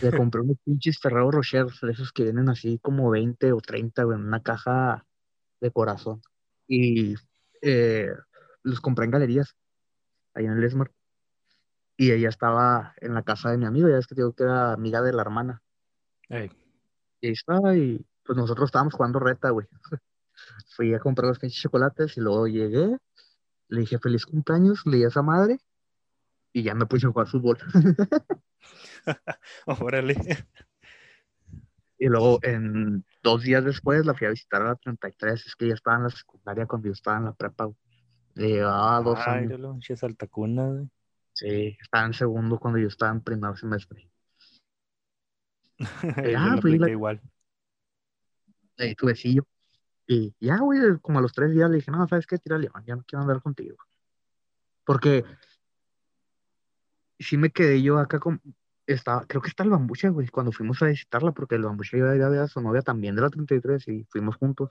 le 0.00 0.10
compré 0.30 0.42
unos 0.42 0.58
pinches 0.64 1.00
Ferrero 1.00 1.32
Rocher, 1.32 1.66
esos 1.90 2.12
que 2.12 2.22
vienen 2.22 2.48
así 2.48 2.78
como 2.78 3.10
20 3.10 3.52
o 3.52 3.60
30, 3.60 4.04
güey, 4.04 4.16
en 4.16 4.26
una 4.26 4.42
caja 4.42 5.04
de 5.60 5.70
corazón. 5.72 6.22
Y 6.68 7.16
eh, 7.62 8.12
los 8.62 8.80
compré 8.80 9.06
en 9.06 9.10
galerías, 9.10 9.56
ahí 10.34 10.44
en 10.44 10.52
el 10.52 10.62
Esmar. 10.62 10.92
Y 11.96 12.12
ella 12.12 12.28
estaba 12.28 12.94
en 13.00 13.12
la 13.12 13.22
casa 13.22 13.50
de 13.50 13.58
mi 13.58 13.66
amigo, 13.66 13.88
ya 13.88 13.98
es 13.98 14.06
que 14.06 14.14
digo 14.14 14.34
que 14.34 14.44
era 14.44 14.72
amiga 14.72 15.02
de 15.02 15.12
la 15.14 15.22
hermana. 15.22 15.62
Ey, 16.28 16.52
Y 17.20 17.26
ahí 17.26 17.32
estaba, 17.32 17.74
y 17.74 18.06
pues 18.22 18.36
nosotros 18.36 18.68
estábamos 18.68 18.94
jugando 18.94 19.18
reta, 19.18 19.50
güey. 19.50 19.66
Fui 20.76 20.94
a 20.94 21.00
comprar 21.00 21.28
los 21.28 21.40
pinches 21.40 21.60
chocolates 21.60 22.16
y 22.16 22.20
luego 22.20 22.46
llegué, 22.46 22.98
le 23.68 23.80
dije 23.80 23.98
feliz 23.98 24.26
cumpleaños, 24.26 24.82
le 24.86 24.98
di 24.98 25.04
a 25.04 25.08
esa 25.08 25.22
madre 25.22 25.58
y 26.52 26.62
ya 26.62 26.74
me 26.74 26.86
puse 26.86 27.06
a 27.06 27.10
jugar 27.10 27.26
fútbol. 27.26 27.58
Órale. 29.66 30.16
Y 31.98 32.06
luego, 32.08 32.38
en 32.42 33.04
dos 33.22 33.42
días 33.42 33.64
después, 33.64 34.04
la 34.04 34.14
fui 34.14 34.26
a 34.26 34.30
visitar 34.30 34.62
a 34.62 34.68
la 34.68 34.76
33. 34.76 35.46
Es 35.46 35.56
que 35.56 35.68
ya 35.68 35.74
estaba 35.74 35.96
en 35.96 36.04
la 36.04 36.10
secundaria 36.10 36.66
cuando 36.66 36.86
yo 36.88 36.92
estaba 36.92 37.18
en 37.18 37.24
la 37.24 37.32
prepa. 37.32 37.70
Le 38.34 38.48
llevaba 38.48 39.00
dos 39.00 39.18
Ay, 39.26 39.44
años. 39.44 39.60
lo 39.60 39.72
güey. 39.72 40.90
Sí, 41.32 41.76
estaba 41.80 42.06
en 42.06 42.14
segundo 42.14 42.58
cuando 42.58 42.78
yo 42.78 42.88
estaba 42.88 43.12
en 43.12 43.20
primer 43.20 43.56
semestre. 43.56 44.10
Yo 45.78 46.38
ah, 46.38 46.56
pues, 46.60 46.80
la- 46.80 46.88
igual. 46.88 47.20
Ahí 48.78 48.94
tu 48.94 49.06
besillo. 49.06 49.46
Y 50.06 50.34
ya, 50.40 50.58
güey, 50.58 50.80
como 51.00 51.18
a 51.18 51.22
los 51.22 51.32
tres 51.32 51.52
días 51.52 51.68
le 51.68 51.76
dije, 51.76 51.90
no, 51.90 52.06
¿sabes 52.06 52.26
qué? 52.26 52.38
Tira 52.38 52.58
león, 52.58 52.84
ya 52.86 52.94
no 52.94 53.04
quiero 53.04 53.22
andar 53.22 53.42
contigo. 53.42 53.76
Porque 54.84 55.24
sí 57.18 57.36
me 57.36 57.50
quedé 57.50 57.82
yo 57.82 57.98
acá 57.98 58.20
con... 58.20 58.40
Estaba, 58.86 59.26
creo 59.26 59.42
que 59.42 59.48
está 59.48 59.64
el 59.64 59.70
bambucha, 59.70 60.10
güey, 60.10 60.28
cuando 60.28 60.52
fuimos 60.52 60.80
a 60.80 60.86
visitarla, 60.86 61.32
porque 61.32 61.56
el 61.56 61.64
bambucha 61.64 61.96
iba 61.96 62.12
a 62.12 62.14
ir 62.16 62.22
a 62.22 62.28
ver 62.28 62.40
a 62.40 62.46
su 62.46 62.60
novia 62.60 62.82
también 62.82 63.16
de 63.16 63.22
la 63.22 63.30
33 63.30 63.88
y 63.88 64.04
fuimos 64.04 64.36
juntos. 64.36 64.70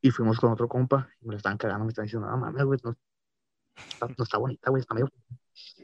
Y 0.00 0.10
fuimos 0.10 0.40
con 0.40 0.52
otro 0.52 0.68
compa 0.68 1.10
y 1.20 1.26
me 1.26 1.32
lo 1.32 1.36
estaban 1.36 1.58
cagando, 1.58 1.84
me 1.84 1.90
estaban 1.90 2.06
diciendo, 2.06 2.28
no 2.28 2.38
mames, 2.38 2.64
güey, 2.64 2.80
no 2.82 2.96
está, 3.76 4.06
no 4.06 4.24
está 4.24 4.38
bonita, 4.38 4.70
güey, 4.70 4.80
está 4.80 4.94
medio... 4.94 5.10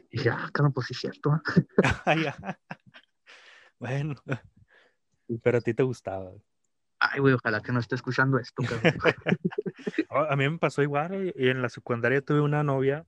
Y 0.09 0.17
dije, 0.17 0.29
ah, 0.31 0.49
cabrón, 0.51 0.73
pues 0.73 0.87
sí 0.87 0.93
es 0.93 0.99
cierto. 0.99 1.35
¿eh?". 1.35 1.65
Ay, 2.05 2.23
ya. 2.23 2.35
Bueno, 3.79 4.13
pero 5.41 5.57
a 5.57 5.61
ti 5.61 5.73
te 5.73 5.81
gustaba. 5.81 6.31
Ay, 7.03 7.19
güey, 7.19 7.33
ojalá 7.33 7.61
que 7.61 7.71
no 7.71 7.79
esté 7.79 7.95
escuchando 7.95 8.37
esto. 8.37 8.61
Oh, 10.09 10.19
A 10.29 10.35
mí 10.35 10.47
me 10.47 10.59
pasó 10.59 10.83
igual, 10.83 11.09
güey, 11.09 11.33
y 11.35 11.49
en 11.49 11.61
la 11.61 11.69
secundaria 11.69 12.21
tuve 12.21 12.41
una 12.41 12.63
novia 12.63 13.05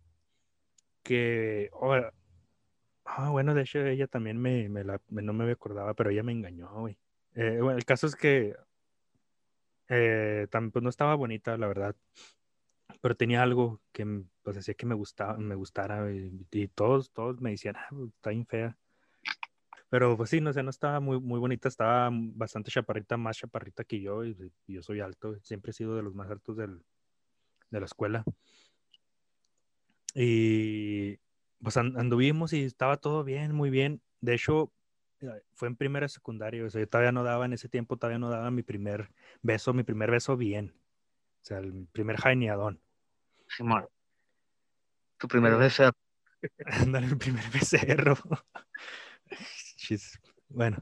que, 1.04 1.70
oh, 1.74 1.96
ah, 3.06 3.30
bueno, 3.30 3.54
de 3.54 3.62
hecho 3.62 3.86
ella 3.86 4.08
también 4.08 4.38
me, 4.38 4.68
no 4.70 5.34
me 5.34 5.52
acordaba, 5.52 5.94
pero 5.94 6.10
ella 6.10 6.24
me 6.24 6.32
engañó, 6.32 6.72
güey. 6.72 6.98
Eh, 7.36 7.60
el 7.62 7.86
caso 7.86 8.08
es 8.08 8.16
que 8.16 8.56
eh, 9.90 10.48
pues 10.50 10.84
no 10.84 10.90
estaba 10.90 11.14
bonita, 11.14 11.56
la 11.58 11.68
verdad, 11.68 11.96
pero 13.02 13.16
tenía 13.16 13.44
algo 13.44 13.80
que 13.92 14.24
pues 14.42 14.58
hacía 14.58 14.74
que 14.74 14.88
me 14.88 14.96
gustaba, 14.96 15.38
me 15.38 15.56
gustara, 15.56 16.12
y, 16.12 16.68
todos, 16.70 17.12
todos 17.12 17.40
me 17.42 17.52
decían, 17.52 17.76
ah, 17.76 17.90
está 18.16 18.32
bien 18.32 18.48
fea. 18.48 18.76
Pero 19.94 20.18
pues 20.18 20.32
sí, 20.32 20.42
no 20.42 20.52
sé, 20.52 20.64
no 20.64 20.72
estaba 20.72 21.00
muy, 21.00 21.20
muy 21.20 21.40
bonita, 21.40 21.68
estaba 21.68 22.10
bastante 22.12 22.72
chaparrita, 22.72 23.16
más 23.16 23.38
chaparrita 23.38 23.84
que 23.84 24.02
yo, 24.02 24.26
y, 24.26 24.36
y 24.66 24.74
yo 24.74 24.82
soy 24.82 25.02
alto, 25.02 25.38
siempre 25.44 25.70
he 25.70 25.74
sido 25.76 25.96
de 25.96 26.02
los 26.02 26.16
más 26.16 26.32
altos 26.32 26.58
del, 26.58 26.82
de 27.70 27.80
la 27.80 27.86
escuela. 27.86 28.24
Y 30.16 31.20
pues 31.62 31.78
an- 31.78 31.96
anduvimos 32.00 32.54
y 32.54 32.64
estaba 32.64 32.98
todo 32.98 33.24
bien, 33.24 33.54
muy 33.54 33.70
bien. 33.70 34.02
De 34.20 34.34
hecho, 34.34 34.72
eh, 35.22 35.44
fue 35.54 35.68
en 35.68 35.76
primera 35.76 36.08
secundaria, 36.08 36.66
o 36.66 36.70
sea, 36.72 36.82
yo 36.82 36.90
todavía 36.90 37.12
no 37.12 37.24
daba, 37.24 37.46
en 37.46 37.54
ese 37.54 37.70
tiempo 37.70 37.96
todavía 37.96 38.18
no 38.18 38.32
daba 38.32 38.50
mi 38.50 38.64
primer 38.64 39.12
beso, 39.44 39.74
mi 39.74 39.84
primer 39.84 40.10
beso 40.10 40.36
bien. 40.36 40.74
O 41.44 41.46
sea, 41.46 41.60
el 41.60 41.86
primer 41.92 42.18
jaineadón. 42.18 42.80
Simón. 43.48 43.86
Tu 45.20 45.28
primera 45.28 45.64
Eh, 45.64 45.70
era- 45.78 45.92
Ándale, 46.82 47.06
el 47.06 47.18
primer 47.20 47.44
becerro. 47.52 48.18
Chis. 49.84 50.18
Bueno, 50.48 50.78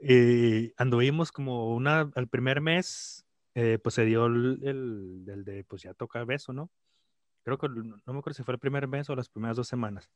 y 0.00 0.72
anduvimos 0.76 1.30
como 1.30 1.74
una, 1.74 2.10
al 2.14 2.28
primer 2.28 2.60
mes, 2.60 3.24
eh, 3.54 3.78
pues 3.80 3.94
se 3.94 4.04
dio 4.04 4.26
el, 4.26 4.58
el, 4.62 5.24
el 5.28 5.44
de, 5.44 5.64
pues 5.64 5.82
ya 5.82 5.94
toca 5.94 6.24
beso, 6.24 6.52
¿no? 6.52 6.70
Creo 7.44 7.56
que, 7.58 7.68
no 7.68 8.00
me 8.12 8.18
acuerdo 8.18 8.34
si 8.34 8.42
fue 8.42 8.54
el 8.54 8.60
primer 8.60 8.88
mes 8.88 9.08
o 9.08 9.14
las 9.14 9.28
primeras 9.28 9.56
dos 9.56 9.68
semanas. 9.68 10.10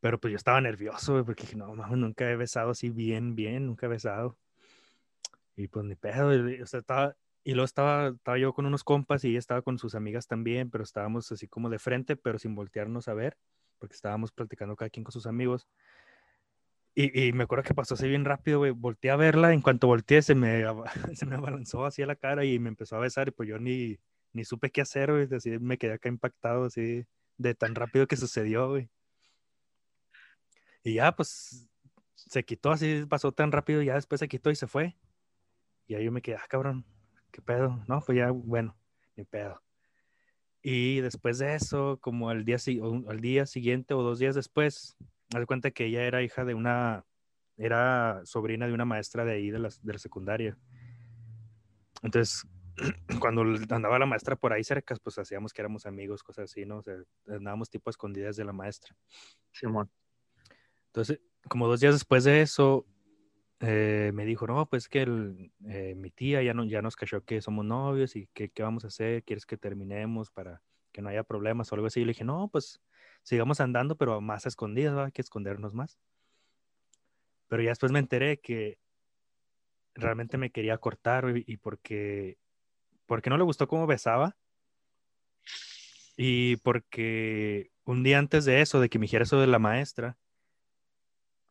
Pero 0.00 0.20
pues 0.20 0.32
yo 0.32 0.36
estaba 0.36 0.60
nervioso, 0.60 1.24
porque 1.24 1.44
dije, 1.44 1.56
no, 1.56 1.74
mames, 1.74 1.96
nunca 1.96 2.30
he 2.30 2.36
besado 2.36 2.70
así 2.70 2.90
bien, 2.90 3.34
bien, 3.34 3.66
nunca 3.66 3.86
he 3.86 3.88
besado. 3.88 4.36
Y 5.56 5.68
pues 5.68 5.86
ni 5.86 5.94
pedo, 5.94 6.50
y, 6.50 6.60
o 6.60 6.66
sea, 6.66 6.80
estaba, 6.80 7.16
y 7.44 7.52
luego 7.52 7.64
estaba, 7.64 8.08
estaba 8.08 8.38
yo 8.38 8.52
con 8.52 8.66
unos 8.66 8.84
compas 8.84 9.24
y 9.24 9.30
ella 9.30 9.38
estaba 9.38 9.62
con 9.62 9.78
sus 9.78 9.94
amigas 9.94 10.26
también, 10.26 10.70
pero 10.70 10.84
estábamos 10.84 11.32
así 11.32 11.48
como 11.48 11.70
de 11.70 11.78
frente, 11.78 12.16
pero 12.16 12.38
sin 12.38 12.54
voltearnos 12.54 13.08
a 13.08 13.14
ver, 13.14 13.38
porque 13.78 13.94
estábamos 13.94 14.32
platicando 14.32 14.76
cada 14.76 14.90
quien 14.90 15.04
con 15.04 15.12
sus 15.12 15.26
amigos. 15.26 15.66
Y, 16.94 17.32
me 17.32 17.44
acuerdo 17.44 17.64
que 17.64 17.74
pasó 17.74 17.94
así 17.94 18.08
bien 18.08 18.24
rápido, 18.24 18.58
güey. 18.58 18.72
Volteé 18.72 19.10
a 19.10 19.16
verla, 19.16 19.52
en 19.52 19.62
cuanto 19.62 19.86
volteé 19.86 20.22
se 20.22 20.34
me, 20.34 20.64
se 21.14 21.26
me 21.26 21.36
abalanzó 21.36 21.86
así 21.86 22.02
a 22.02 22.06
la 22.06 22.16
cara 22.16 22.44
y 22.44 22.58
me 22.58 22.68
empezó 22.68 22.96
a 22.96 23.00
besar 23.00 23.28
y 23.28 23.30
pues 23.30 23.48
yo 23.48 23.58
ni, 23.58 23.98
ni 24.32 24.44
supe 24.44 24.70
qué 24.70 24.80
hacer, 24.80 25.10
güey. 25.10 25.28
Así 25.34 25.58
me 25.58 25.78
quedé 25.78 25.94
acá 25.94 26.08
impactado, 26.08 26.64
así 26.64 27.06
de 27.38 27.54
tan 27.54 27.74
rápido 27.74 28.06
que 28.06 28.16
sucedió, 28.16 28.68
güey. 28.70 28.90
Y 30.82 30.94
ya, 30.94 31.12
pues, 31.14 31.68
se 32.14 32.44
quitó 32.44 32.70
así, 32.70 33.04
pasó 33.08 33.32
tan 33.32 33.52
rápido, 33.52 33.82
ya 33.82 33.94
después 33.94 34.18
se 34.18 34.28
quitó 34.28 34.50
y 34.50 34.56
se 34.56 34.66
fue. 34.66 34.96
Y 35.86 35.94
ahí 35.94 36.04
yo 36.04 36.12
me 36.12 36.22
quedé, 36.22 36.36
ah, 36.36 36.46
cabrón, 36.48 36.84
qué 37.30 37.42
pedo. 37.42 37.82
No, 37.88 38.00
pues 38.00 38.16
ya, 38.18 38.30
bueno, 38.30 38.76
ni 39.16 39.24
pedo. 39.24 39.62
Y 40.62 41.00
después 41.00 41.38
de 41.38 41.54
eso, 41.54 41.98
como 42.00 42.28
al 42.28 42.44
día, 42.44 42.58
al 43.08 43.20
día 43.20 43.46
siguiente 43.46 43.94
o 43.94 44.02
dos 44.02 44.18
días 44.18 44.34
después, 44.34 44.96
me 45.32 45.40
di 45.40 45.46
cuenta 45.46 45.70
que 45.70 45.86
ella 45.86 46.02
era 46.04 46.22
hija 46.22 46.44
de 46.44 46.54
una, 46.54 47.04
era 47.56 48.20
sobrina 48.24 48.66
de 48.66 48.72
una 48.72 48.84
maestra 48.84 49.24
de 49.24 49.32
ahí 49.32 49.50
de 49.50 49.58
la, 49.58 49.68
de 49.82 49.92
la 49.92 49.98
secundaria. 49.98 50.56
Entonces, 52.02 52.46
cuando 53.20 53.42
andaba 53.42 53.98
la 53.98 54.06
maestra 54.06 54.36
por 54.36 54.52
ahí 54.52 54.64
cerca, 54.64 54.96
pues 55.02 55.18
hacíamos 55.18 55.52
que 55.52 55.62
éramos 55.62 55.86
amigos, 55.86 56.22
cosas 56.22 56.50
así, 56.50 56.64
¿no? 56.64 56.78
O 56.78 56.82
sea, 56.82 56.96
andábamos 57.28 57.70
tipo 57.70 57.90
escondidas 57.90 58.36
de 58.36 58.44
la 58.44 58.52
maestra. 58.52 58.96
Simón. 59.52 59.90
Entonces, 60.86 61.20
como 61.48 61.68
dos 61.68 61.80
días 61.80 61.94
después 61.94 62.24
de 62.24 62.42
eso, 62.42 62.86
eh, 63.60 64.10
me 64.14 64.24
dijo, 64.24 64.46
no, 64.46 64.66
pues 64.66 64.88
que 64.88 65.02
el, 65.02 65.52
eh, 65.68 65.94
mi 65.94 66.10
tía 66.10 66.42
ya, 66.42 66.54
no, 66.54 66.64
ya 66.64 66.82
nos 66.82 66.96
cachó 66.96 67.24
que 67.24 67.40
somos 67.42 67.64
novios 67.64 68.16
y 68.16 68.26
que, 68.28 68.48
qué 68.48 68.62
vamos 68.62 68.84
a 68.84 68.88
hacer, 68.88 69.22
quieres 69.22 69.46
que 69.46 69.56
terminemos 69.56 70.30
para 70.30 70.62
que 70.92 71.02
no 71.02 71.10
haya 71.10 71.22
problemas 71.22 71.70
o 71.70 71.74
algo 71.74 71.86
así. 71.86 72.00
Y 72.00 72.04
le 72.04 72.12
dije, 72.12 72.24
no, 72.24 72.48
pues 72.48 72.80
sigamos 73.22 73.60
andando, 73.60 73.96
pero 73.96 74.20
más 74.20 74.46
escondidas, 74.46 74.96
¿va? 74.96 75.06
hay 75.06 75.12
que 75.12 75.22
escondernos 75.22 75.74
más. 75.74 75.98
Pero 77.48 77.62
ya 77.62 77.70
después 77.70 77.92
me 77.92 77.98
enteré 77.98 78.38
que 78.38 78.78
realmente 79.94 80.38
me 80.38 80.50
quería 80.50 80.78
cortar 80.78 81.36
y, 81.36 81.44
y 81.46 81.56
porque, 81.56 82.38
porque 83.06 83.30
no 83.30 83.36
le 83.36 83.44
gustó 83.44 83.66
cómo 83.68 83.86
besaba 83.86 84.36
y 86.22 86.56
porque 86.56 87.70
un 87.84 88.02
día 88.02 88.18
antes 88.18 88.44
de 88.44 88.60
eso, 88.60 88.78
de 88.78 88.90
que 88.90 88.98
me 88.98 89.04
dijera 89.04 89.24
eso 89.24 89.40
de 89.40 89.46
la 89.46 89.58
maestra, 89.58 90.18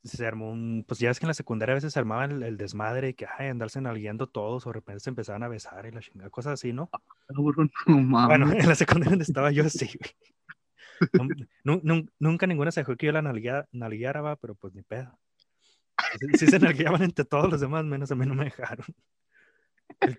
se 0.04 0.28
armó 0.28 0.52
un, 0.52 0.86
pues 0.88 1.00
ya 1.00 1.10
es 1.10 1.20
que 1.20 1.26
en 1.26 1.30
la 1.30 1.34
secundaria 1.34 1.74
a 1.74 1.76
veces 1.76 1.94
se 1.94 2.00
armaba 2.00 2.26
el, 2.26 2.56
desmadre 2.56 3.10
y 3.10 3.14
que, 3.16 3.26
ay, 3.26 3.48
andarse 3.48 3.82
nalgueando 3.82 4.28
todos, 4.28 4.68
o 4.68 4.70
de 4.70 4.74
repente 4.74 5.00
se 5.00 5.10
empezaban 5.10 5.42
a 5.42 5.48
besar 5.48 5.88
y 5.88 5.92
la 5.92 6.02
chingada, 6.02 6.30
cosas 6.30 6.54
así, 6.54 6.72
¿no? 6.72 6.90
Ah, 6.94 7.00
bueno, 8.28 8.52
en 8.52 8.68
la 8.68 8.76
secundaria 8.76 9.10
donde 9.10 9.24
estaba 9.24 9.52
yo, 9.52 9.68
sí, 9.70 9.90
nunca 12.20 12.48
ninguna 12.48 12.72
se 12.72 12.82
dejó 12.82 12.96
que 12.96 13.08
yo 13.08 13.12
la 13.12 13.22
nalgueara, 13.22 14.22
va, 14.22 14.36
pero 14.36 14.56
pues 14.56 14.74
ni 14.74 14.82
pedo. 14.82 15.18
Sí, 16.38 16.48
se 16.48 16.60
nalgueaban 16.60 17.04
entre 17.04 17.26
todos 17.26 17.50
los 17.50 17.62
demás, 17.62 17.84
menos 17.86 18.12
a 18.12 18.16
mí 18.16 18.26
no 18.26 18.36
me 18.36 18.46
dejaron. 18.46 18.86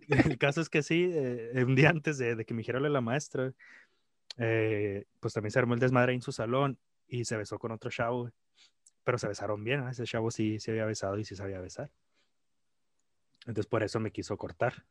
El, 0.08 0.38
caso 0.38 0.60
es 0.60 0.68
que 0.68 0.82
sí, 0.82 1.10
eh, 1.12 1.64
un 1.64 1.74
día 1.74 1.90
antes 1.90 2.18
de, 2.18 2.44
que 2.44 2.54
me 2.54 2.58
dijera 2.58 2.80
la 2.80 3.00
maestra, 3.00 3.52
eh, 4.36 5.04
pues 5.20 5.34
también 5.34 5.52
se 5.52 5.58
armó 5.58 5.74
el 5.74 5.80
desmadre 5.80 6.12
en 6.12 6.22
su 6.22 6.32
salón 6.32 6.78
y 7.06 7.24
se 7.24 7.36
besó 7.36 7.58
con 7.58 7.72
otro 7.72 7.90
chavo, 7.90 8.30
pero 9.04 9.18
se 9.18 9.28
besaron 9.28 9.64
bien, 9.64 9.86
ese 9.88 10.04
chavo 10.04 10.30
sí 10.30 10.58
se 10.60 10.72
había 10.72 10.84
besado 10.84 11.18
y 11.18 11.24
sí 11.24 11.34
sabía 11.34 11.60
besar. 11.60 11.90
Entonces 13.40 13.66
por 13.66 13.82
eso 13.82 14.00
me 14.00 14.12
quiso 14.12 14.36
cortar. 14.36 14.84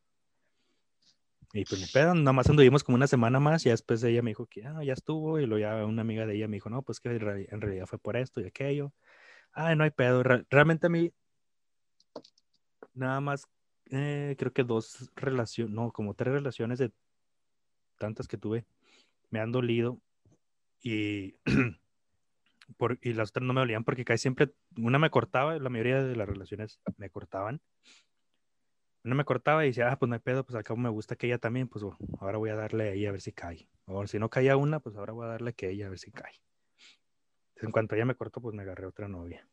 Y 1.52 1.64
pues 1.64 1.80
ni 1.80 1.86
pedo, 1.88 2.14
nada 2.14 2.32
más 2.32 2.48
anduvimos 2.48 2.84
como 2.84 2.94
una 2.94 3.08
semana 3.08 3.40
más 3.40 3.66
y 3.66 3.70
después 3.70 4.02
ella 4.04 4.22
me 4.22 4.30
dijo 4.30 4.46
que 4.46 4.64
ah, 4.64 4.84
ya 4.84 4.92
estuvo 4.92 5.40
y 5.40 5.46
luego 5.46 5.60
ya 5.60 5.84
una 5.84 6.02
amiga 6.02 6.24
de 6.24 6.36
ella 6.36 6.46
me 6.46 6.56
dijo, 6.56 6.70
no, 6.70 6.82
pues 6.82 7.00
que 7.00 7.08
en 7.08 7.60
realidad 7.60 7.86
fue 7.86 7.98
por 7.98 8.16
esto 8.16 8.40
y 8.40 8.46
aquello. 8.46 8.92
Ay, 9.52 9.74
no 9.74 9.82
hay 9.82 9.90
pedo. 9.90 10.22
realmente 10.22 10.86
a 10.86 10.90
mí, 10.90 11.12
nada 12.94 13.20
más, 13.20 13.46
eh, 13.90 14.36
creo 14.38 14.52
que 14.52 14.62
dos 14.62 15.10
relaciones, 15.16 15.74
no, 15.74 15.90
como 15.90 16.14
tres 16.14 16.32
relaciones 16.34 16.78
de 16.78 16.92
tantas 17.98 18.28
que 18.28 18.38
tuve, 18.38 18.64
me 19.30 19.40
han 19.40 19.50
dolido 19.50 20.00
y 20.82 21.34
y 23.02 23.12
las 23.12 23.30
otras 23.30 23.44
no 23.44 23.52
me 23.52 23.60
dolían 23.60 23.84
porque 23.84 24.04
casi 24.04 24.22
siempre, 24.22 24.52
una 24.76 24.98
me 24.98 25.10
cortaba, 25.10 25.58
la 25.58 25.68
mayoría 25.68 26.02
de 26.02 26.16
las 26.16 26.28
relaciones 26.28 26.80
me 26.96 27.10
cortaban. 27.10 27.60
Una 29.02 29.14
me 29.14 29.24
cortaba 29.24 29.64
y 29.64 29.68
decía, 29.68 29.90
ah, 29.90 29.98
pues 29.98 30.08
no 30.08 30.14
hay 30.14 30.20
pedo, 30.20 30.44
pues 30.44 30.56
al 30.56 30.62
cabo 30.62 30.78
me 30.78 30.90
gusta 30.90 31.16
que 31.16 31.26
ella 31.26 31.38
también, 31.38 31.68
pues 31.68 31.84
ahora 32.20 32.38
voy 32.38 32.50
a 32.50 32.54
darle 32.54 32.90
a 32.90 32.92
ella 32.92 33.08
a 33.08 33.12
ver 33.12 33.22
si 33.22 33.32
cae. 33.32 33.66
O 33.86 34.06
si 34.06 34.18
no 34.18 34.28
caía 34.28 34.56
una, 34.56 34.80
pues 34.80 34.96
ahora 34.96 35.12
voy 35.12 35.24
a 35.24 35.30
darle 35.30 35.54
que 35.54 35.70
ella 35.70 35.86
a 35.86 35.90
ver 35.90 35.98
si 35.98 36.10
cae. 36.10 36.34
Entonces, 37.48 37.64
en 37.64 37.72
cuanto 37.72 37.94
ella 37.94 38.04
me 38.04 38.14
cortó, 38.14 38.40
pues 38.40 38.54
me 38.54 38.62
agarré 38.62 38.86
otra 38.86 39.08
novia. 39.08 39.46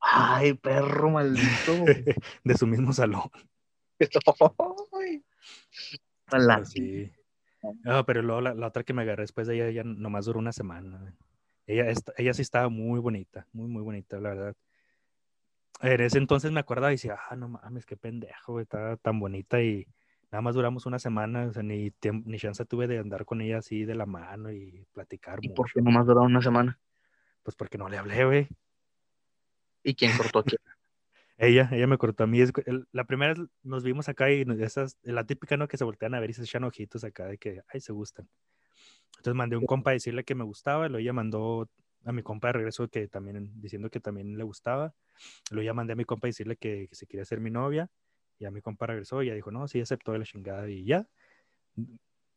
Ay, 0.00 0.54
perro 0.54 1.10
maldito. 1.10 1.84
de 2.44 2.56
su 2.56 2.66
mismo 2.66 2.92
salón. 2.92 3.30
Pero 6.30 6.64
sí. 6.64 7.12
Ah, 7.84 8.04
pero 8.06 8.22
luego 8.22 8.40
la, 8.40 8.54
la, 8.54 8.68
otra 8.68 8.84
que 8.84 8.94
me 8.94 9.02
agarré 9.02 9.24
después 9.24 9.46
de 9.46 9.56
ella, 9.56 9.70
ya 9.70 9.84
nomás 9.84 10.24
duró 10.24 10.38
una 10.38 10.52
semana. 10.52 11.14
Ella, 11.66 11.92
ella 12.16 12.34
sí 12.34 12.42
estaba 12.42 12.68
muy 12.68 13.00
bonita, 13.00 13.46
muy, 13.52 13.68
muy 13.68 13.82
bonita, 13.82 14.18
la 14.18 14.30
verdad. 14.30 14.56
En 15.82 16.00
ese 16.00 16.18
entonces 16.18 16.52
me 16.52 16.60
acordaba 16.60 16.92
y 16.92 16.96
decía, 16.96 17.18
ah, 17.28 17.36
no 17.36 17.48
mames, 17.48 17.86
qué 17.86 17.96
pendejo, 17.96 18.60
estaba 18.60 18.96
tan 18.96 19.18
bonita 19.18 19.62
y 19.62 19.86
nada 20.30 20.42
más 20.42 20.54
duramos 20.54 20.86
una 20.86 20.98
semana, 20.98 21.46
o 21.46 21.52
sea, 21.52 21.62
ni, 21.62 21.92
ni 22.24 22.38
chance 22.38 22.64
tuve 22.66 22.86
de 22.86 22.98
andar 22.98 23.24
con 23.24 23.40
ella 23.40 23.58
así 23.58 23.84
de 23.84 23.94
la 23.94 24.06
mano 24.06 24.52
y 24.52 24.86
platicar. 24.92 25.38
¿Y 25.42 25.48
por 25.48 25.72
qué 25.72 25.80
nomás 25.80 26.06
duraba 26.06 26.26
una 26.26 26.42
semana? 26.42 26.78
Pues 27.42 27.56
porque 27.56 27.78
no 27.78 27.88
le 27.88 27.98
hablé, 27.98 28.24
güey. 28.24 28.48
¿Y 29.82 29.94
quién 29.94 30.16
cortó 30.16 30.40
a 30.40 30.44
quién? 30.44 30.60
ella, 31.38 31.70
ella 31.72 31.86
me 31.86 31.96
cortó 31.96 32.24
a 32.24 32.26
mí. 32.26 32.40
La 32.92 33.04
primera 33.04 33.34
nos 33.62 33.82
vimos 33.82 34.08
acá 34.10 34.30
y 34.30 34.44
esas, 34.60 34.98
la 35.02 35.24
típica, 35.24 35.56
¿no? 35.56 35.66
Que 35.66 35.78
se 35.78 35.84
voltean 35.84 36.14
a 36.14 36.20
ver 36.20 36.30
y 36.30 36.34
se 36.34 36.42
echan 36.42 36.64
ojitos 36.64 37.02
acá 37.04 37.26
de 37.26 37.38
que, 37.38 37.62
ay, 37.72 37.80
se 37.80 37.92
gustan. 37.92 38.28
Entonces 39.16 39.34
mandé 39.34 39.56
un 39.56 39.66
compa 39.66 39.90
a 39.90 39.94
decirle 39.94 40.24
que 40.24 40.34
me 40.34 40.44
gustaba, 40.44 40.88
luego 40.88 41.00
ella 41.00 41.12
mandó 41.12 41.68
a 42.04 42.12
mi 42.12 42.22
compa 42.22 42.48
de 42.48 42.52
regreso 42.54 42.88
que 42.88 43.08
también, 43.08 43.50
diciendo 43.60 43.90
que 43.90 44.00
también 44.00 44.36
le 44.36 44.44
gustaba, 44.44 44.94
luego 45.50 45.64
ya 45.64 45.74
mandé 45.74 45.92
a 45.92 45.96
mi 45.96 46.04
compa 46.04 46.26
a 46.26 46.30
decirle 46.30 46.56
que, 46.56 46.88
que 46.88 46.94
se 46.94 47.06
quería 47.06 47.24
ser 47.24 47.40
mi 47.40 47.50
novia, 47.50 47.90
y 48.38 48.46
a 48.46 48.50
mi 48.50 48.62
compa 48.62 48.86
regresó 48.86 49.22
y 49.22 49.26
ya 49.26 49.34
dijo, 49.34 49.50
no, 49.50 49.68
sí, 49.68 49.80
aceptó 49.80 50.16
la 50.16 50.24
chingada 50.24 50.68
y 50.68 50.84
ya. 50.84 51.06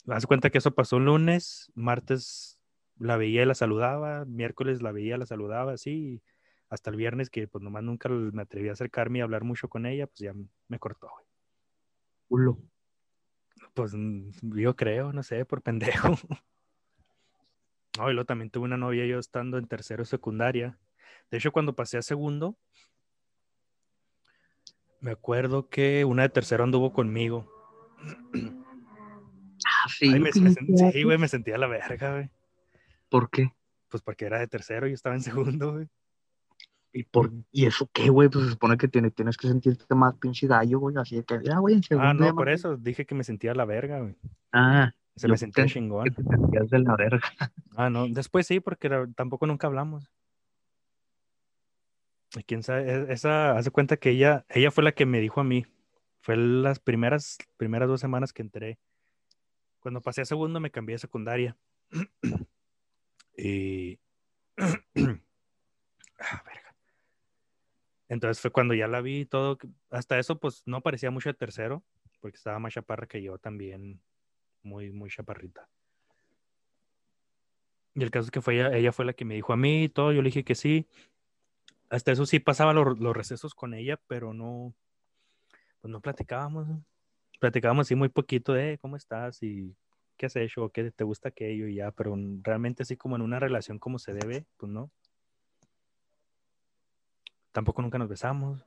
Haz 0.07 0.25
cuenta 0.25 0.49
que 0.49 0.57
eso 0.57 0.75
pasó 0.75 0.97
un 0.97 1.05
lunes, 1.05 1.71
martes 1.75 2.59
la 2.97 3.15
veía 3.17 3.43
y 3.43 3.45
la 3.45 3.55
saludaba, 3.55 4.25
miércoles 4.25 4.81
la 4.81 4.91
veía, 4.91 5.17
la 5.17 5.25
saludaba, 5.25 5.73
así, 5.73 6.21
hasta 6.69 6.89
el 6.89 6.97
viernes 6.97 7.29
que 7.29 7.47
pues 7.47 7.63
nomás 7.63 7.83
nunca 7.83 8.09
me 8.09 8.41
atreví 8.41 8.69
a 8.69 8.73
acercarme 8.73 9.19
y 9.19 9.21
hablar 9.21 9.43
mucho 9.45 9.69
con 9.69 9.85
ella, 9.85 10.07
pues 10.07 10.19
ya 10.19 10.33
me 10.67 10.79
cortó, 10.79 11.09
güey. 11.09 11.25
Pues 13.73 13.93
yo 14.41 14.75
creo, 14.75 15.13
no 15.13 15.23
sé, 15.23 15.45
por 15.45 15.61
pendejo. 15.61 16.09
No, 17.97 18.09
y 18.09 18.13
luego 18.13 18.25
también 18.25 18.49
tuve 18.49 18.65
una 18.65 18.77
novia 18.77 19.05
yo 19.05 19.19
estando 19.19 19.57
en 19.57 19.67
tercero 19.67 20.03
secundaria. 20.03 20.77
De 21.29 21.37
hecho, 21.37 21.51
cuando 21.51 21.75
pasé 21.75 21.97
a 21.97 22.01
segundo, 22.01 22.57
me 24.99 25.11
acuerdo 25.11 25.69
que 25.69 26.05
una 26.05 26.23
de 26.23 26.29
tercero 26.29 26.63
anduvo 26.63 26.93
conmigo. 26.93 27.49
Ah, 29.65 29.87
sí. 29.87 30.19
me, 30.19 30.29
sí, 30.33 31.03
güey, 31.03 31.17
me 31.17 31.29
sentía 31.29 31.57
la 31.57 31.67
verga, 31.67 32.11
güey. 32.11 32.29
¿Por 33.07 33.29
qué? 33.29 33.53
Pues 33.87 34.03
porque 34.03 34.25
era 34.25 34.39
de 34.39 34.47
tercero 34.47 34.87
y 34.87 34.89
yo 34.89 34.95
estaba 34.95 35.15
en 35.15 35.21
segundo, 35.21 35.73
güey. 35.73 35.87
¿Y, 36.91 37.03
por, 37.03 37.31
¿Y 37.49 37.65
eso 37.65 37.89
qué, 37.93 38.09
güey? 38.09 38.27
Pues 38.27 38.43
se 38.43 38.51
supone 38.51 38.75
que 38.75 38.89
tienes, 38.89 39.15
tienes 39.15 39.37
que 39.37 39.47
sentirte 39.47 39.95
más 39.95 40.15
pinche 40.15 40.47
gallo, 40.47 40.79
güey. 40.79 40.97
Así 40.97 41.15
de 41.15 41.23
que, 41.23 41.39
ya, 41.43 41.59
güey, 41.59 41.75
en 41.75 41.83
segundo. 41.83 42.09
Ah, 42.09 42.13
no, 42.13 42.35
por 42.35 42.49
eso 42.49 42.75
dije 42.75 43.05
que 43.05 43.15
me 43.15 43.23
sentía 43.23 43.55
la 43.55 43.63
verga, 43.63 44.01
güey. 44.01 44.15
Ah. 44.51 44.93
Se 45.15 45.27
me 45.27 45.37
sentía 45.37 45.65
chingón. 45.65 46.05
te 46.05 46.23
sentías 46.23 46.69
de 46.69 46.79
la 46.79 46.95
verga. 46.95 47.21
Ah, 47.75 47.89
no, 47.89 48.07
después 48.07 48.45
sí, 48.45 48.59
porque 48.59 48.87
tampoco 49.15 49.47
nunca 49.47 49.65
hablamos. 49.65 50.11
Quién 52.45 52.61
sabe, 52.61 52.91
e, 52.91 53.13
esa, 53.13 53.57
hace 53.57 53.71
cuenta 53.71 53.97
que 53.97 54.11
ella, 54.11 54.45
ella 54.49 54.69
fue 54.69 54.83
la 54.83 54.91
que 54.91 55.07
me 55.07 55.19
dijo 55.19 55.41
a 55.41 55.43
mí. 55.43 55.65
Fue 56.21 56.37
las 56.37 56.79
primeras, 56.79 57.37
primeras 57.57 57.89
dos 57.89 57.99
semanas 57.99 58.31
que 58.31 58.43
entré. 58.43 58.79
Cuando 59.79 60.01
pasé 60.01 60.21
a 60.21 60.25
segundo 60.25 60.59
me 60.59 60.69
cambié 60.71 60.93
de 60.95 60.99
secundaria. 60.99 61.57
y. 63.37 63.99
ah, 64.57 66.43
verga. 66.45 66.75
Entonces 68.07 68.39
fue 68.39 68.51
cuando 68.51 68.75
ya 68.75 68.87
la 68.87 69.01
vi 69.01 69.25
todo. 69.25 69.57
Hasta 69.89 70.19
eso, 70.19 70.39
pues 70.39 70.61
no 70.67 70.81
parecía 70.81 71.09
mucho 71.09 71.29
de 71.29 71.33
tercero, 71.33 71.83
porque 72.19 72.37
estaba 72.37 72.59
más 72.59 72.73
chaparra 72.73 73.07
que 73.07 73.23
yo 73.23 73.39
también 73.39 73.99
muy, 74.63 74.91
muy 74.91 75.09
chaparrita. 75.09 75.67
Y 77.95 78.03
el 78.03 78.11
caso 78.11 78.25
es 78.25 78.31
que 78.31 78.41
fue 78.41 78.77
ella, 78.77 78.91
fue 78.91 79.05
la 79.05 79.13
que 79.13 79.25
me 79.25 79.35
dijo 79.35 79.53
a 79.53 79.57
mí 79.57 79.83
y 79.83 79.89
todo, 79.89 80.11
yo 80.11 80.21
le 80.21 80.29
dije 80.29 80.43
que 80.43 80.55
sí. 80.55 80.87
Hasta 81.89 82.11
eso 82.11 82.25
sí 82.25 82.39
pasaba 82.39 82.73
los, 82.73 83.15
recesos 83.15 83.53
con 83.53 83.73
ella, 83.75 83.99
pero 84.07 84.33
no, 84.33 84.73
pues 85.81 85.91
no 85.91 86.01
platicábamos. 86.01 86.67
Platicábamos 87.39 87.87
así 87.87 87.95
muy 87.95 88.09
poquito 88.09 88.53
de 88.53 88.79
cómo 88.79 88.95
estás 88.95 89.43
y 89.43 89.75
qué 90.17 90.25
has 90.25 90.35
hecho, 90.35 90.69
qué 90.69 90.91
te 90.91 91.03
gusta 91.03 91.29
aquello 91.29 91.67
y 91.67 91.75
ya, 91.75 91.91
pero 91.91 92.15
realmente 92.41 92.83
así 92.83 92.97
como 92.97 93.15
en 93.15 93.21
una 93.21 93.39
relación 93.39 93.77
como 93.77 93.99
se 93.99 94.13
debe, 94.13 94.45
pues 94.57 94.71
no. 94.71 94.89
Tampoco 97.51 97.83
nunca 97.83 97.99
nos 97.99 98.09
besamos. 98.09 98.65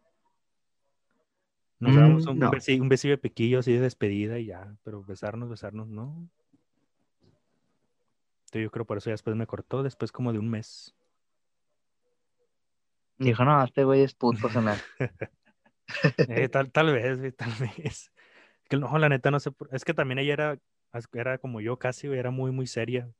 Nos 1.78 1.94
damos 1.94 2.26
un, 2.26 2.38
besillo, 2.50 2.82
un, 2.82 2.88
besillo, 2.88 3.12
de 3.14 3.18
pequillo 3.18 3.58
así 3.58 3.72
de 3.72 3.80
despedida 3.80 4.38
y 4.38 4.46
ya, 4.46 4.74
pero 4.82 5.02
besarnos, 5.04 5.50
besarnos, 5.50 5.88
no. 5.88 6.28
yo 8.52 8.70
creo 8.70 8.86
por 8.86 8.96
eso 8.96 9.10
ya 9.10 9.14
después 9.14 9.36
me 9.36 9.46
cortó, 9.46 9.82
después 9.82 10.10
como 10.10 10.32
de 10.32 10.38
un 10.38 10.48
mes. 10.48 10.94
Dijo, 13.18 13.44
no, 13.44 13.62
este 13.62 13.84
güey 13.84 14.02
es 14.02 14.14
puto, 14.14 14.48
se 14.48 14.60
me 14.60 14.72
eh, 16.28 16.48
tal, 16.48 16.70
tal 16.70 16.92
vez, 16.92 17.36
tal 17.36 17.52
vez. 17.60 18.10
Que 18.68 18.76
no, 18.76 18.98
la 18.98 19.08
neta 19.08 19.30
no 19.30 19.40
sé, 19.40 19.50
es 19.70 19.84
que 19.84 19.94
también 19.94 20.18
ella 20.18 20.32
era, 20.32 20.58
era 21.12 21.38
como 21.38 21.60
yo 21.60 21.78
casi, 21.78 22.06
era 22.08 22.30
muy, 22.30 22.52
muy 22.52 22.66
seria. 22.66 23.10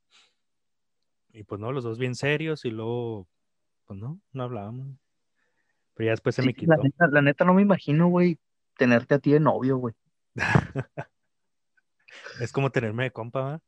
Y 1.33 1.45
pues 1.45 1.61
no, 1.61 1.73
los 1.73 1.85
dos 1.85 1.99
bien 1.99 2.15
serios 2.15 2.65
y 2.65 2.71
luego, 2.71 3.29
pues 3.85 4.01
no, 4.01 4.19
no 4.33 4.43
hablábamos. 4.43 4.97
Pero 5.95 6.07
ya 6.07 6.13
después 6.13 6.35
se 6.35 6.43
me 6.43 6.55
quitó. 6.55 6.73
La 6.73 6.83
neta, 6.83 7.07
la 7.09 7.23
neta 7.23 7.45
no 7.45 7.55
me 7.55 7.63
imagino, 7.63 8.09
güey, 8.09 8.39
tenerte 8.77 9.15
a 9.15 9.19
ti 9.19 9.33
de 9.33 9.41
novio, 9.41 9.79
güey. 9.79 9.95
es 12.41 12.53
como 12.53 12.71
tenerme 12.71 13.05
de 13.05 13.11
compa, 13.11 13.61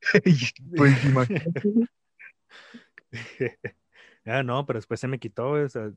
pues 0.76 1.04
imagínate. 1.04 1.62
ah, 4.26 4.42
no, 4.42 4.66
pero 4.66 4.78
después 4.78 5.00
se 5.00 5.08
me 5.08 5.18
quitó, 5.18 5.50
o 5.50 5.68
sea, 5.68 5.90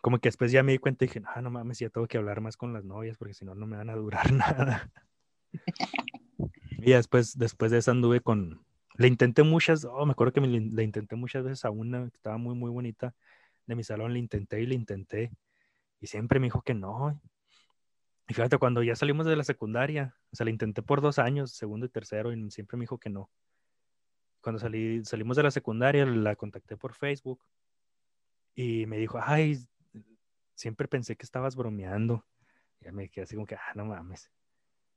como 0.00 0.18
que 0.18 0.28
después 0.28 0.52
ya 0.52 0.62
me 0.62 0.72
di 0.72 0.78
cuenta 0.78 1.04
y 1.04 1.08
dije, 1.08 1.22
ah, 1.34 1.40
no 1.40 1.50
mames, 1.50 1.78
ya 1.78 1.88
tengo 1.88 2.06
que 2.06 2.18
hablar 2.18 2.40
más 2.40 2.56
con 2.56 2.72
las 2.72 2.84
novias 2.84 3.16
porque 3.16 3.34
si 3.34 3.44
no, 3.44 3.54
no 3.54 3.66
me 3.66 3.76
van 3.76 3.90
a 3.90 3.96
durar 3.96 4.32
nada. 4.32 4.90
y 6.78 6.92
después, 6.92 7.38
después 7.38 7.70
de 7.70 7.78
eso 7.78 7.90
anduve 7.90 8.20
con, 8.20 8.64
le 8.96 9.08
intenté 9.08 9.42
muchas, 9.42 9.84
oh, 9.84 10.06
me 10.06 10.12
acuerdo 10.12 10.32
que 10.32 10.40
me, 10.40 10.48
le 10.48 10.82
intenté 10.82 11.16
muchas 11.16 11.44
veces 11.44 11.64
a 11.64 11.70
una 11.70 12.08
que 12.10 12.16
estaba 12.16 12.36
muy, 12.38 12.54
muy 12.54 12.70
bonita 12.70 13.14
de 13.66 13.74
mi 13.74 13.82
salón, 13.82 14.12
le 14.12 14.18
intenté 14.18 14.60
y 14.60 14.66
le 14.66 14.74
intenté. 14.74 15.30
Y 16.04 16.06
siempre 16.06 16.38
me 16.38 16.48
dijo 16.48 16.60
que 16.60 16.74
no. 16.74 17.18
Y 18.28 18.34
fíjate, 18.34 18.58
cuando 18.58 18.82
ya 18.82 18.94
salimos 18.94 19.24
de 19.24 19.36
la 19.36 19.42
secundaria, 19.42 20.14
o 20.30 20.36
sea, 20.36 20.44
le 20.44 20.50
intenté 20.50 20.82
por 20.82 21.00
dos 21.00 21.18
años, 21.18 21.52
segundo 21.52 21.86
y 21.86 21.88
tercero, 21.88 22.30
y 22.30 22.50
siempre 22.50 22.76
me 22.76 22.82
dijo 22.82 22.98
que 22.98 23.08
no. 23.08 23.30
Cuando 24.42 24.58
salí, 24.58 25.02
salimos 25.06 25.38
de 25.38 25.44
la 25.44 25.50
secundaria, 25.50 26.04
la 26.04 26.36
contacté 26.36 26.76
por 26.76 26.92
Facebook 26.92 27.42
y 28.54 28.84
me 28.84 28.98
dijo, 28.98 29.18
ay, 29.18 29.66
siempre 30.54 30.88
pensé 30.88 31.16
que 31.16 31.24
estabas 31.24 31.56
bromeando. 31.56 32.26
Y 32.80 32.84
ya 32.84 32.92
me 32.92 33.08
quedé 33.08 33.24
así 33.24 33.34
como 33.34 33.46
que, 33.46 33.54
ah, 33.54 33.72
no 33.74 33.86
mames. 33.86 34.30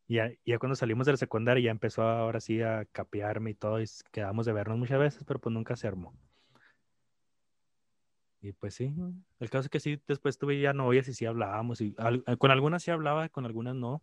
Y 0.07 0.15
ya, 0.15 0.29
ya, 0.43 0.59
cuando 0.59 0.75
salimos 0.75 1.05
de 1.05 1.13
la 1.13 1.17
secundaria 1.17 1.63
ya 1.63 1.71
empezó 1.71 2.01
ahora 2.01 2.41
sí 2.41 2.61
a 2.61 2.83
capearme 2.83 3.51
y 3.51 3.53
todo, 3.53 3.81
y 3.81 3.85
quedamos 4.11 4.45
de 4.45 4.51
vernos 4.51 4.77
muchas 4.77 4.99
veces, 4.99 5.23
pero 5.25 5.39
pues 5.39 5.53
nunca 5.53 5.77
se 5.77 5.87
armó. 5.87 6.13
Y 8.47 8.53
pues 8.53 8.75
sí, 8.75 8.93
el 9.41 9.49
caso 9.49 9.65
es 9.65 9.69
que 9.69 9.81
sí, 9.81 10.01
después 10.07 10.37
tuve 10.37 10.61
ya 10.61 10.71
novias 10.71 11.09
y 11.09 11.13
sí 11.13 11.25
hablábamos, 11.25 11.81
y 11.81 11.93
con 12.37 12.49
algunas 12.49 12.81
sí 12.81 12.91
hablaba, 12.91 13.27
con 13.27 13.45
algunas 13.45 13.75
no. 13.75 13.99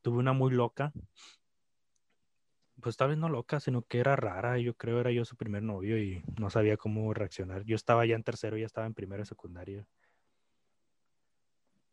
Tuve 0.00 0.18
una 0.18 0.32
muy 0.32 0.52
loca, 0.52 0.92
pues 2.80 2.96
tal 2.96 3.10
vez 3.10 3.18
no 3.18 3.28
loca, 3.28 3.60
sino 3.60 3.82
que 3.82 4.00
era 4.00 4.16
rara, 4.16 4.58
yo 4.58 4.74
creo 4.74 4.98
era 4.98 5.12
yo 5.12 5.24
su 5.24 5.36
primer 5.36 5.62
novio 5.62 5.96
y 5.96 6.24
no 6.40 6.50
sabía 6.50 6.76
cómo 6.76 7.14
reaccionar. 7.14 7.62
Yo 7.64 7.76
estaba 7.76 8.04
ya 8.04 8.16
en 8.16 8.24
tercero, 8.24 8.56
ya 8.56 8.66
estaba 8.66 8.88
en 8.88 8.94
primero 8.94 9.22
y 9.22 9.26
secundaria. 9.26 9.86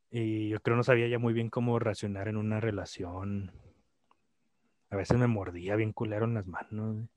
Y 0.10 0.50
yo 0.50 0.60
creo 0.60 0.76
no 0.76 0.84
sabía 0.84 1.08
ya 1.08 1.20
muy 1.20 1.34
bien 1.34 1.52
cómo 1.52 1.78
reaccionar 1.78 2.30
en 2.30 2.38
una 2.38 2.60
relación. 2.60 3.52
A 4.90 4.96
veces 4.96 5.20
me 5.20 5.28
mordía 5.28 5.76
bien 5.76 5.94
culero 5.94 6.26
en 6.26 6.34
las 6.34 6.48
manos. 6.48 7.08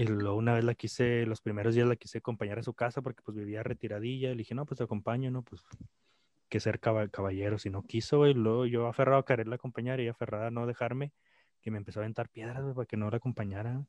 Y 0.00 0.06
luego 0.06 0.34
una 0.34 0.54
vez 0.54 0.64
la 0.64 0.74
quise, 0.74 1.26
los 1.26 1.42
primeros 1.42 1.74
días 1.74 1.86
la 1.86 1.94
quise 1.94 2.16
acompañar 2.16 2.58
a 2.58 2.62
su 2.62 2.72
casa 2.72 3.02
porque 3.02 3.20
pues 3.22 3.36
vivía 3.36 3.62
retiradilla. 3.62 4.30
Le 4.30 4.36
dije, 4.36 4.54
no, 4.54 4.64
pues 4.64 4.78
te 4.78 4.84
acompaño, 4.84 5.30
¿no? 5.30 5.42
Pues 5.42 5.62
que 6.48 6.58
ser 6.58 6.80
caballero. 6.80 7.58
Si 7.58 7.68
no 7.68 7.82
quiso, 7.82 8.26
y 8.26 8.32
luego 8.32 8.64
yo 8.64 8.86
aferrado 8.86 9.18
a 9.18 9.26
quererla 9.26 9.56
acompañar 9.56 10.00
y 10.00 10.08
aferrada 10.08 10.46
a 10.46 10.50
no 10.50 10.66
dejarme, 10.66 11.12
que 11.60 11.70
me 11.70 11.76
empezó 11.76 12.00
a 12.00 12.04
aventar 12.04 12.30
piedras, 12.30 12.74
para 12.74 12.86
que 12.86 12.96
no 12.96 13.10
la 13.10 13.18
acompañara. 13.18 13.84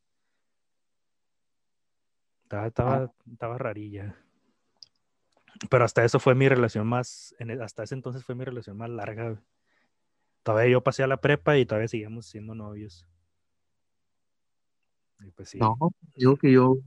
Estaba, 2.43 2.68
estaba, 2.68 2.95
ah. 3.03 3.12
estaba 3.32 3.57
rarilla. 3.57 4.18
Pero 5.70 5.86
hasta 5.86 6.03
eso 6.03 6.20
fue 6.20 6.36
mi 6.36 6.49
relación 6.49 6.88
más, 6.88 7.34
e, 7.39 7.53
hasta 7.64 7.84
ese 7.84 7.95
entonces 7.95 8.26
fue 8.26 8.36
mi 8.36 8.43
relación 8.43 8.76
más 8.76 8.89
larga. 8.89 9.41
Todavía 10.43 10.74
yo 10.74 10.84
pasé 10.84 11.03
a 11.03 11.07
la 11.07 11.22
prepa 11.22 11.57
y 11.57 11.66
todavía 11.66 11.88
seguíamos 11.88 12.26
siendo 12.26 12.53
novios. 12.53 13.07
Pues 15.36 15.55
No, 15.55 15.78
digo 16.15 16.38
que 16.38 16.51
yo, 16.51 16.78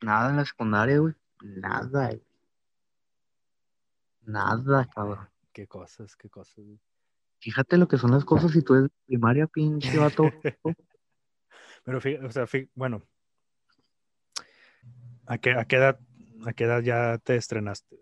nada 0.00 0.30
en 0.30 0.36
la 0.36 0.44
secundaria, 0.44 0.98
güey. 0.98 1.14
Nada, 1.42 2.10
Nada, 4.22 4.86
cabrón. 4.94 5.28
Qué 5.52 5.66
cosas, 5.66 6.14
qué 6.16 6.28
cosas. 6.28 6.64
Fíjate 7.38 7.78
lo 7.78 7.88
que 7.88 7.96
son 7.96 8.10
las 8.10 8.24
cosas 8.24 8.52
si 8.52 8.62
tú 8.62 8.74
eres 8.74 8.90
primaria, 9.06 9.46
pinche 9.46 9.96
vato. 9.96 10.24
Pero 11.84 12.00
fíjate, 12.00 12.26
o 12.26 12.30
sea, 12.30 12.46
bueno, 12.74 13.02
¿a 15.26 15.38
qué, 15.38 15.52
¿a 15.52 15.64
qué 15.64 15.76
edad 15.76 15.98
¿A 16.46 16.52
qué 16.54 16.64
edad 16.64 16.82
ya 16.82 17.18
te 17.18 17.36
estrenaste? 17.36 18.00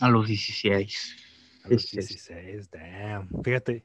A 0.00 0.08
los 0.08 0.28
16. 0.28 1.16
A 1.64 1.68
los 1.68 1.90
16, 1.90 2.70
damn. 2.70 3.28
Fíjate, 3.42 3.84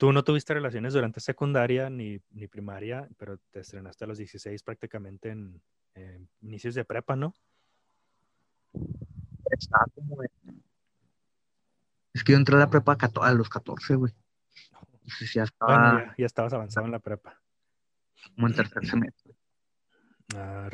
tú 0.00 0.14
no 0.14 0.24
tuviste 0.24 0.54
relaciones 0.54 0.94
durante 0.94 1.20
secundaria 1.20 1.90
ni, 1.90 2.18
primaria, 2.50 3.06
pero 3.18 3.36
te 3.50 3.60
estrenaste 3.60 4.04
a 4.04 4.06
los 4.06 4.16
16 4.16 4.62
prácticamente 4.62 5.28
en, 5.28 5.60
inicios 6.40 6.74
de 6.74 6.86
prepa, 6.86 7.16
¿no? 7.16 7.34
Está 9.50 9.84
como 9.94 10.16
Es 12.14 12.24
que 12.24 12.32
yo 12.32 12.38
entré 12.38 12.56
a 12.56 12.60
la 12.60 12.70
prepa 12.70 12.96
a 13.20 13.32
los 13.34 13.50
14, 13.50 13.96
güey. 13.96 14.14
ya, 15.34 15.42
estaba... 15.42 16.14
ya, 16.16 16.24
estabas 16.24 16.54
avanzado 16.54 16.86
en 16.86 16.92
la 16.92 17.00
prepa. 17.00 17.38
Como 18.34 18.46
en 18.46 18.54
tercer 18.54 18.86
semestre. 18.86 19.34
Ah, 20.34 20.70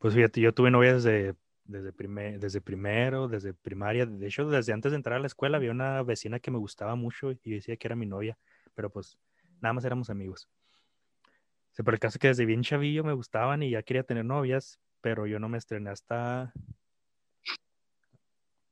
pues 0.00 0.12
fíjate, 0.12 0.40
yo 0.40 0.52
tuve 0.52 0.72
novias 0.72 1.04
desde, 1.04 1.36
desde, 1.66 1.92
primer, 1.92 2.40
desde 2.40 2.60
primero, 2.60 3.28
desde 3.28 3.54
primaria. 3.54 4.06
De 4.06 4.26
hecho, 4.26 4.50
desde 4.50 4.72
antes 4.72 4.90
de 4.90 4.96
entrar 4.96 5.18
a 5.18 5.20
la 5.20 5.28
escuela 5.28 5.56
había 5.56 5.70
una 5.70 6.02
vecina 6.02 6.40
que 6.40 6.50
me 6.50 6.58
gustaba 6.58 6.96
mucho 6.96 7.30
y 7.30 7.54
decía 7.54 7.76
que 7.76 7.86
era 7.86 7.94
mi 7.94 8.06
novia, 8.06 8.36
pero 8.76 8.90
pues 8.90 9.18
nada 9.60 9.72
más 9.72 9.84
éramos 9.84 10.10
amigos. 10.10 10.48
O 11.78 11.82
por 11.82 11.94
el 11.94 12.00
caso 12.00 12.18
que 12.18 12.28
desde 12.28 12.44
bien 12.44 12.62
chavillo 12.62 13.02
me 13.02 13.12
gustaban 13.12 13.62
y 13.62 13.70
ya 13.70 13.82
quería 13.82 14.04
tener 14.04 14.24
novias, 14.24 14.78
pero 15.00 15.26
yo 15.26 15.38
no 15.40 15.48
me 15.48 15.58
estrené 15.58 15.90
hasta, 15.90 16.52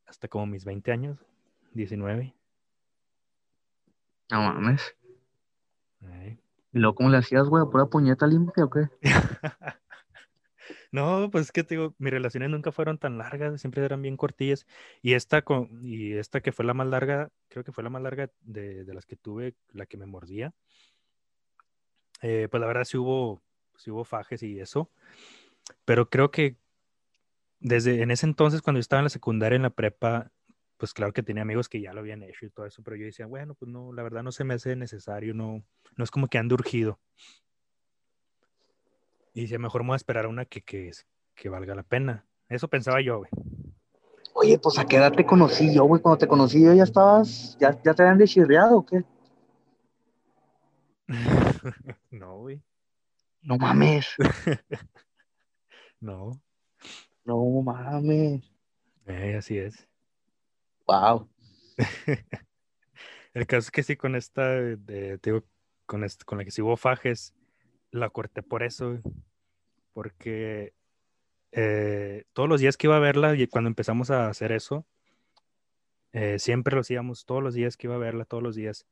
hasta 0.06 0.28
como 0.28 0.46
mis 0.46 0.64
20 0.64 0.92
años, 0.92 1.18
19. 1.72 2.34
No 4.30 4.42
mames. 4.42 4.94
¿Y 6.72 6.78
luego 6.78 6.96
cómo 6.96 7.08
le 7.08 7.18
hacías, 7.18 7.48
güey? 7.48 7.64
¿Pura 7.70 7.86
puñeta 7.86 8.26
limpia 8.26 8.64
o 8.64 8.70
qué? 8.70 8.88
No, 10.94 11.28
pues 11.28 11.46
es 11.46 11.52
que 11.52 11.64
te 11.64 11.74
digo, 11.74 11.96
mis 11.98 12.12
relaciones 12.12 12.50
nunca 12.50 12.70
fueron 12.70 12.98
tan 12.98 13.18
largas, 13.18 13.60
siempre 13.60 13.84
eran 13.84 14.00
bien 14.00 14.16
cortillas. 14.16 14.64
Y 15.02 15.14
esta, 15.14 15.42
con, 15.42 15.84
y 15.84 16.12
esta 16.12 16.40
que 16.40 16.52
fue 16.52 16.64
la 16.64 16.72
más 16.72 16.86
larga, 16.86 17.32
creo 17.48 17.64
que 17.64 17.72
fue 17.72 17.82
la 17.82 17.90
más 17.90 18.00
larga 18.00 18.30
de, 18.42 18.84
las 18.94 19.04
que 19.04 19.16
tuve, 19.16 19.56
la 19.72 19.86
que 19.86 19.96
me 19.96 20.06
mordía. 20.06 20.54
Eh, 22.22 22.46
pues 22.48 22.60
la 22.60 22.68
verdad 22.68 22.84
sí 22.84 22.96
hubo, 22.96 23.42
sí 23.74 23.90
hubo 23.90 24.04
fajes 24.04 24.44
y 24.44 24.60
eso. 24.60 24.88
Pero 25.84 26.08
creo 26.08 26.30
que 26.30 26.58
desde 27.58 28.00
en 28.00 28.12
ese 28.12 28.26
entonces, 28.26 28.62
cuando 28.62 28.78
yo 28.78 28.82
estaba 28.82 29.00
en 29.00 29.06
la 29.06 29.10
secundaria, 29.10 29.56
en 29.56 29.62
la 29.62 29.70
prepa, 29.70 30.30
pues 30.76 30.94
claro 30.94 31.12
que 31.12 31.24
tenía 31.24 31.42
amigos 31.42 31.68
que 31.68 31.80
ya 31.80 31.92
lo 31.92 32.02
habían 32.02 32.22
hecho 32.22 32.46
y 32.46 32.50
todo 32.50 32.66
eso, 32.66 32.84
pero 32.84 32.94
yo 32.94 33.04
decía, 33.04 33.26
bueno, 33.26 33.56
pues 33.56 33.68
no, 33.68 33.92
la 33.92 34.04
verdad 34.04 34.22
no 34.22 34.30
se 34.30 34.44
me 34.44 34.54
hace 34.54 34.76
necesario, 34.76 35.34
no, 35.34 35.64
no 35.96 36.04
es 36.04 36.12
como 36.12 36.28
que 36.28 36.38
ande 36.38 36.54
urgido. 36.54 37.00
Y 39.34 39.42
dice, 39.42 39.58
mejor 39.58 39.82
me 39.82 39.88
voy 39.88 39.94
a 39.94 39.96
esperar 39.96 40.24
a 40.26 40.28
una 40.28 40.44
que, 40.44 40.62
que, 40.62 40.92
que 41.34 41.48
valga 41.48 41.74
la 41.74 41.82
pena. 41.82 42.24
Eso 42.48 42.68
pensaba 42.68 43.00
yo, 43.02 43.18
güey. 43.18 43.30
Oye, 44.32 44.58
pues 44.58 44.78
a 44.78 44.86
qué 44.86 44.96
edad 44.96 45.12
te 45.12 45.26
conocí 45.26 45.74
yo, 45.74 45.84
güey. 45.84 46.00
Cuando 46.00 46.18
te 46.18 46.28
conocí 46.28 46.62
yo 46.62 46.72
ya 46.72 46.84
estabas, 46.84 47.56
ya, 47.58 47.76
ya 47.82 47.94
te 47.94 48.02
habían 48.02 48.18
deschirreado 48.18 48.78
o 48.78 48.86
qué? 48.86 49.04
no, 52.10 52.38
güey. 52.38 52.62
No 53.42 53.58
mames. 53.58 54.08
no. 56.00 56.40
No 57.24 57.62
mames. 57.62 58.42
Eh, 59.06 59.34
así 59.36 59.58
es. 59.58 59.88
Wow. 60.86 61.28
El 63.34 63.46
caso 63.46 63.66
es 63.66 63.70
que 63.72 63.82
sí, 63.82 63.96
con 63.96 64.14
esta, 64.14 64.48
de, 64.48 65.18
digo, 65.20 65.42
con, 65.86 66.04
este, 66.04 66.24
con 66.24 66.38
la 66.38 66.44
que 66.44 66.52
sí 66.52 66.62
hubo 66.62 66.76
fajes, 66.76 67.34
la 67.94 68.10
corté 68.10 68.42
por 68.42 68.62
eso, 68.62 68.98
porque 69.92 70.74
eh, 71.52 72.24
todos 72.32 72.48
los 72.48 72.60
días 72.60 72.76
que 72.76 72.88
iba 72.88 72.96
a 72.96 73.00
verla, 73.00 73.36
y 73.36 73.46
cuando 73.46 73.68
empezamos 73.68 74.10
a 74.10 74.28
hacer 74.28 74.50
eso, 74.50 74.84
eh, 76.12 76.38
siempre 76.40 76.74
lo 76.74 76.80
hacíamos, 76.80 77.24
todos 77.24 77.42
los 77.42 77.54
días 77.54 77.76
que 77.76 77.86
iba 77.86 77.94
a 77.94 77.98
verla, 77.98 78.24
todos 78.24 78.42
los 78.42 78.56
días, 78.56 78.86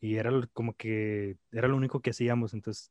y 0.00 0.16
era 0.16 0.30
como 0.54 0.74
que 0.74 1.36
era 1.52 1.68
lo 1.68 1.76
único 1.76 2.00
que 2.00 2.10
hacíamos, 2.10 2.54
entonces 2.54 2.90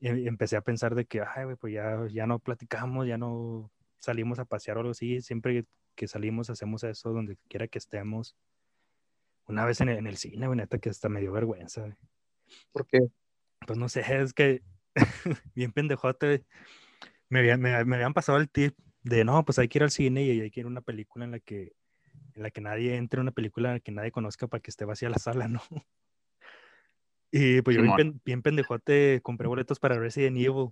em, 0.00 0.26
empecé 0.26 0.56
a 0.56 0.62
pensar 0.62 0.96
de 0.96 1.04
que, 1.04 1.20
ay, 1.20 1.54
pues 1.60 1.72
ya, 1.72 2.06
ya 2.08 2.26
no 2.26 2.40
platicamos, 2.40 3.06
ya 3.06 3.16
no 3.16 3.70
salimos 3.98 4.40
a 4.40 4.44
pasear 4.44 4.76
o 4.76 4.80
algo 4.80 4.90
así, 4.90 5.20
siempre 5.20 5.66
que 5.94 6.08
salimos 6.08 6.50
hacemos 6.50 6.82
eso 6.84 7.12
donde 7.12 7.38
quiera 7.48 7.68
que 7.68 7.78
estemos. 7.78 8.36
Una 9.46 9.64
vez 9.64 9.80
en 9.80 9.88
el, 9.88 10.16
cine, 10.16 10.48
neta, 10.48 10.78
que 10.78 10.90
hasta 10.90 11.08
me 11.08 11.20
dio 11.20 11.32
vergüenza. 11.32 11.96
¿Por 12.72 12.86
qué? 12.86 12.98
Pues 13.66 13.78
no 13.78 13.88
sé, 13.88 14.02
es 14.20 14.34
que 14.34 14.62
bien 15.54 15.72
pendejote, 15.72 16.44
me 17.28 17.40
habían, 17.40 17.60
me, 17.60 17.74
habían 17.74 18.14
pasado 18.14 18.38
el 18.38 18.48
tip 18.48 18.76
de 19.02 19.24
no, 19.24 19.44
pues 19.44 19.58
hay 19.58 19.68
que 19.68 19.78
ir 19.78 19.82
al 19.82 19.90
cine 19.90 20.22
y 20.22 20.40
hay 20.40 20.50
que 20.50 20.60
ir 20.60 20.66
a 20.66 20.68
una 20.68 20.80
película 20.80 21.24
en 21.24 21.30
la 21.32 21.40
que 21.40 21.72
en 22.34 22.42
la 22.42 22.50
que 22.50 22.60
nadie 22.60 22.96
entre, 22.96 23.20
una 23.20 23.32
película 23.32 23.70
en 23.70 23.74
la 23.76 23.80
que 23.80 23.92
nadie 23.92 24.10
conozca 24.10 24.46
para 24.46 24.60
que 24.60 24.70
esté 24.70 24.84
vacía 24.84 25.08
la 25.08 25.18
sala, 25.18 25.48
¿no? 25.48 25.62
Y 27.30 27.60
pues 27.62 27.76
yo 27.76 27.82
bien, 28.24 28.42
pendejote 28.42 29.20
compré 29.22 29.46
boletos 29.48 29.78
para 29.78 29.98
Resident 29.98 30.36
Evil. 30.36 30.70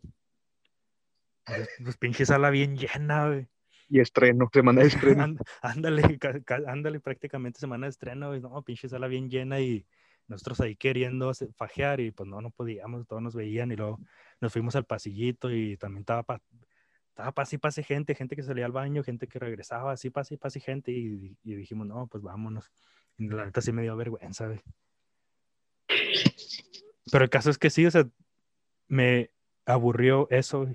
Pues, 1.45 1.69
pues 1.83 1.97
pinche 1.97 2.25
sala 2.25 2.51
bien 2.51 2.77
llena, 2.77 3.29
güey. 3.29 3.49
Y 3.89 4.01
estreno, 4.01 4.49
semana 4.53 4.81
de 4.81 4.89
estreno. 4.89 5.37
ándale, 5.63 6.19
ándale, 6.67 7.01
prácticamente 7.01 7.61
semana 7.61 7.87
de 7.87 7.91
estreno. 7.91 8.35
No, 8.39 8.63
pinche 8.63 8.89
sala 8.89 9.09
bien 9.09 9.29
llena 9.29 9.61
y 9.61 9.87
nosotros 10.27 10.61
ahí 10.61 10.77
queriendo 10.77 11.33
fajear 11.57 12.01
y 12.01 12.11
pues 12.11 12.29
no, 12.29 12.41
no 12.41 12.51
podíamos, 12.51 13.07
todos 13.07 13.23
nos 13.23 13.35
veían 13.35 13.71
y 13.73 13.77
luego 13.77 14.01
nos 14.41 14.53
fuimos 14.53 14.75
al 14.77 14.85
pasillito 14.85 15.53
y 15.53 15.77
también 15.77 16.01
estaba, 16.01 16.25
estaba 17.09 17.33
pase 17.33 17.57
y 17.57 17.59
pase 17.59 17.83
gente, 17.83 18.15
gente 18.15 18.37
que 18.37 18.43
salía 18.43 18.67
al 18.67 18.73
baño, 18.73 19.05
gente 19.05 19.29
que 19.29 19.39
regresaba, 19.39 19.93
así 19.93 20.11
pase 20.11 20.35
y 20.35 20.37
pase 20.37 20.61
gente 20.61 20.93
y, 20.93 21.37
y 21.43 21.55
dijimos, 21.55 21.87
no, 21.87 22.07
pues 22.07 22.23
vámonos. 22.23 22.73
Y 23.19 23.29
la 23.29 23.45
neta 23.45 23.61
sí 23.61 23.73
me 23.73 23.83
dio 23.83 23.97
vergüenza, 23.97 24.47
güey. 24.47 24.61
Pero 27.13 27.25
el 27.25 27.31
caso 27.31 27.51
es 27.51 27.59
que 27.59 27.71
sí, 27.71 27.87
o 27.87 27.91
sea, 27.91 28.09
me 28.89 29.31
aburrió 29.67 30.29
eso, 30.31 30.69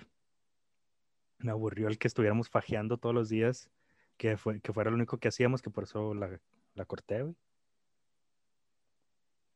me 1.39 1.51
aburrió 1.51 1.87
el 1.87 1.97
que 1.97 2.07
estuviéramos 2.07 2.49
fajeando 2.49 2.97
todos 2.97 3.15
los 3.15 3.29
días, 3.29 3.69
que, 4.17 4.37
fue, 4.37 4.61
que 4.61 4.73
fuera 4.73 4.91
lo 4.91 4.95
único 4.95 5.17
que 5.17 5.27
hacíamos, 5.27 5.61
que 5.61 5.69
por 5.69 5.85
eso 5.85 6.13
la, 6.13 6.39
la 6.75 6.85
corté, 6.85 7.23
güey. 7.23 7.35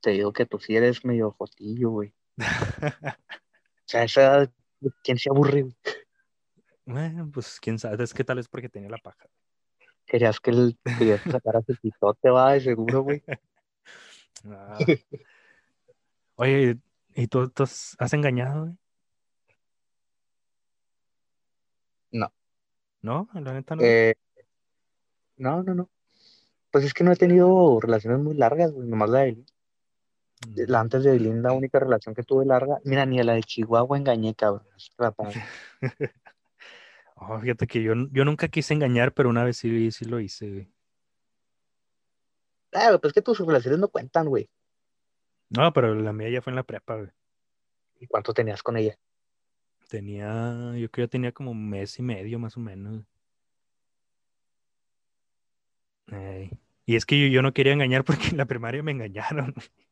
Te 0.04 0.12
digo 0.12 0.34
que 0.34 0.46
tú 0.46 0.60
sí 0.60 0.76
eres 0.76 1.06
medio 1.06 1.32
fotillo, 1.32 1.92
güey. 1.92 2.14
o 3.18 3.86
sea, 3.86 4.04
esa 4.04 4.52
¿quién 5.02 5.18
se 5.18 5.30
aburre, 5.30 5.62
güey? 5.62 5.78
Bueno, 6.86 7.32
pues 7.34 7.58
quién 7.62 7.80
sabe, 7.80 8.04
es 8.04 8.14
que 8.14 8.26
tal 8.26 8.36
vez 8.36 8.50
porque 8.50 8.68
tenía 8.68 8.90
la 8.90 8.98
paja. 8.98 9.30
Querías 10.06 10.42
que 10.42 10.52
el 10.52 10.78
querías 11.00 11.22
que 11.22 11.32
sacaras 11.32 11.64
el 11.70 11.78
pitote, 11.78 12.30
va, 12.30 12.52
de 12.52 12.62
seguro, 12.62 13.04
güey. 13.04 13.24
Ah. 14.46 14.78
Oye, 16.36 16.78
¿y 17.16 17.28
tú, 17.28 17.50
tú 17.50 17.64
has 17.64 18.14
engañado, 18.14 18.64
güey? 18.64 18.78
No. 22.12 22.34
¿No? 23.02 23.30
La 23.36 23.54
neta 23.54 23.78
no. 23.78 23.84
Eh, 23.84 24.16
no, 25.38 25.64
no, 25.64 25.74
no. 25.74 25.90
Pues 26.72 26.84
es 26.84 26.94
que 26.94 27.06
no 27.06 27.14
he 27.14 27.16
tenido 27.16 27.80
relaciones 27.80 28.20
muy 28.20 28.36
largas, 28.36 28.74
güey, 28.74 28.86
nomás 28.90 29.10
la 29.12 29.20
de 29.20 29.46
la 30.68 30.80
antes 30.80 31.04
de 31.04 31.12
Eileen, 31.12 31.42
la 31.42 31.54
única 31.54 31.80
relación 31.80 32.16
que 32.16 32.24
tuve 32.24 32.46
larga, 32.46 32.80
mira, 32.84 33.06
ni 33.06 33.20
a 33.20 33.24
la 33.24 33.34
de 33.34 33.44
Chihuahua 33.44 33.98
engañé, 33.98 34.36
cabrón. 34.36 34.66
oh, 37.16 37.40
fíjate 37.40 37.68
que 37.68 37.84
yo, 37.84 37.94
yo 38.12 38.26
nunca 38.26 38.48
quise 38.48 38.74
engañar, 38.74 39.14
pero 39.14 39.30
una 39.30 39.44
vez 39.44 39.58
sí, 39.58 39.92
sí 39.92 40.06
lo 40.06 40.20
hice, 40.20 40.50
güey. 40.50 40.74
Ah, 42.74 42.98
pues 43.00 43.12
es 43.12 43.14
que 43.14 43.22
tus 43.22 43.40
relaciones 43.40 43.80
no 43.80 43.88
cuentan, 43.88 44.28
güey. 44.28 44.50
No, 45.50 45.72
pero 45.74 45.94
la 45.94 46.14
mía 46.14 46.30
ya 46.30 46.42
fue 46.42 46.52
en 46.52 46.56
la 46.56 46.64
prepa, 46.64 46.96
güey. 46.96 47.10
¿Y 48.00 48.08
cuánto 48.08 48.34
tenías 48.34 48.64
con 48.64 48.78
ella? 48.78 48.98
Tenía, 49.88 50.74
yo 50.76 50.90
creo 50.90 51.08
que 51.08 51.12
tenía 51.12 51.32
como 51.32 51.52
un 51.52 51.70
mes 51.70 52.00
y 52.00 52.02
medio 52.02 52.40
más 52.40 52.58
o 52.58 52.60
menos. 52.60 53.06
Y 56.86 56.96
es 56.96 57.06
que 57.06 57.30
yo, 57.30 57.42
no 57.42 57.54
quería 57.54 57.74
engañar 57.74 58.04
porque 58.04 58.30
en 58.30 58.38
la 58.38 58.46
primaria 58.46 58.84
me 58.84 58.92
engañaron. 58.92 59.54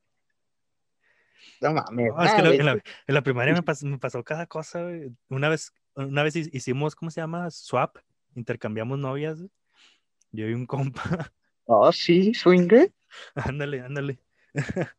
No 1.61 1.73
mames. 1.73 2.11
es 2.23 2.33
que 2.33 2.41
en, 2.41 2.81
la, 3.15 3.21
primaria 3.21 3.53
me 3.53 3.61
pasó, 3.63 3.85
me 3.85 3.99
pasó 3.99 4.23
cada 4.23 4.47
cosa. 4.47 4.81
Güey. 4.81 5.15
Una 5.29 5.47
vez, 5.47 5.73
una 5.95 6.23
vez 6.23 6.35
hicimos, 6.35 6.95
¿cómo 6.95 7.11
se 7.11 7.21
llama? 7.21 7.49
Swap. 7.51 7.97
Intercambiamos 8.35 8.97
novias. 8.97 9.39
Yo 10.31 10.47
y 10.47 10.53
un 10.53 10.65
compa. 10.65 11.31
Oh, 11.65 11.91
sí, 11.91 12.33
swinger. 12.33 12.91
ándale, 13.35 13.81
ándale. 13.81 14.19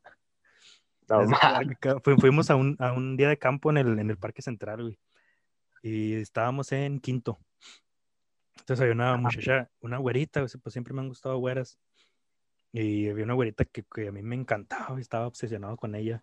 fuimos 2.21 2.51
a 2.51 2.57
un, 2.57 2.77
a 2.79 2.93
un, 2.93 3.17
día 3.17 3.29
de 3.29 3.39
campo 3.39 3.71
en 3.71 3.79
el, 3.79 3.99
en 3.99 4.11
el 4.11 4.17
Parque 4.17 4.43
Central, 4.43 4.83
güey. 4.83 4.99
Y 5.83 6.15
estábamos 6.15 6.71
en 6.73 7.01
quinto. 7.01 7.39
Entonces 8.61 8.81
había 8.83 8.95
una 8.95 9.17
muchacha, 9.17 9.71
una 9.81 9.99
güerita, 9.99 10.47
pues 10.63 10.73
siempre 10.73 10.95
me 10.95 11.01
han 11.01 11.09
gustado 11.09 11.37
güeras. 11.39 11.79
Y 12.73 13.09
había 13.09 13.25
una 13.25 13.35
güerita 13.35 13.65
que, 13.65 13.83
que 13.83 14.09
a 14.09 14.13
mí 14.13 14.23
me 14.23 14.37
encantaba, 14.37 14.99
estaba 15.01 15.27
obsesionado 15.27 15.77
con 15.77 15.95
ella. 15.95 16.23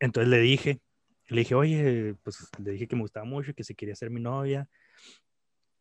Entonces 0.00 0.28
le 0.28 0.38
dije, 0.38 0.80
le 1.28 1.40
dije, 1.40 1.54
oye, 1.54 2.14
pues 2.22 2.48
le 2.58 2.72
dije 2.72 2.88
que 2.88 2.96
me 2.96 3.02
gustaba 3.02 3.26
mucho, 3.26 3.54
que 3.54 3.64
si 3.64 3.74
quería 3.74 3.94
ser 3.94 4.10
mi 4.10 4.20
novia. 4.20 4.68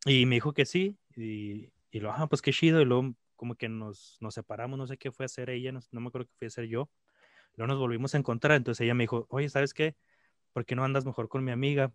Y 0.05 0.25
me 0.25 0.35
dijo 0.35 0.53
que 0.53 0.65
sí. 0.65 0.97
Y, 1.15 1.71
y 1.91 1.99
lo, 1.99 2.11
ah, 2.11 2.27
pues 2.27 2.41
qué 2.41 2.51
chido. 2.51 2.81
Y 2.81 2.85
luego 2.85 3.13
como 3.37 3.55
que 3.55 3.69
nos, 3.69 4.17
nos 4.19 4.33
separamos, 4.33 4.77
no 4.77 4.87
sé 4.87 4.97
qué 4.97 5.11
fue 5.11 5.23
a 5.23 5.27
hacer 5.27 5.49
ella, 5.49 5.71
no, 5.71 5.81
me 5.91 6.07
acuerdo 6.07 6.27
qué 6.27 6.33
fue 6.37 6.47
a 6.47 6.49
hacer 6.49 6.65
yo. 6.65 6.89
Luego 7.55 7.67
nos 7.73 7.79
volvimos 7.79 8.13
a 8.13 8.17
encontrar, 8.17 8.57
entonces 8.57 8.81
ella 8.81 8.93
me 8.93 9.03
dijo, 9.03 9.27
oye, 9.29 9.47
¿sabes 9.49 9.73
qué? 9.73 9.95
¿Por 10.53 10.65
qué 10.65 10.75
no 10.75 10.83
andas 10.83 11.05
mejor 11.05 11.29
con 11.29 11.43
mi 11.43 11.51
amiga? 11.51 11.93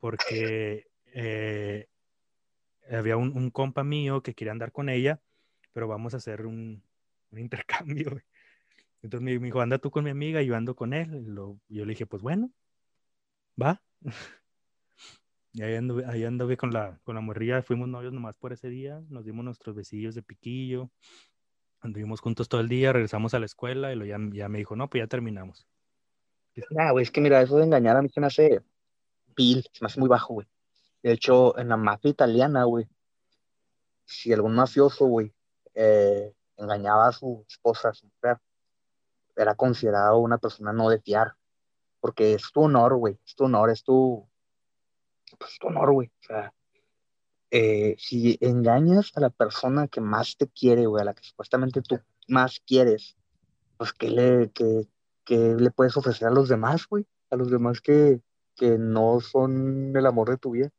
Porque 0.00 0.88
eh, 1.06 1.86
había 2.90 3.16
un, 3.16 3.50
compa 3.50 3.84
mío 3.84 4.22
que 4.22 4.34
quería 4.34 4.52
andar 4.52 4.72
con 4.72 4.88
ella, 4.88 5.20
pero 5.72 5.86
vamos 5.86 6.14
a 6.14 6.16
hacer 6.16 6.46
un, 6.46 6.82
intercambio. 7.32 8.20
Entonces 9.02 9.24
me, 9.24 9.38
dijo, 9.38 9.60
anda 9.60 9.78
tú 9.78 9.90
con 9.90 10.04
mi 10.04 10.10
amiga 10.10 10.42
y 10.42 10.46
yo 10.46 10.56
ando 10.56 10.74
con 10.76 10.92
él. 10.94 11.24
Yo 11.68 11.84
le 11.84 11.90
dije, 11.90 12.06
pues 12.06 12.22
bueno, 12.22 12.50
va. 13.60 13.82
Y 15.54 15.60
ahí 15.60 15.74
anduve, 16.24 16.56
con, 16.56 16.72
la, 16.72 16.98
con 17.04 17.14
la 17.14 17.20
morrilla, 17.20 17.60
fuimos 17.60 17.86
novios 17.86 18.14
nomás 18.14 18.34
por 18.38 18.54
ese 18.54 18.70
día, 18.70 19.02
nos 19.10 19.26
dimos 19.26 19.44
nuestros 19.44 19.76
besillos 19.76 20.14
de 20.14 20.22
piquillo, 20.22 20.90
Anduvimos 21.82 22.20
juntos 22.20 22.48
todo 22.48 22.60
el 22.60 22.68
día, 22.68 22.92
regresamos 22.92 23.34
a 23.34 23.40
la 23.40 23.46
escuela 23.46 23.92
y 23.92 23.96
lo, 23.96 24.04
ya, 24.04 24.16
me 24.18 24.58
dijo, 24.58 24.76
no, 24.76 24.88
pues 24.88 25.02
ya 25.02 25.08
terminamos. 25.08 25.66
Ah, 26.78 26.92
güey, 26.92 27.02
es 27.02 27.10
que 27.10 27.20
mira, 27.20 27.42
eso 27.42 27.56
de 27.56 27.64
engañar 27.64 27.96
a 27.96 28.02
mí 28.02 28.08
se 28.08 28.20
me 28.20 28.28
hace 28.28 28.62
pil, 29.34 29.64
se 29.72 29.78
me 29.80 29.86
hace 29.86 29.98
muy 29.98 30.08
bajo, 30.08 30.34
güey. 30.34 30.46
De 31.02 31.10
hecho, 31.10 31.58
en 31.58 31.68
la 31.68 31.76
mafia 31.76 32.10
italiana, 32.10 32.64
güey, 32.64 32.86
si 34.04 34.32
algún 34.32 34.54
mafioso, 34.54 35.06
güey, 35.06 35.34
eh, 35.74 36.32
engañaba 36.56 37.08
a 37.08 37.12
su 37.12 37.44
esposa, 37.48 37.88
a 37.88 37.94
su 37.94 38.06
mujer, 38.06 38.38
era 39.36 39.54
considerado 39.54 40.18
una 40.18 40.38
persona 40.38 40.72
no 40.72 40.88
de 40.88 41.00
fiar, 41.00 41.34
porque 42.00 42.34
es 42.34 42.50
tu 42.52 42.62
honor, 42.62 42.96
güey, 42.96 43.18
es 43.24 43.34
tu 43.34 43.44
honor, 43.44 43.70
es 43.70 43.82
tu, 43.82 44.28
pues, 45.38 45.58
tu 45.58 45.68
honor, 45.68 45.92
güey. 45.92 46.08
O 46.08 46.24
sea, 46.26 46.54
eh, 47.50 47.96
si 47.98 48.38
engañas 48.40 49.12
a 49.14 49.20
la 49.20 49.30
persona 49.30 49.88
que 49.88 50.00
más 50.00 50.36
te 50.36 50.48
quiere, 50.48 50.86
güey, 50.86 51.02
a 51.02 51.04
la 51.04 51.14
que 51.14 51.22
supuestamente 51.22 51.82
tú 51.82 52.00
más 52.28 52.60
quieres, 52.60 53.16
pues 53.76 53.92
¿qué 53.92 54.08
le, 54.08 54.50
qué, 54.52 54.86
le 55.36 55.70
puedes 55.70 55.96
ofrecer 55.96 56.28
a 56.28 56.30
los 56.30 56.48
demás, 56.48 56.86
güey? 56.86 57.06
A 57.30 57.36
los 57.36 57.50
demás 57.50 57.80
que, 57.80 58.20
que 58.56 58.78
no 58.78 59.20
son 59.20 59.94
el 59.94 60.06
amor 60.06 60.30
de 60.30 60.38
tu 60.38 60.52
vida. 60.52 60.70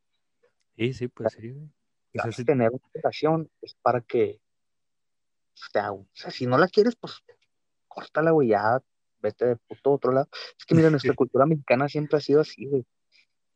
Sí, 0.75 0.93
sí, 0.93 1.07
pues 1.07 1.33
sí, 1.33 1.51
güey. 1.51 2.45
tener 2.45 2.71
una 2.71 2.89
relación 2.93 3.51
es 3.61 3.75
para 3.75 4.01
que, 4.01 4.39
o 5.53 5.69
sea, 5.71 5.91
o 5.91 6.07
sea, 6.13 6.31
si 6.31 6.47
no 6.47 6.57
la 6.57 6.67
quieres, 6.67 6.95
pues 6.95 7.23
córtala, 7.93 8.31
güey, 8.31 8.49
ya 8.49 8.81
vete 9.21 9.45
de 9.45 9.55
puto 9.55 9.91
otro 9.91 10.11
lado. 10.11 10.27
Es 10.57 10.65
que 10.65 10.75
mira, 10.75 10.89
nuestra 10.91 11.13
cultura 11.13 11.45
mexicana 11.45 11.87
siempre 11.87 12.17
ha 12.17 12.21
sido 12.21 12.41
así, 12.41 12.65
güey 12.65 12.85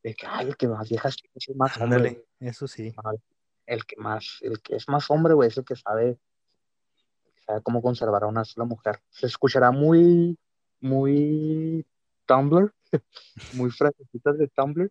de 0.03 0.15
que, 0.15 0.25
ay, 0.25 0.47
el 0.47 0.57
que 0.57 0.67
más 0.67 0.89
viejas 0.89 1.17
es 1.33 1.55
más 1.55 1.77
hombre. 1.77 2.25
eso 2.39 2.67
sí. 2.67 2.93
El 3.65 3.85
que 3.85 3.97
más, 3.97 4.37
el 4.41 4.61
que 4.61 4.77
es 4.77 4.87
más 4.87 5.09
hombre, 5.11 5.33
güey, 5.33 5.49
es 5.49 5.57
el 5.57 5.65
que 5.65 5.75
sabe, 5.75 6.17
sabe 7.45 7.61
cómo 7.61 7.81
conservar 7.81 8.23
a 8.23 8.27
una 8.27 8.45
sola 8.45 8.65
mujer. 8.65 9.01
Se 9.09 9.25
escuchará 9.25 9.71
muy, 9.71 10.37
muy 10.79 11.85
Tumblr, 12.25 12.73
muy 13.53 13.69
frasecitas 13.71 14.37
de 14.37 14.47
Tumblr, 14.47 14.89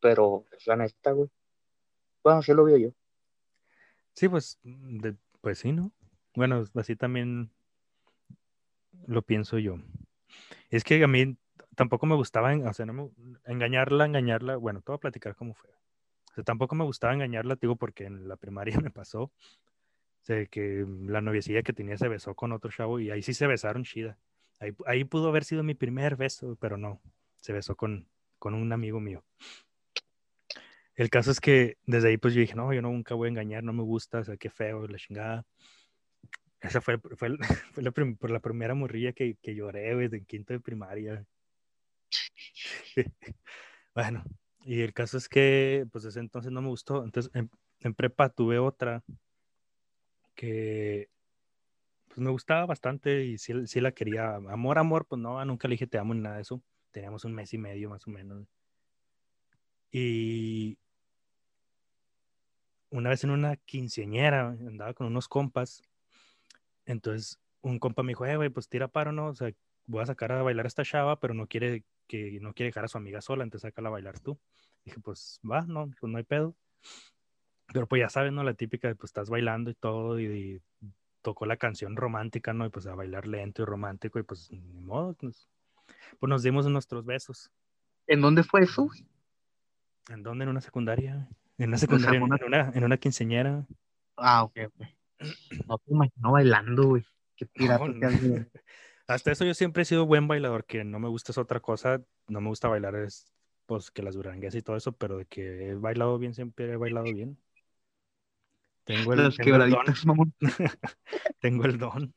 pero 0.00 0.44
es 0.56 0.66
la 0.66 0.76
neta, 0.76 1.12
güey. 1.12 1.30
Bueno, 2.22 2.40
así 2.40 2.52
lo 2.52 2.64
veo 2.64 2.76
yo. 2.76 2.90
Sí, 4.12 4.28
pues, 4.28 4.60
pues 5.40 5.58
sí, 5.58 5.72
¿no? 5.72 5.90
Bueno, 6.34 6.64
así 6.74 6.96
también 6.96 7.50
lo 9.06 9.22
pienso 9.22 9.58
yo. 9.58 9.76
Es 10.70 10.84
que 10.84 11.02
a 11.02 11.08
mí 11.08 11.36
tampoco 11.74 12.06
me 12.06 12.14
gustaba, 12.14 12.54
o 12.54 12.72
sea, 12.72 12.86
engañarla, 13.46 14.06
engañarla, 14.06 14.56
bueno, 14.56 14.80
te 14.80 14.92
voy 14.92 14.96
a 14.96 15.00
platicar 15.00 15.34
cómo 15.36 15.54
fue. 15.54 15.70
O 16.30 16.34
sea, 16.34 16.44
tampoco 16.44 16.74
me 16.74 16.84
gustaba 16.84 17.14
engañarla, 17.14 17.56
digo, 17.56 17.76
porque 17.76 18.04
en 18.04 18.28
la 18.28 18.36
primaria 18.36 18.76
me 18.82 18.90
pasó, 18.90 19.22
o 19.22 19.32
que 20.50 20.86
la 21.06 21.20
noviecilla 21.20 21.62
que 21.62 21.72
tenía 21.72 21.98
se 21.98 22.08
besó 22.08 22.34
con 22.34 22.52
otro 22.52 22.70
chavo 22.70 22.98
y 22.98 23.10
ahí 23.10 23.22
sí 23.22 23.34
se 23.34 23.46
besaron 23.46 23.84
chida. 23.84 24.18
Ahí, 24.58 24.72
ahí 24.86 25.04
pudo 25.04 25.28
haber 25.28 25.44
sido 25.44 25.62
mi 25.62 25.74
primer 25.74 26.16
beso, 26.16 26.56
pero 26.60 26.76
no, 26.76 27.00
se 27.40 27.52
besó 27.52 27.76
con, 27.76 28.08
con 28.38 28.54
un 28.54 28.72
amigo 28.72 29.00
mío. 29.00 29.22
El 30.96 31.10
caso 31.10 31.30
es 31.30 31.40
que 31.40 31.76
desde 31.86 32.08
ahí 32.08 32.16
pues 32.16 32.34
yo 32.34 32.40
dije, 32.40 32.54
no, 32.54 32.72
yo 32.72 32.80
nunca 32.80 33.14
voy 33.14 33.26
a 33.26 33.30
engañar, 33.30 33.64
no 33.64 33.72
me 33.72 33.82
gusta, 33.82 34.20
o 34.20 34.24
sea, 34.24 34.36
qué 34.36 34.48
feo, 34.48 34.86
la 34.86 34.96
chingada. 34.96 35.44
Esa 36.64 36.80
fue, 36.80 36.98
fue, 36.98 37.36
fue 37.72 37.82
la, 37.82 37.92
por 37.92 38.30
la 38.30 38.40
primera 38.40 38.74
morrilla 38.74 39.12
que, 39.12 39.36
que 39.42 39.54
lloré, 39.54 39.94
güey, 39.94 40.08
de 40.08 40.24
quinto 40.24 40.54
de 40.54 40.60
primaria. 40.60 41.26
bueno, 43.94 44.24
y 44.64 44.80
el 44.80 44.94
caso 44.94 45.18
es 45.18 45.28
que, 45.28 45.86
pues 45.92 46.04
ese 46.06 46.20
entonces 46.20 46.50
no 46.50 46.62
me 46.62 46.68
gustó. 46.68 47.04
Entonces, 47.04 47.30
en, 47.34 47.94
prepa 47.94 48.30
tuve 48.30 48.58
otra 48.58 49.04
que 50.34 51.10
pues 52.08 52.18
me 52.18 52.30
gustaba 52.30 52.64
bastante 52.64 53.24
y 53.24 53.38
sí, 53.38 53.66
sí, 53.66 53.80
la 53.80 53.92
quería. 53.92 54.36
Amor, 54.36 54.78
amor, 54.78 55.06
pues 55.06 55.20
no, 55.20 55.44
nunca 55.44 55.68
le 55.68 55.74
dije 55.74 55.86
te 55.86 55.98
amo 55.98 56.14
ni 56.14 56.20
nada 56.20 56.36
de 56.36 56.42
eso. 56.42 56.62
Teníamos 56.92 57.24
un 57.24 57.34
mes 57.34 57.52
y 57.52 57.58
medio 57.58 57.90
más 57.90 58.06
o 58.06 58.10
menos. 58.10 58.46
Y 59.92 60.78
una 62.90 63.10
vez 63.10 63.22
en 63.24 63.30
una 63.30 63.56
quinceañera, 63.56 64.48
andaba 64.48 64.94
con 64.94 65.08
unos 65.08 65.28
compas. 65.28 65.82
Entonces, 66.86 67.38
un 67.62 67.78
compa 67.78 68.02
me 68.02 68.10
dijo, 68.10 68.26
eh, 68.26 68.36
güey, 68.36 68.50
pues 68.50 68.68
tira 68.68 68.88
paro, 68.88 69.12
¿no? 69.12 69.28
O 69.28 69.34
sea, 69.34 69.50
voy 69.86 70.02
a 70.02 70.06
sacar 70.06 70.32
a 70.32 70.42
bailar 70.42 70.66
a 70.66 70.68
esta 70.68 70.84
chava, 70.84 71.18
pero 71.18 71.34
no 71.34 71.46
quiere 71.46 71.84
que 72.06 72.38
no 72.40 72.52
quiere 72.52 72.68
dejar 72.68 72.84
a 72.84 72.88
su 72.88 72.98
amiga 72.98 73.20
sola, 73.20 73.44
entonces 73.44 73.68
sácala 73.68 73.88
a 73.88 73.92
bailar 73.92 74.20
tú. 74.20 74.38
Dije, 74.84 75.00
pues 75.00 75.40
va, 75.50 75.62
no, 75.62 75.90
pues 75.98 76.10
no 76.10 76.18
hay 76.18 76.24
pedo. 76.24 76.54
Pero 77.72 77.86
pues 77.86 78.00
ya 78.00 78.08
sabes, 78.08 78.32
¿no? 78.32 78.44
La 78.44 78.54
típica 78.54 78.88
de 78.88 78.94
pues 78.94 79.08
estás 79.08 79.30
bailando 79.30 79.70
y 79.70 79.74
todo, 79.74 80.20
y, 80.20 80.60
tocó 81.22 81.46
la 81.46 81.56
canción 81.56 81.96
romántica, 81.96 82.52
¿no? 82.52 82.66
Y 82.66 82.68
pues 82.68 82.86
a 82.86 82.94
bailar 82.94 83.26
lento 83.26 83.62
y 83.62 83.64
romántico, 83.64 84.18
y 84.18 84.22
pues 84.24 84.50
ni 84.50 84.80
modo, 84.82 85.14
pues, 85.14 85.48
pues 86.20 86.28
nos 86.28 86.42
dimos 86.42 86.66
nuestros 86.66 87.06
besos. 87.06 87.50
¿En 88.06 88.20
dónde 88.20 88.42
fue 88.42 88.60
eso? 88.60 88.90
¿En 90.10 90.22
dónde? 90.22 90.44
En 90.44 90.50
una 90.50 90.60
secundaria. 90.60 91.26
En 91.56 91.68
una 91.68 91.78
secundaria, 91.78 92.18
en 92.18 92.44
una, 92.44 92.72
en 92.74 92.84
una 92.84 92.98
quinceañera. 92.98 93.66
Ah, 94.16 94.44
ok, 94.44 94.58
ok. 94.66 94.86
No 95.68 95.78
te 95.78 95.92
imagino 95.92 96.32
bailando, 96.32 96.88
güey. 96.88 97.04
Qué 97.36 97.46
pirata 97.46 97.84
Hasta 99.06 99.32
eso 99.32 99.44
yo 99.44 99.52
siempre 99.52 99.82
he 99.82 99.86
sido 99.86 100.06
buen 100.06 100.26
bailador, 100.28 100.64
que 100.64 100.82
no 100.82 100.98
me 100.98 101.08
gusta 101.08 101.32
es 101.32 101.38
otra 101.38 101.60
cosa. 101.60 102.02
No 102.26 102.40
me 102.40 102.48
gusta 102.48 102.68
bailar 102.68 102.96
es 102.96 103.30
pues 103.66 103.90
que 103.90 104.02
las 104.02 104.14
durangues 104.14 104.54
y 104.54 104.62
todo 104.62 104.76
eso, 104.76 104.92
pero 104.92 105.18
de 105.18 105.26
que 105.26 105.68
he 105.68 105.74
bailado 105.74 106.18
bien, 106.18 106.34
siempre 106.34 106.72
he 106.72 106.76
bailado 106.76 107.04
bien. 107.04 107.38
Tengo 108.84 109.14
el, 109.14 109.36
tengo 109.36 109.56
el 109.56 109.70
don. 109.70 109.84
tengo 111.40 111.64
el 111.64 111.78
don. 111.78 112.14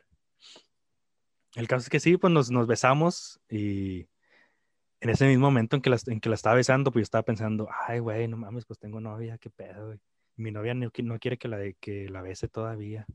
El 1.56 1.68
caso 1.68 1.84
es 1.84 1.90
que 1.90 2.00
sí, 2.00 2.18
pues 2.18 2.32
nos, 2.32 2.52
nos 2.52 2.68
besamos 2.68 3.40
y 3.50 4.08
en 5.00 5.10
ese 5.10 5.28
mismo 5.28 5.48
momento 5.48 5.76
en 5.76 5.82
que, 5.82 5.90
la, 5.90 5.98
en 6.08 6.20
que 6.20 6.30
la 6.30 6.36
estaba 6.36 6.56
besando, 6.56 6.92
pues 6.92 7.02
yo 7.02 7.04
estaba 7.04 7.24
pensando, 7.24 7.70
ay, 7.88 8.00
güey, 8.00 8.28
no 8.28 8.38
mames, 8.38 8.66
pues 8.66 8.80
tengo 8.80 9.00
novia, 9.00 9.38
qué 9.38 9.50
pedo, 9.50 9.88
güey. 9.88 10.00
Mi 10.36 10.52
novia 10.52 10.74
no, 10.74 10.92
no 11.04 11.20
quiere 11.20 11.38
que 11.38 11.48
la, 11.48 11.60
que 11.80 12.10
la 12.10 12.22
bese 12.22 12.48
todavía. 12.48 13.08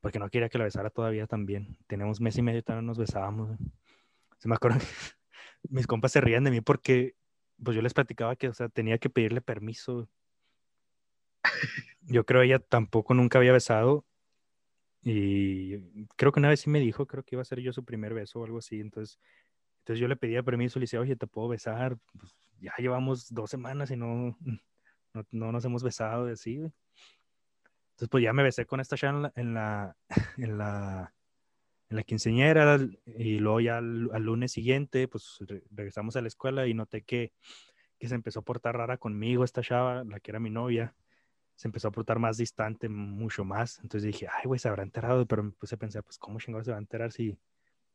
Porque 0.00 0.18
no 0.18 0.30
quería 0.30 0.48
que 0.48 0.58
la 0.58 0.64
besara 0.64 0.90
todavía 0.90 1.26
también. 1.26 1.76
Tenemos 1.86 2.20
mes 2.20 2.36
y 2.38 2.42
medio 2.42 2.60
y 2.60 2.62
todavía 2.62 2.86
nos 2.86 2.98
besábamos. 2.98 3.58
Se 4.38 4.48
me 4.48 4.54
acuerdan, 4.54 4.80
mis 5.68 5.86
compas 5.86 6.12
se 6.12 6.20
rían 6.20 6.44
de 6.44 6.50
mí 6.50 6.60
porque 6.60 7.14
pues 7.62 7.76
yo 7.76 7.82
les 7.82 7.94
platicaba 7.94 8.36
que, 8.36 8.48
o 8.48 8.54
sea, 8.54 8.68
tenía 8.68 8.98
que 8.98 9.10
pedirle 9.10 9.40
permiso. 9.40 10.08
Yo 12.02 12.24
creo 12.24 12.42
ella 12.42 12.58
tampoco 12.58 13.14
nunca 13.14 13.38
había 13.38 13.52
besado 13.52 14.04
y 15.02 16.06
creo 16.16 16.32
que 16.32 16.40
una 16.40 16.48
vez 16.48 16.60
sí 16.60 16.70
me 16.70 16.80
dijo, 16.80 17.06
creo 17.06 17.22
que 17.22 17.34
iba 17.34 17.42
a 17.42 17.46
ser 17.46 17.60
yo 17.60 17.72
su 17.72 17.84
primer 17.84 18.12
beso 18.12 18.40
o 18.40 18.44
algo 18.44 18.58
así, 18.58 18.80
entonces 18.80 19.18
entonces 19.80 20.00
yo 20.00 20.08
le 20.08 20.16
pedía 20.16 20.42
permiso, 20.42 20.78
le 20.78 20.84
decía, 20.84 21.00
oye, 21.00 21.16
¿te 21.16 21.26
puedo 21.26 21.48
besar? 21.48 21.98
Pues 22.12 22.36
ya 22.60 22.72
llevamos 22.78 23.32
dos 23.32 23.50
semanas 23.50 23.90
y 23.90 23.96
no, 23.96 24.36
no, 25.32 25.52
nos 25.52 25.64
hemos 25.64 25.82
besado 25.82 26.26
así, 26.26 26.60
Entonces 28.00 28.08
pues 28.08 28.24
ya 28.24 28.32
me 28.32 28.42
besé 28.42 28.64
con 28.64 28.80
esta 28.80 28.96
chava 28.96 29.30
en 29.36 29.52
la, 29.52 29.94
en 30.38 30.56
la, 30.56 31.12
en 31.90 31.96
la, 31.96 32.02
quinceañera 32.02 32.78
y 33.04 33.38
luego 33.40 33.60
ya 33.60 33.76
al, 33.76 34.22
lunes 34.22 34.52
siguiente 34.52 35.06
pues 35.06 35.38
regresamos 35.70 36.16
a 36.16 36.22
la 36.22 36.28
escuela 36.28 36.66
y 36.66 36.72
noté 36.72 37.02
que, 37.02 37.34
que 37.98 38.08
se 38.08 38.14
empezó 38.14 38.40
a 38.40 38.42
portar 38.42 38.74
rara 38.74 38.96
conmigo 38.96 39.44
esta 39.44 39.60
chava, 39.60 40.02
la 40.04 40.18
que 40.18 40.30
era 40.30 40.40
mi 40.40 40.48
novia 40.48 40.94
se 41.56 41.68
empezó 41.68 41.88
a 41.88 41.92
portar 41.92 42.18
más 42.18 42.38
distante, 42.38 42.88
mucho 42.88 43.44
más. 43.44 43.80
Entonces 43.82 44.04
dije, 44.04 44.26
ay, 44.32 44.44
güey, 44.46 44.58
se 44.58 44.70
habrá 44.70 44.82
enterado, 44.82 45.26
pero 45.26 45.42
me 45.42 45.50
puse 45.50 45.74
a 45.74 45.78
pensar, 45.78 46.02
pues, 46.02 46.16
¿cómo 46.16 46.38
chingados 46.38 46.64
se 46.64 46.70
va 46.70 46.78
a 46.78 46.80
enterar 46.80 47.12
si, 47.12 47.32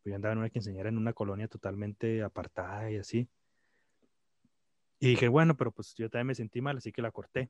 pues, 0.03 0.11
yo 0.11 0.15
andaba 0.15 0.33
en 0.33 0.37
una 0.37 0.51
quinceañera 0.51 0.89
en 0.89 0.99
una 0.99 1.13
colonia 1.13 1.47
totalmente 1.47 2.21
apartada 2.21 2.91
y 2.91 2.97
así. 2.97 3.27
Y 4.99 5.09
dije, 5.09 5.27
bueno, 5.27 5.57
pero 5.57 5.71
pues 5.71 5.93
yo 5.95 6.09
también 6.09 6.27
me 6.27 6.35
sentí 6.35 6.61
mal, 6.61 6.77
así 6.77 6.91
que 6.91 7.01
la 7.01 7.11
corté. 7.11 7.49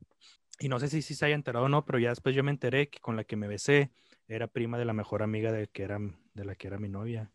Y 0.60 0.70
no 0.70 0.80
sé 0.80 0.88
si, 0.88 1.02
si 1.02 1.16
se 1.16 1.26
haya 1.26 1.36
enterado 1.36 1.66
o 1.66 1.70
no, 1.70 1.86
pero 1.86 2.00
ya 2.00 2.10
después 2.10 2.36
yo 2.36 2.44
me 2.44 2.52
enteré 2.52 2.90
que 2.90 3.00
con 3.00 3.16
la 3.16 3.24
que 3.24 3.36
me 3.36 3.48
besé 3.48 3.92
era 4.28 4.48
prima 4.48 4.78
de 4.78 4.86
la 4.86 4.94
mejor 4.94 5.22
amiga 5.22 5.52
de, 5.52 5.68
que 5.68 5.84
era, 5.84 6.00
de 6.34 6.46
la 6.46 6.56
que 6.56 6.68
era 6.68 6.78
mi 6.78 6.90
novia. 6.90 7.32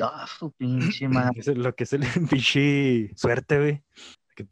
Ah, 0.00 0.26
su 0.26 0.52
pinche 0.52 1.08
madre. 1.08 1.42
lo 1.56 1.74
que 1.74 1.84
es 1.84 1.92
el 1.92 2.02
pinche 2.30 3.12
suerte, 3.16 3.58
güey. 3.58 3.82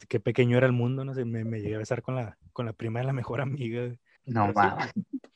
Qué, 0.09 0.21
pequeño 0.21 0.59
era 0.59 0.67
el 0.67 0.73
mundo, 0.73 1.05
no 1.05 1.15
sé, 1.15 1.25
me, 1.25 1.43
me, 1.45 1.61
llegué 1.61 1.77
a 1.77 1.79
besar 1.79 2.03
con 2.03 2.15
la, 2.15 2.37
con 2.53 2.67
la 2.67 2.75
prima 2.75 3.01
de 3.01 3.07
la 3.07 3.13
mejor 3.15 3.41
amiga. 3.41 3.91
No, 4.27 4.53
mames. 4.53 4.93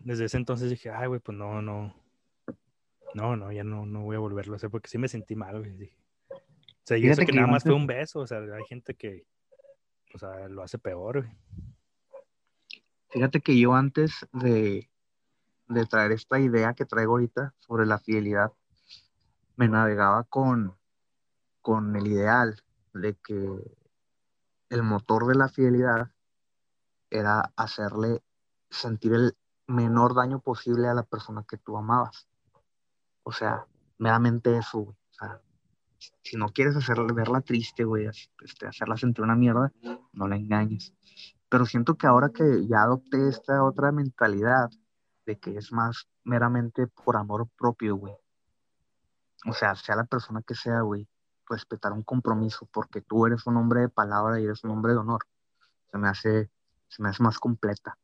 Desde 0.00 0.24
ese 0.24 0.36
entonces 0.36 0.70
dije, 0.70 0.90
ay, 0.90 1.06
güey, 1.08 1.20
pues 1.20 1.36
no, 1.36 1.62
no, 1.62 1.94
no, 3.14 3.36
no, 3.36 3.52
ya 3.52 3.64
no, 3.64 3.86
no 3.86 4.02
voy 4.02 4.16
a 4.16 4.20
volverlo 4.20 4.54
a 4.54 4.56
hacer 4.56 4.70
porque 4.70 4.88
sí 4.88 4.98
me 4.98 5.08
sentí 5.08 5.36
mal, 5.36 5.58
güey. 5.58 5.72
Dije. 5.72 5.96
O 6.86 6.88
sea, 6.88 6.98
y 6.98 7.08
eso 7.08 7.22
que, 7.26 7.32
nada 7.32 7.48
más 7.48 7.64
fue 7.64 7.74
un 7.74 7.88
beso, 7.88 8.20
o 8.20 8.28
sea, 8.28 8.38
hay 8.38 8.64
gente 8.68 8.94
que, 8.94 9.26
o 10.14 10.18
sea, 10.18 10.48
lo 10.48 10.62
hace 10.62 10.78
peor, 10.78 11.24
güey. 11.24 11.36
Fíjate 13.08 13.40
que 13.40 13.58
yo 13.58 13.74
antes 13.74 14.24
de, 14.32 14.88
de 15.66 15.86
traer 15.86 16.12
esta 16.12 16.38
idea 16.38 16.74
que 16.74 16.84
traigo 16.84 17.14
ahorita 17.14 17.56
sobre 17.58 17.86
la 17.86 17.98
fidelidad, 17.98 18.52
me 19.56 19.66
navegaba 19.66 20.22
con, 20.22 20.76
con 21.60 21.96
el 21.96 22.06
ideal 22.06 22.62
de 22.94 23.16
que 23.16 23.34
el 24.68 24.82
motor 24.84 25.26
de 25.26 25.34
la 25.34 25.48
fidelidad 25.48 26.12
era 27.10 27.52
hacerle 27.56 28.22
sentir 28.70 29.12
el 29.12 29.36
menor 29.66 30.14
daño 30.14 30.38
posible 30.38 30.86
a 30.86 30.94
la 30.94 31.02
persona 31.02 31.44
que 31.48 31.56
tú 31.56 31.76
amabas. 31.76 32.28
O 33.24 33.32
sea, 33.32 33.66
meramente 33.98 34.56
eso, 34.56 34.78
güey. 34.78 34.96
O 35.10 35.14
sea, 35.14 35.40
si 36.22 36.36
no 36.36 36.48
quieres 36.48 36.76
hacerla, 36.76 37.12
verla 37.12 37.40
triste, 37.40 37.84
güey, 37.84 38.06
este, 38.06 38.66
hacerla 38.66 38.96
sentir 38.96 39.24
una 39.24 39.36
mierda, 39.36 39.72
no 40.12 40.28
la 40.28 40.36
engañes. 40.36 40.94
Pero 41.48 41.66
siento 41.66 41.94
que 41.94 42.06
ahora 42.06 42.30
que 42.30 42.66
ya 42.66 42.82
adopté 42.82 43.28
esta 43.28 43.62
otra 43.62 43.92
mentalidad 43.92 44.70
de 45.24 45.38
que 45.38 45.56
es 45.56 45.72
más 45.72 46.08
meramente 46.24 46.86
por 46.86 47.16
amor 47.16 47.48
propio, 47.56 47.96
güey. 47.96 48.14
O 49.46 49.52
sea, 49.52 49.74
sea 49.74 49.96
la 49.96 50.04
persona 50.04 50.42
que 50.46 50.54
sea, 50.54 50.80
güey, 50.80 51.06
respetar 51.48 51.92
un 51.92 52.02
compromiso 52.02 52.68
porque 52.72 53.00
tú 53.00 53.26
eres 53.26 53.46
un 53.46 53.56
hombre 53.56 53.82
de 53.82 53.88
palabra 53.88 54.40
y 54.40 54.44
eres 54.44 54.64
un 54.64 54.70
hombre 54.70 54.92
de 54.92 54.98
honor. 54.98 55.20
Se 55.90 55.98
me 55.98 56.08
hace, 56.08 56.50
se 56.88 57.02
me 57.02 57.10
hace 57.10 57.22
más 57.22 57.38
completa. 57.38 57.96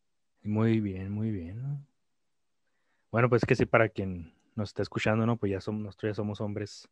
Muy 0.43 0.81
bien, 0.81 1.13
muy 1.13 1.31
bien. 1.31 1.87
Bueno, 3.11 3.29
pues 3.29 3.45
que 3.45 3.55
sí, 3.55 3.67
para 3.67 3.89
quien 3.89 4.35
nos 4.55 4.71
está 4.71 4.83
escuchando, 4.83 5.27
¿no? 5.27 5.37
Pues 5.37 5.51
ya 5.51 5.61
somos, 5.61 5.83
nosotros 5.83 6.11
ya 6.11 6.15
somos 6.15 6.41
hombres 6.41 6.89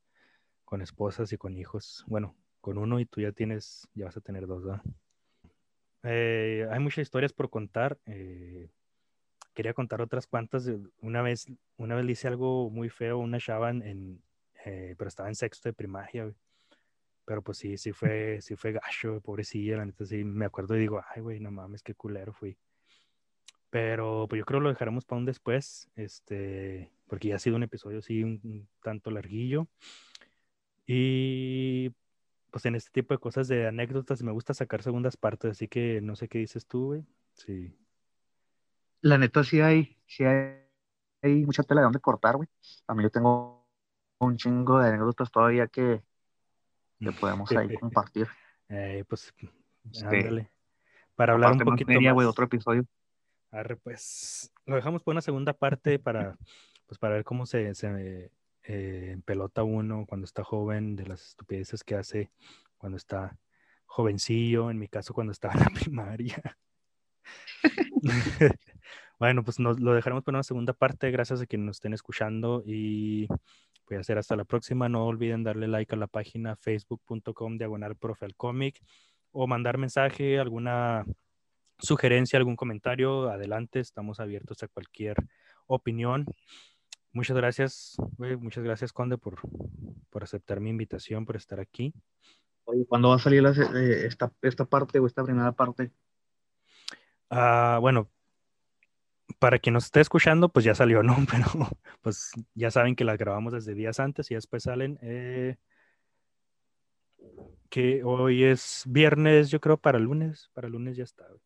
con 0.70 0.82
esposas 0.82 1.32
y 1.32 1.36
con 1.36 1.56
hijos. 1.56 2.04
Bueno, 2.06 2.36
con 2.60 2.78
uno 2.78 3.00
y 3.00 3.04
tú 3.04 3.20
ya 3.20 3.32
tienes, 3.32 3.88
ya 3.92 4.04
vas 4.04 4.16
a 4.16 4.20
tener 4.20 4.46
dos, 4.46 4.64
¿verdad? 4.64 4.82
Eh, 6.04 6.64
hay 6.70 6.78
muchas 6.78 7.02
historias 7.02 7.32
por 7.32 7.50
contar. 7.50 7.98
Eh, 8.06 8.70
quería 9.52 9.74
contar 9.74 10.00
otras 10.00 10.28
cuantas. 10.28 10.70
Una 11.00 11.22
vez, 11.22 11.48
una 11.76 11.96
vez 11.96 12.04
le 12.04 12.12
hice 12.12 12.28
algo 12.28 12.70
muy 12.70 12.88
feo, 12.88 13.18
una 13.18 13.40
chava 13.40 13.70
en, 13.70 14.22
eh, 14.64 14.94
pero 14.96 15.08
estaba 15.08 15.28
en 15.28 15.34
sexto 15.34 15.68
de 15.68 15.72
primaria, 15.72 16.32
Pero 17.24 17.42
pues 17.42 17.58
sí, 17.58 17.76
sí 17.76 17.90
fue, 17.90 18.40
sí 18.40 18.54
fue 18.54 18.70
gacho, 18.70 19.20
pobrecilla, 19.22 19.78
la 19.78 19.86
neta 19.86 20.06
sí 20.06 20.22
me 20.22 20.44
acuerdo 20.44 20.76
y 20.76 20.80
digo, 20.80 21.02
ay, 21.12 21.20
güey, 21.20 21.40
no 21.40 21.50
mames, 21.50 21.82
qué 21.82 21.94
culero 21.96 22.32
fui. 22.32 22.56
Pero 23.70 24.26
pues 24.28 24.38
yo 24.38 24.44
creo 24.44 24.60
que 24.60 24.64
lo 24.64 24.70
dejaremos 24.70 25.04
para 25.04 25.18
un 25.18 25.26
después, 25.26 25.90
este, 25.96 26.92
porque 27.08 27.28
ya 27.28 27.36
ha 27.36 27.38
sido 27.40 27.56
un 27.56 27.64
episodio 27.64 27.98
así 27.98 28.22
un, 28.22 28.68
tanto 28.84 29.10
larguillo. 29.10 29.66
Y 30.92 31.94
pues 32.50 32.66
en 32.66 32.74
este 32.74 32.90
tipo 32.90 33.14
de 33.14 33.18
cosas 33.18 33.46
de 33.46 33.68
anécdotas 33.68 34.24
me 34.24 34.32
gusta 34.32 34.54
sacar 34.54 34.82
segundas 34.82 35.16
partes, 35.16 35.52
así 35.52 35.68
que 35.68 36.00
no 36.00 36.16
sé 36.16 36.26
qué 36.26 36.38
dices 36.38 36.66
tú, 36.66 36.86
güey. 36.86 37.06
Sí. 37.32 37.78
La 39.00 39.16
neta 39.16 39.44
sí 39.44 39.60
hay, 39.60 39.96
sí 40.08 40.24
hay, 40.24 40.64
hay 41.22 41.46
mucha 41.46 41.62
tela 41.62 41.82
de 41.82 41.84
dónde 41.84 42.00
cortar, 42.00 42.34
güey. 42.34 42.48
A 42.88 42.94
mí 42.94 43.04
yo 43.04 43.10
tengo 43.10 43.64
un 44.18 44.36
chingo 44.36 44.80
de 44.80 44.88
anécdotas 44.88 45.30
todavía 45.30 45.68
que, 45.68 46.02
que 46.98 47.12
podemos 47.12 47.52
ahí 47.52 47.72
compartir. 47.80 48.26
Eh, 48.68 49.04
pues, 49.08 49.32
ándale. 50.02 50.50
Para 51.14 51.34
hablar 51.34 51.52
un 51.52 51.58
poquito 51.60 51.92
más. 51.92 52.16
de 52.16 52.26
otro 52.26 52.46
episodio. 52.46 52.84
Arre, 53.52 53.76
pues 53.76 54.52
lo 54.66 54.74
dejamos 54.74 55.04
por 55.04 55.12
una 55.12 55.20
segunda 55.20 55.52
parte 55.52 56.00
para, 56.00 56.36
pues, 56.88 56.98
para 56.98 57.14
ver 57.14 57.22
cómo 57.22 57.46
se, 57.46 57.76
se 57.76 58.32
eh, 58.72 59.18
pelota 59.24 59.64
uno 59.64 60.06
cuando 60.06 60.26
está 60.26 60.44
joven, 60.44 60.94
de 60.94 61.04
las 61.04 61.30
estupideces 61.30 61.82
que 61.82 61.96
hace 61.96 62.30
cuando 62.78 62.96
está 62.96 63.36
jovencillo, 63.84 64.70
en 64.70 64.78
mi 64.78 64.86
caso 64.86 65.12
cuando 65.12 65.32
estaba 65.32 65.54
en 65.54 65.60
la 65.60 65.70
primaria. 65.74 66.40
bueno, 69.18 69.42
pues 69.42 69.58
nos, 69.58 69.80
lo 69.80 69.92
dejaremos 69.92 70.22
por 70.22 70.34
una 70.34 70.44
segunda 70.44 70.72
parte. 70.72 71.10
Gracias 71.10 71.40
a 71.40 71.46
quienes 71.46 71.66
nos 71.66 71.76
estén 71.78 71.94
escuchando 71.94 72.62
y 72.64 73.26
voy 73.88 73.96
a 73.96 74.00
hacer 74.00 74.18
hasta 74.18 74.36
la 74.36 74.44
próxima. 74.44 74.88
No 74.88 75.04
olviden 75.04 75.42
darle 75.42 75.66
like 75.66 75.92
a 75.96 75.98
la 75.98 76.06
página 76.06 76.54
facebook.com 76.54 77.58
diagonal 77.58 77.96
profe 77.96 78.28
o 79.32 79.46
mandar 79.48 79.78
mensaje, 79.78 80.38
alguna 80.38 81.04
sugerencia, 81.78 82.38
algún 82.38 82.54
comentario, 82.54 83.30
adelante, 83.30 83.80
estamos 83.80 84.20
abiertos 84.20 84.62
a 84.62 84.68
cualquier 84.68 85.16
opinión. 85.66 86.26
Muchas 87.12 87.36
gracias, 87.36 87.96
muchas 88.18 88.62
gracias, 88.62 88.92
Conde, 88.92 89.18
por, 89.18 89.40
por 90.10 90.22
aceptar 90.22 90.60
mi 90.60 90.70
invitación, 90.70 91.26
por 91.26 91.36
estar 91.36 91.58
aquí. 91.58 91.92
Oye, 92.64 92.86
¿cuándo 92.86 93.08
va 93.08 93.16
a 93.16 93.18
salir 93.18 93.44
eh, 93.44 94.06
esta, 94.06 94.32
esta 94.42 94.64
parte 94.64 94.98
o 95.00 95.06
esta 95.06 95.24
primera 95.24 95.50
parte? 95.52 95.90
Ah, 97.28 97.78
bueno, 97.80 98.08
para 99.38 99.58
quien 99.58 99.72
nos 99.74 99.86
esté 99.86 100.00
escuchando, 100.00 100.48
pues 100.48 100.64
ya 100.64 100.74
salió, 100.74 101.02
¿no? 101.02 101.16
Pero 101.30 101.68
pues 102.00 102.32
ya 102.54 102.70
saben 102.70 102.94
que 102.94 103.04
las 103.04 103.18
grabamos 103.18 103.52
desde 103.52 103.74
días 103.74 103.98
antes 103.98 104.30
y 104.30 104.34
después 104.34 104.62
salen. 104.62 104.98
eh, 105.02 105.56
que 107.68 108.02
hoy 108.04 108.44
es 108.44 108.82
viernes, 108.86 109.50
yo 109.50 109.60
creo, 109.60 109.76
para 109.76 109.98
lunes. 109.98 110.50
Para 110.52 110.68
lunes 110.68 110.96
ya 110.96 111.04
está. 111.04 111.26
güey. 111.28 111.40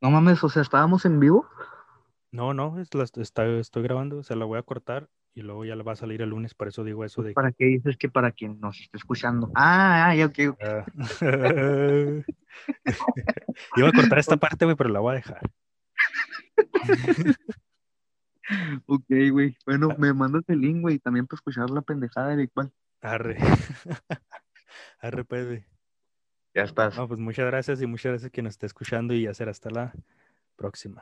No 0.00 0.10
mames, 0.10 0.42
o 0.44 0.48
sea, 0.48 0.62
estábamos 0.62 1.04
en 1.04 1.18
vivo. 1.18 1.48
No, 2.32 2.54
no, 2.54 2.78
es 2.80 2.94
la- 2.94 3.04
está- 3.04 3.46
estoy 3.58 3.82
grabando, 3.82 4.18
o 4.18 4.22
sea, 4.22 4.36
la 4.36 4.44
voy 4.44 4.58
a 4.58 4.62
cortar 4.62 5.08
y 5.34 5.42
luego 5.42 5.64
ya 5.64 5.76
la 5.76 5.82
va 5.82 5.92
a 5.92 5.96
salir 5.96 6.22
el 6.22 6.30
lunes, 6.30 6.54
por 6.54 6.68
eso 6.68 6.84
digo 6.84 7.04
eso 7.04 7.22
de... 7.22 7.32
¿Para 7.32 7.52
qué 7.52 7.64
dices 7.66 7.96
que 7.96 8.08
para 8.08 8.32
quien 8.32 8.60
nos 8.60 8.80
esté 8.80 8.96
escuchando? 8.98 9.50
Ah, 9.54 10.08
ah, 10.08 10.14
ya, 10.14 10.26
ok, 10.26 10.38
ok. 10.50 10.58
Ah. 10.62 10.84
Iba 13.76 13.88
a 13.88 13.92
cortar 13.92 14.18
esta 14.18 14.36
parte, 14.36 14.64
güey, 14.64 14.76
pero 14.76 14.90
la 14.90 15.00
voy 15.00 15.12
a 15.12 15.16
dejar. 15.16 15.40
Ok, 18.86 19.04
güey. 19.30 19.56
Bueno, 19.64 19.90
me 19.96 20.12
mandas 20.12 20.42
el 20.48 20.60
link, 20.60 20.80
güey, 20.80 20.98
también 20.98 21.24
para 21.26 21.36
escuchar 21.36 21.70
la 21.70 21.82
pendejada 21.82 22.34
de 22.34 22.50
Bang. 22.52 22.70
Arre. 23.00 23.36
Arre, 25.00 25.24
pues. 25.24 25.62
Ya 26.52 26.62
estás. 26.64 26.96
No, 26.96 27.06
pues 27.06 27.20
muchas 27.20 27.46
gracias 27.46 27.80
y 27.80 27.86
muchas 27.86 28.10
gracias 28.10 28.32
que 28.32 28.42
nos 28.42 28.54
esté 28.54 28.66
escuchando 28.66 29.14
y 29.14 29.22
ya 29.22 29.34
será 29.34 29.52
hasta 29.52 29.70
la 29.70 29.92
próxima. 30.56 31.00